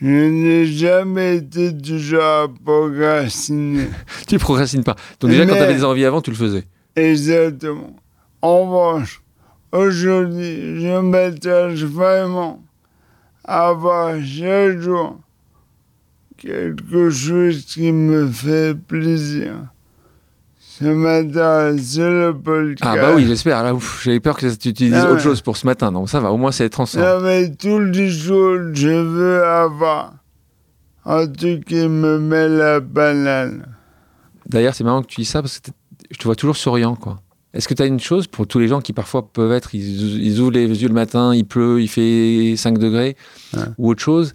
je 0.00 0.08
n'ai 0.08 0.64
jamais 0.64 1.36
été 1.36 1.70
du 1.70 1.98
genre 1.98 2.44
à 2.44 2.48
procrastiner. 2.64 3.88
Tu 4.26 4.38
procrastines 4.38 4.84
pas. 4.84 4.96
Donc 5.20 5.32
déjà, 5.32 5.44
quand 5.44 5.54
tu 5.54 5.60
avais 5.60 5.74
des 5.74 5.84
envies 5.84 6.06
avant, 6.06 6.22
tu 6.22 6.30
le 6.30 6.36
faisais. 6.36 6.64
Exactement. 6.96 7.94
En 8.40 8.64
revanche, 8.64 9.22
aujourd'hui, 9.70 10.80
je 10.80 10.98
m'attache 11.00 11.82
vraiment 11.82 12.62
à 13.44 13.68
avoir 13.68 14.14
chaque 14.24 14.78
jour 14.78 15.18
quelque 16.44 17.10
chose 17.10 17.64
qui 17.64 17.90
me 17.92 18.26
fait 18.28 18.74
plaisir. 18.76 19.52
Ce 20.58 20.84
matin, 20.84 21.76
c'est 21.80 22.00
le 22.10 22.32
podcast. 22.34 22.82
Ah 22.84 22.96
bah 22.96 23.12
oui, 23.14 23.24
j'espère. 23.26 23.62
Là, 23.62 23.72
j'avais 24.02 24.18
peur 24.20 24.36
que 24.36 24.46
tu 24.56 24.68
utilises 24.70 25.04
autre 25.04 25.20
chose 25.20 25.40
pour 25.40 25.56
ce 25.56 25.66
matin. 25.66 25.90
Non, 25.92 26.06
ça 26.06 26.18
va. 26.20 26.32
Au 26.32 26.36
moins, 26.36 26.50
c'est 26.50 26.68
transparent. 26.68 27.20
Non, 27.20 27.24
mais 27.24 27.54
tous 27.54 27.78
les 27.78 28.08
jours, 28.08 28.58
je 28.72 28.88
veux 28.88 29.44
avoir 29.44 30.14
un 31.04 31.26
truc 31.28 31.64
qui 31.66 31.86
me 31.86 32.18
met 32.18 32.48
la 32.48 32.80
banane. 32.80 33.66
D'ailleurs, 34.48 34.74
c'est 34.74 34.82
marrant 34.84 35.02
que 35.02 35.06
tu 35.08 35.20
dis 35.20 35.24
ça 35.26 35.42
parce 35.42 35.60
que 35.60 35.70
je 36.10 36.18
te 36.18 36.24
vois 36.24 36.34
toujours 36.34 36.56
souriant, 36.56 36.96
quoi. 36.96 37.20
Est-ce 37.52 37.68
que 37.68 37.74
tu 37.74 37.82
as 37.82 37.86
une 37.86 38.00
chose 38.00 38.26
pour 38.26 38.48
tous 38.48 38.58
les 38.58 38.66
gens 38.66 38.80
qui 38.80 38.92
parfois 38.92 39.28
peuvent 39.32 39.52
être, 39.52 39.76
ils, 39.76 40.24
ils 40.26 40.40
ouvrent 40.40 40.50
les 40.50 40.66
yeux 40.82 40.88
le 40.88 40.94
matin, 40.94 41.32
il 41.36 41.44
pleut, 41.44 41.80
il 41.80 41.86
fait 41.88 42.56
5 42.56 42.78
degrés, 42.78 43.16
Ouais. 43.56 43.62
ou 43.78 43.90
autre 43.90 44.02
chose, 44.02 44.34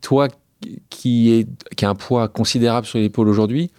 toi 0.00 0.28
qui, 0.90 1.32
est, 1.34 1.46
qui 1.76 1.84
a 1.84 1.90
un 1.90 1.94
poids 1.94 2.28
considérable 2.28 2.86
sur 2.86 2.98
l'épaule 2.98 3.28
aujourd'hui, 3.28 3.70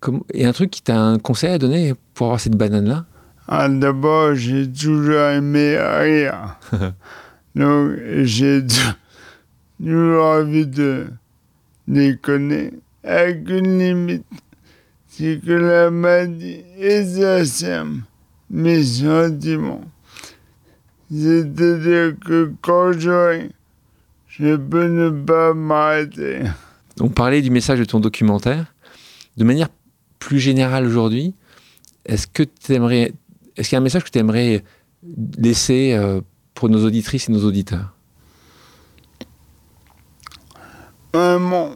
comme- 0.00 0.22
et 0.32 0.44
un 0.46 0.52
truc 0.52 0.70
qui 0.70 0.82
t'a 0.82 0.98
un 1.00 1.18
conseil 1.18 1.50
à 1.52 1.58
donner 1.58 1.94
pour 2.14 2.26
avoir 2.28 2.40
cette 2.40 2.56
banane-là? 2.56 3.06
Ah, 3.48 3.68
D'abord, 3.68 4.34
j'ai 4.34 4.70
toujours 4.70 5.18
aimé 5.20 5.76
rire. 5.78 6.58
Donc, 7.54 7.92
j'ai 8.22 8.64
tou- 8.66 9.84
toujours 9.84 10.24
envie 10.24 10.66
de 10.66 11.06
déconner. 11.88 12.72
Avec 13.04 13.48
une 13.50 13.78
limite, 13.80 14.24
c'est 15.08 15.40
que 15.44 15.50
la 15.52 15.90
maladie 15.90 16.62
exacerbe 16.78 17.98
mes 18.48 18.82
sentiments. 18.84 19.82
C'est-à-dire 21.10 22.14
que 22.24 22.52
quand 22.62 22.90
ris, 22.90 23.50
je 24.38 24.56
peux 24.56 24.88
ne 24.88 25.10
pas 25.10 25.52
m'arrêter. 25.52 26.40
On 27.00 27.10
parlait 27.10 27.42
du 27.42 27.50
message 27.50 27.78
de 27.78 27.84
ton 27.84 28.00
documentaire. 28.00 28.74
De 29.36 29.44
manière 29.44 29.68
plus 30.18 30.40
générale 30.40 30.86
aujourd'hui, 30.86 31.34
est-ce 32.06 32.26
que 32.26 32.42
t'aimerais, 32.42 33.12
est-ce 33.56 33.68
qu'il 33.68 33.76
y 33.76 33.78
a 33.78 33.80
un 33.80 33.84
message 33.84 34.04
que 34.04 34.10
tu 34.10 34.18
aimerais 34.18 34.64
laisser 35.36 35.92
euh, 35.92 36.20
pour 36.54 36.70
nos 36.70 36.84
auditrices 36.84 37.28
et 37.28 37.32
nos 37.32 37.44
auditeurs? 37.44 37.94
Vraiment, 41.12 41.72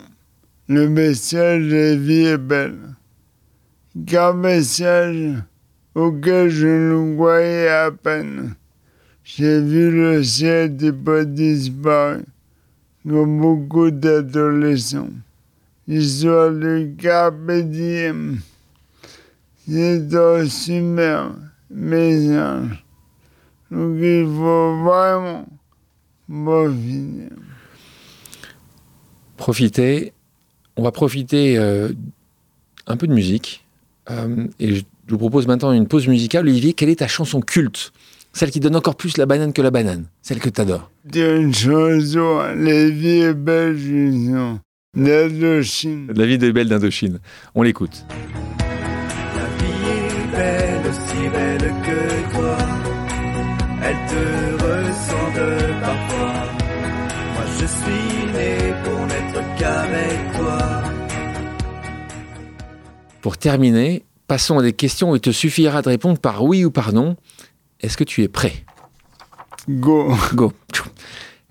le 0.69 0.89
message 0.89 1.65
de 1.65 1.77
la 1.77 1.97
vie 1.97 2.25
est 2.25 2.39
belle. 2.39 2.79
Car 4.07 4.35
message 4.35 5.43
auquel 5.95 6.49
je 6.49 6.67
ne 6.67 7.15
croyais 7.17 7.69
à 7.69 7.91
peine. 7.91 8.55
J'ai 9.25 9.61
vu 9.61 9.91
le 9.91 10.23
ciel 10.23 10.77
des 10.77 10.93
pas 10.93 11.25
disparu, 11.25 12.23
comme 13.09 13.41
beaucoup 13.41 13.91
d'adolescents. 13.91 15.11
L'histoire 15.87 16.51
du 16.51 16.97
carpe 16.99 17.51
diem. 17.51 18.41
C'est 19.69 20.15
un 20.15 20.49
super 20.49 21.35
message. 21.71 22.85
Donc 23.71 23.97
il 24.01 24.27
faut 24.27 24.85
vraiment 24.85 25.47
profiter. 26.29 27.29
Profiter. 29.37 30.13
On 30.77 30.83
va 30.83 30.93
profiter 30.93 31.59
euh, 31.59 31.93
un 32.87 32.97
peu 32.97 33.07
de 33.07 33.13
musique. 33.13 33.65
Euh, 34.11 34.47
et 34.59 34.77
je 34.77 34.85
vous 35.09 35.19
propose 35.19 35.47
maintenant 35.47 35.73
une 35.73 35.87
pause 35.87 36.09
musicale. 36.09 36.47
Olivier, 36.47 36.73
quelle 36.73 36.89
est 36.89 36.97
ta 36.97 37.09
chanson 37.09 37.41
culte? 37.41 37.93
Celle 38.37 38.51
qui 38.51 38.61
donne 38.61 38.77
encore 38.77 38.97
plus 38.97 39.17
la 39.17 39.25
banane 39.25 39.55
que 39.55 39.63
la 39.63 39.71
banane. 39.71 40.09
Celle 40.21 40.41
que 40.41 40.51
tu 40.51 40.61
adores. 40.61 40.91
dire 41.07 41.37
une 41.37 41.55
chanson, 41.55 42.41
la 42.55 42.91
vie 42.91 43.21
est 43.21 43.33
belle, 43.33 44.61
d'Indochine. 44.95 46.13
La 46.15 46.27
vie 46.27 46.37
des 46.37 46.53
belles 46.53 46.69
d'Indochine. 46.69 47.19
On 47.55 47.63
l'écoute. 47.63 48.05
La 48.11 49.47
vie 49.57 49.89
est 49.89 50.37
belle, 50.37 50.83
aussi 50.91 51.29
belle 51.31 51.73
que 51.83 52.35
toi. 52.35 52.59
Elle 53.83 53.97
te 54.07 54.65
ressemble 54.65 55.81
parfois. 55.81 56.35
Moi 57.33 57.45
je 57.59 57.65
suis 57.65 58.33
né 58.35 58.75
pour 58.85 59.01
n'être 59.07 59.57
qu'avec 59.57 60.33
toi. 60.37 60.83
Pour 63.23 63.39
terminer, 63.39 64.05
passons 64.27 64.59
à 64.59 64.63
des 64.63 64.75
questions 64.75 65.13
où 65.13 65.17
il 65.17 65.23
te 65.23 65.31
suffira 65.31 65.81
de 65.81 65.89
répondre 65.89 66.19
par 66.19 66.45
oui 66.45 66.67
ou 66.67 66.71
par 66.71 66.93
non. 66.93 67.17
Est-ce 67.81 67.97
que 67.97 68.05
tu 68.05 68.23
es 68.23 68.29
prêt 68.29 68.65
Go. 69.69 70.15
Go. 70.35 70.53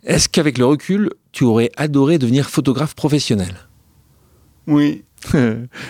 Est-ce 0.04 0.30
qu'avec 0.30 0.58
le 0.58 0.66
recul, 0.66 1.10
tu 1.32 1.44
aurais 1.44 1.72
adoré 1.78 2.18
devenir 2.18 2.50
photographe 2.50 2.96
professionnel 2.96 3.56
Oui, 4.68 5.04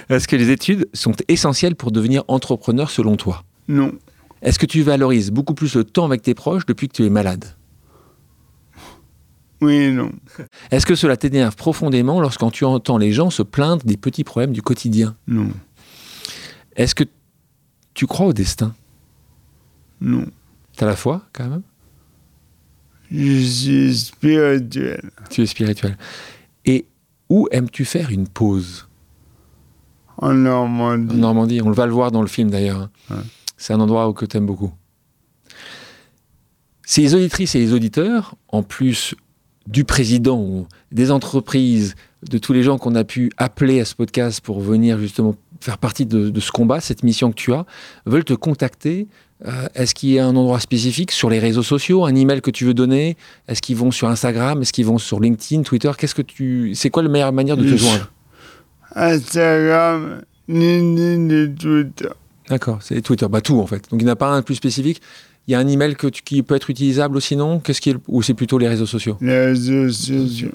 Est-ce 0.09 0.27
que 0.27 0.35
les 0.35 0.49
études 0.49 0.87
sont 0.93 1.13
essentielles 1.27 1.75
pour 1.75 1.91
devenir 1.91 2.23
entrepreneur 2.27 2.89
selon 2.89 3.17
toi 3.17 3.43
Non. 3.67 3.93
Est-ce 4.41 4.59
que 4.59 4.65
tu 4.65 4.81
valorises 4.81 5.31
beaucoup 5.31 5.53
plus 5.53 5.75
le 5.75 5.83
temps 5.83 6.05
avec 6.05 6.21
tes 6.21 6.33
proches 6.33 6.65
depuis 6.65 6.87
que 6.87 6.93
tu 6.93 7.05
es 7.05 7.09
malade 7.09 7.45
Oui 9.61 9.73
et 9.75 9.91
non. 9.91 10.11
Est-ce 10.71 10.85
que 10.85 10.95
cela 10.95 11.17
t'énerve 11.17 11.55
profondément 11.55 12.21
lorsqu'on 12.21 12.51
tu 12.51 12.65
entends 12.65 12.97
les 12.97 13.11
gens 13.11 13.29
se 13.29 13.43
plaindre 13.43 13.83
des 13.85 13.97
petits 13.97 14.23
problèmes 14.23 14.51
du 14.51 14.61
quotidien 14.61 15.15
Non. 15.27 15.49
Est-ce 16.75 16.95
que 16.95 17.05
tu 17.93 18.07
crois 18.07 18.27
au 18.27 18.33
destin 18.33 18.73
Non. 20.05 20.25
T'as 20.77 20.85
la 20.85 20.95
foi 20.95 21.23
quand 21.33 21.47
même? 21.49 21.63
Je 23.11 23.41
suis 23.41 23.97
spirituel. 23.97 25.09
Tu 25.29 25.41
es 25.41 25.45
spirituel. 25.47 25.97
Et 26.65 26.85
où 27.29 27.47
aimes-tu 27.51 27.85
faire 27.85 28.11
une 28.11 28.27
pause? 28.27 28.87
En 30.17 30.33
Normandie. 30.33 31.15
En 31.15 31.17
Normandie, 31.17 31.61
on 31.61 31.71
va 31.71 31.85
le 31.85 31.91
voir 31.91 32.11
dans 32.11 32.21
le 32.21 32.27
film 32.27 32.49
d'ailleurs. 32.51 32.81
hein. 32.81 32.89
Ouais. 33.09 33.21
C'est 33.57 33.73
un 33.73 33.79
endroit 33.79 34.11
que 34.13 34.25
tu 34.25 34.37
aimes 34.37 34.45
beaucoup. 34.45 34.71
Si 36.85 37.01
les 37.01 37.15
auditrices 37.15 37.55
et 37.55 37.59
les 37.59 37.73
auditeurs, 37.73 38.35
en 38.49 38.61
plus 38.63 39.15
du 39.67 39.83
président, 39.83 40.67
des 40.91 41.09
entreprises, 41.09 41.95
de 42.29 42.37
tous 42.37 42.53
les 42.53 42.63
gens 42.63 42.77
qu'on 42.77 42.95
a 42.95 43.03
pu 43.03 43.31
appeler 43.37 43.79
à 43.79 43.85
ce 43.85 43.95
podcast 43.95 44.41
pour 44.41 44.59
venir 44.61 44.99
justement 44.99 45.35
faire 45.61 45.77
partie 45.79 46.05
de, 46.05 46.29
de 46.29 46.39
ce 46.39 46.51
combat, 46.51 46.79
cette 46.81 47.01
mission 47.03 47.31
que 47.31 47.35
tu 47.35 47.53
as, 47.53 47.65
veulent 48.05 48.23
te 48.25 48.33
contacter, 48.33 49.07
euh, 49.45 49.67
est-ce 49.75 49.93
qu'il 49.95 50.09
y 50.11 50.19
a 50.19 50.25
un 50.25 50.35
endroit 50.35 50.59
spécifique 50.59 51.11
sur 51.11 51.29
les 51.29 51.39
réseaux 51.39 51.63
sociaux, 51.63 52.05
un 52.05 52.15
email 52.15 52.41
que 52.41 52.51
tu 52.51 52.63
veux 52.65 52.73
donner? 52.73 53.17
Est-ce 53.47 53.61
qu'ils 53.61 53.75
vont 53.75 53.91
sur 53.91 54.07
Instagram? 54.07 54.61
Est-ce 54.61 54.71
qu'ils 54.71 54.85
vont 54.85 54.97
sur 54.97 55.19
LinkedIn, 55.19 55.63
Twitter? 55.63 55.91
Qu'est-ce 55.97 56.15
que 56.15 56.21
tu, 56.21 56.73
c'est 56.75 56.89
quoi 56.89 57.03
la 57.03 57.09
meilleure 57.09 57.33
manière 57.33 57.57
de 57.57 57.63
te 57.63 57.75
joindre? 57.75 58.11
Instagram, 58.95 60.21
LinkedIn 60.47 61.29
et 61.29 61.53
Twitter. 61.53 62.09
D'accord, 62.49 62.77
c'est 62.81 63.01
Twitter, 63.01 63.27
bah 63.29 63.41
tout 63.41 63.59
en 63.59 63.67
fait. 63.67 63.89
Donc 63.89 64.01
il 64.01 64.05
n'y 64.05 64.09
en 64.09 64.13
a 64.13 64.15
pas 64.15 64.29
un 64.29 64.41
plus 64.41 64.55
spécifique. 64.55 65.01
Il 65.47 65.51
y 65.51 65.55
a 65.55 65.59
un 65.59 65.67
email 65.67 65.95
que 65.95 66.07
tu- 66.07 66.23
qui 66.23 66.41
peut 66.43 66.55
être 66.55 66.69
utilisable 66.69 67.17
aussi, 67.17 67.35
non? 67.35 67.59
Qu'est-ce 67.59 67.81
qui 67.81 67.91
est, 67.91 67.95
ou 68.07 68.21
c'est 68.23 68.33
plutôt 68.33 68.57
les 68.57 68.67
réseaux 68.67 68.85
sociaux? 68.85 69.17
Les 69.21 69.45
réseaux 69.47 69.89
sociaux. 69.91 70.49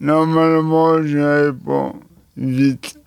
Normalement, 0.00 1.02
je 1.02 1.18
réponds 1.48 1.94
vite. 2.36 2.98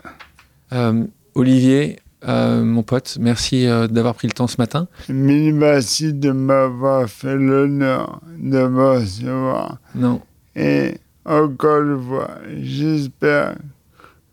Euh, 0.73 1.03
Olivier, 1.35 1.99
euh, 2.27 2.63
mon 2.63 2.83
pote, 2.83 3.17
merci 3.19 3.65
euh, 3.67 3.87
d'avoir 3.87 4.13
pris 4.15 4.27
le 4.27 4.33
temps 4.33 4.47
ce 4.47 4.55
matin. 4.57 4.87
Mille 5.09 5.53
merci 5.55 6.13
de 6.13 6.31
m'avoir 6.31 7.09
fait 7.09 7.35
l'honneur 7.35 8.21
de 8.37 8.67
me 8.67 8.89
recevoir. 8.99 9.77
Non, 9.95 10.21
Et 10.55 10.95
encore 11.25 11.81
une 11.81 12.01
fois, 12.03 12.31
j'espère 12.61 13.55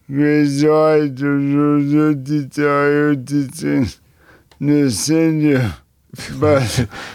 que 0.09 0.13
les 0.15 0.65
oreilles 0.65 1.11
de 1.11 1.27
nos 1.29 2.11
auditeurs 2.11 2.87
et 2.91 3.11
auditrices 3.13 4.01
ne 4.61 4.89
saignent 4.89 5.61
pas. 6.41 6.61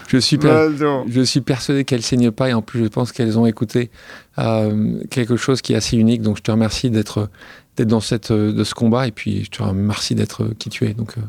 je 0.08 0.18
suis 0.18 0.38
per- 0.38 0.68
je 1.08 1.22
suis 1.22 1.40
persuadé 1.40 1.84
qu'elles 1.84 2.02
saignent 2.02 2.30
pas 2.30 2.50
et 2.50 2.52
en 2.54 2.62
plus 2.62 2.84
je 2.84 2.88
pense 2.88 3.10
qu'elles 3.12 3.36
ont 3.38 3.46
écouté 3.46 3.90
euh, 4.38 5.00
quelque 5.10 5.36
chose 5.36 5.60
qui 5.60 5.72
est 5.72 5.76
assez 5.76 5.96
unique. 5.96 6.22
Donc 6.22 6.36
je 6.36 6.42
te 6.42 6.50
remercie 6.50 6.88
d'être 6.90 7.28
d'être 7.76 7.88
dans 7.88 8.00
cette 8.00 8.30
euh, 8.30 8.52
de 8.52 8.64
ce 8.64 8.74
combat 8.74 9.06
et 9.06 9.12
puis 9.12 9.44
je 9.44 9.50
te 9.50 9.62
remercie 9.62 10.14
d'être 10.14 10.44
euh, 10.44 10.54
qui 10.58 10.68
tu 10.68 10.86
es. 10.86 10.94
Donc 10.94 11.18
euh, 11.18 11.22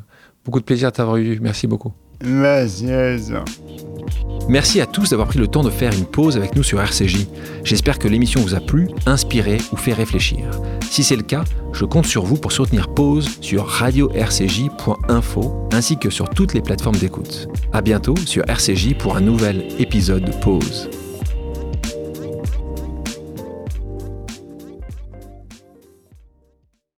beaucoup 0.46 0.60
de 0.60 0.66
plaisir 0.66 0.88
à 0.88 0.92
t'avoir 0.92 1.18
eu. 1.18 1.40
Merci 1.42 1.68
beaucoup. 1.68 1.94
Merci. 2.24 2.88
Merci 4.48 4.82
à 4.82 4.86
tous 4.86 5.10
d'avoir 5.10 5.28
pris 5.28 5.40
le 5.40 5.48
temps 5.48 5.64
de 5.64 5.70
faire 5.70 5.94
une 5.94 6.06
pause 6.06 6.38
avec 6.38 6.56
nous 6.56 6.64
sur 6.64 6.82
RCJ. 6.82 7.28
J'espère 7.64 8.00
que 8.00 8.08
l'émission 8.08 8.42
vous 8.42 8.56
a 8.56 8.60
plu, 8.60 8.90
inspiré 9.06 9.58
ou 9.72 9.78
fait 9.78 9.94
réfléchir. 9.94 10.40
Si 10.90 11.04
c'est 11.04 11.16
le 11.16 11.24
cas, 11.24 11.44
je 11.74 11.86
compte 11.86 12.06
sur 12.06 12.24
vous 12.24 12.36
pour 12.36 12.52
soutenir 12.52 12.94
Pause 12.94 13.30
sur 13.42 13.68
radio-rcj.info 13.68 15.70
ainsi 15.72 15.98
que 15.98 16.10
sur 16.10 16.30
toutes 16.30 16.54
les 16.54 16.62
plateformes 16.62 16.98
d'écoute. 16.98 17.48
À 17.72 17.82
bientôt 17.82 18.16
sur 18.26 18.44
RCJ 18.48 18.96
pour 18.98 19.18
un 19.18 19.22
nouvel 19.22 19.68
épisode 19.80 20.24
de 20.24 20.32
Pause. 20.32 20.90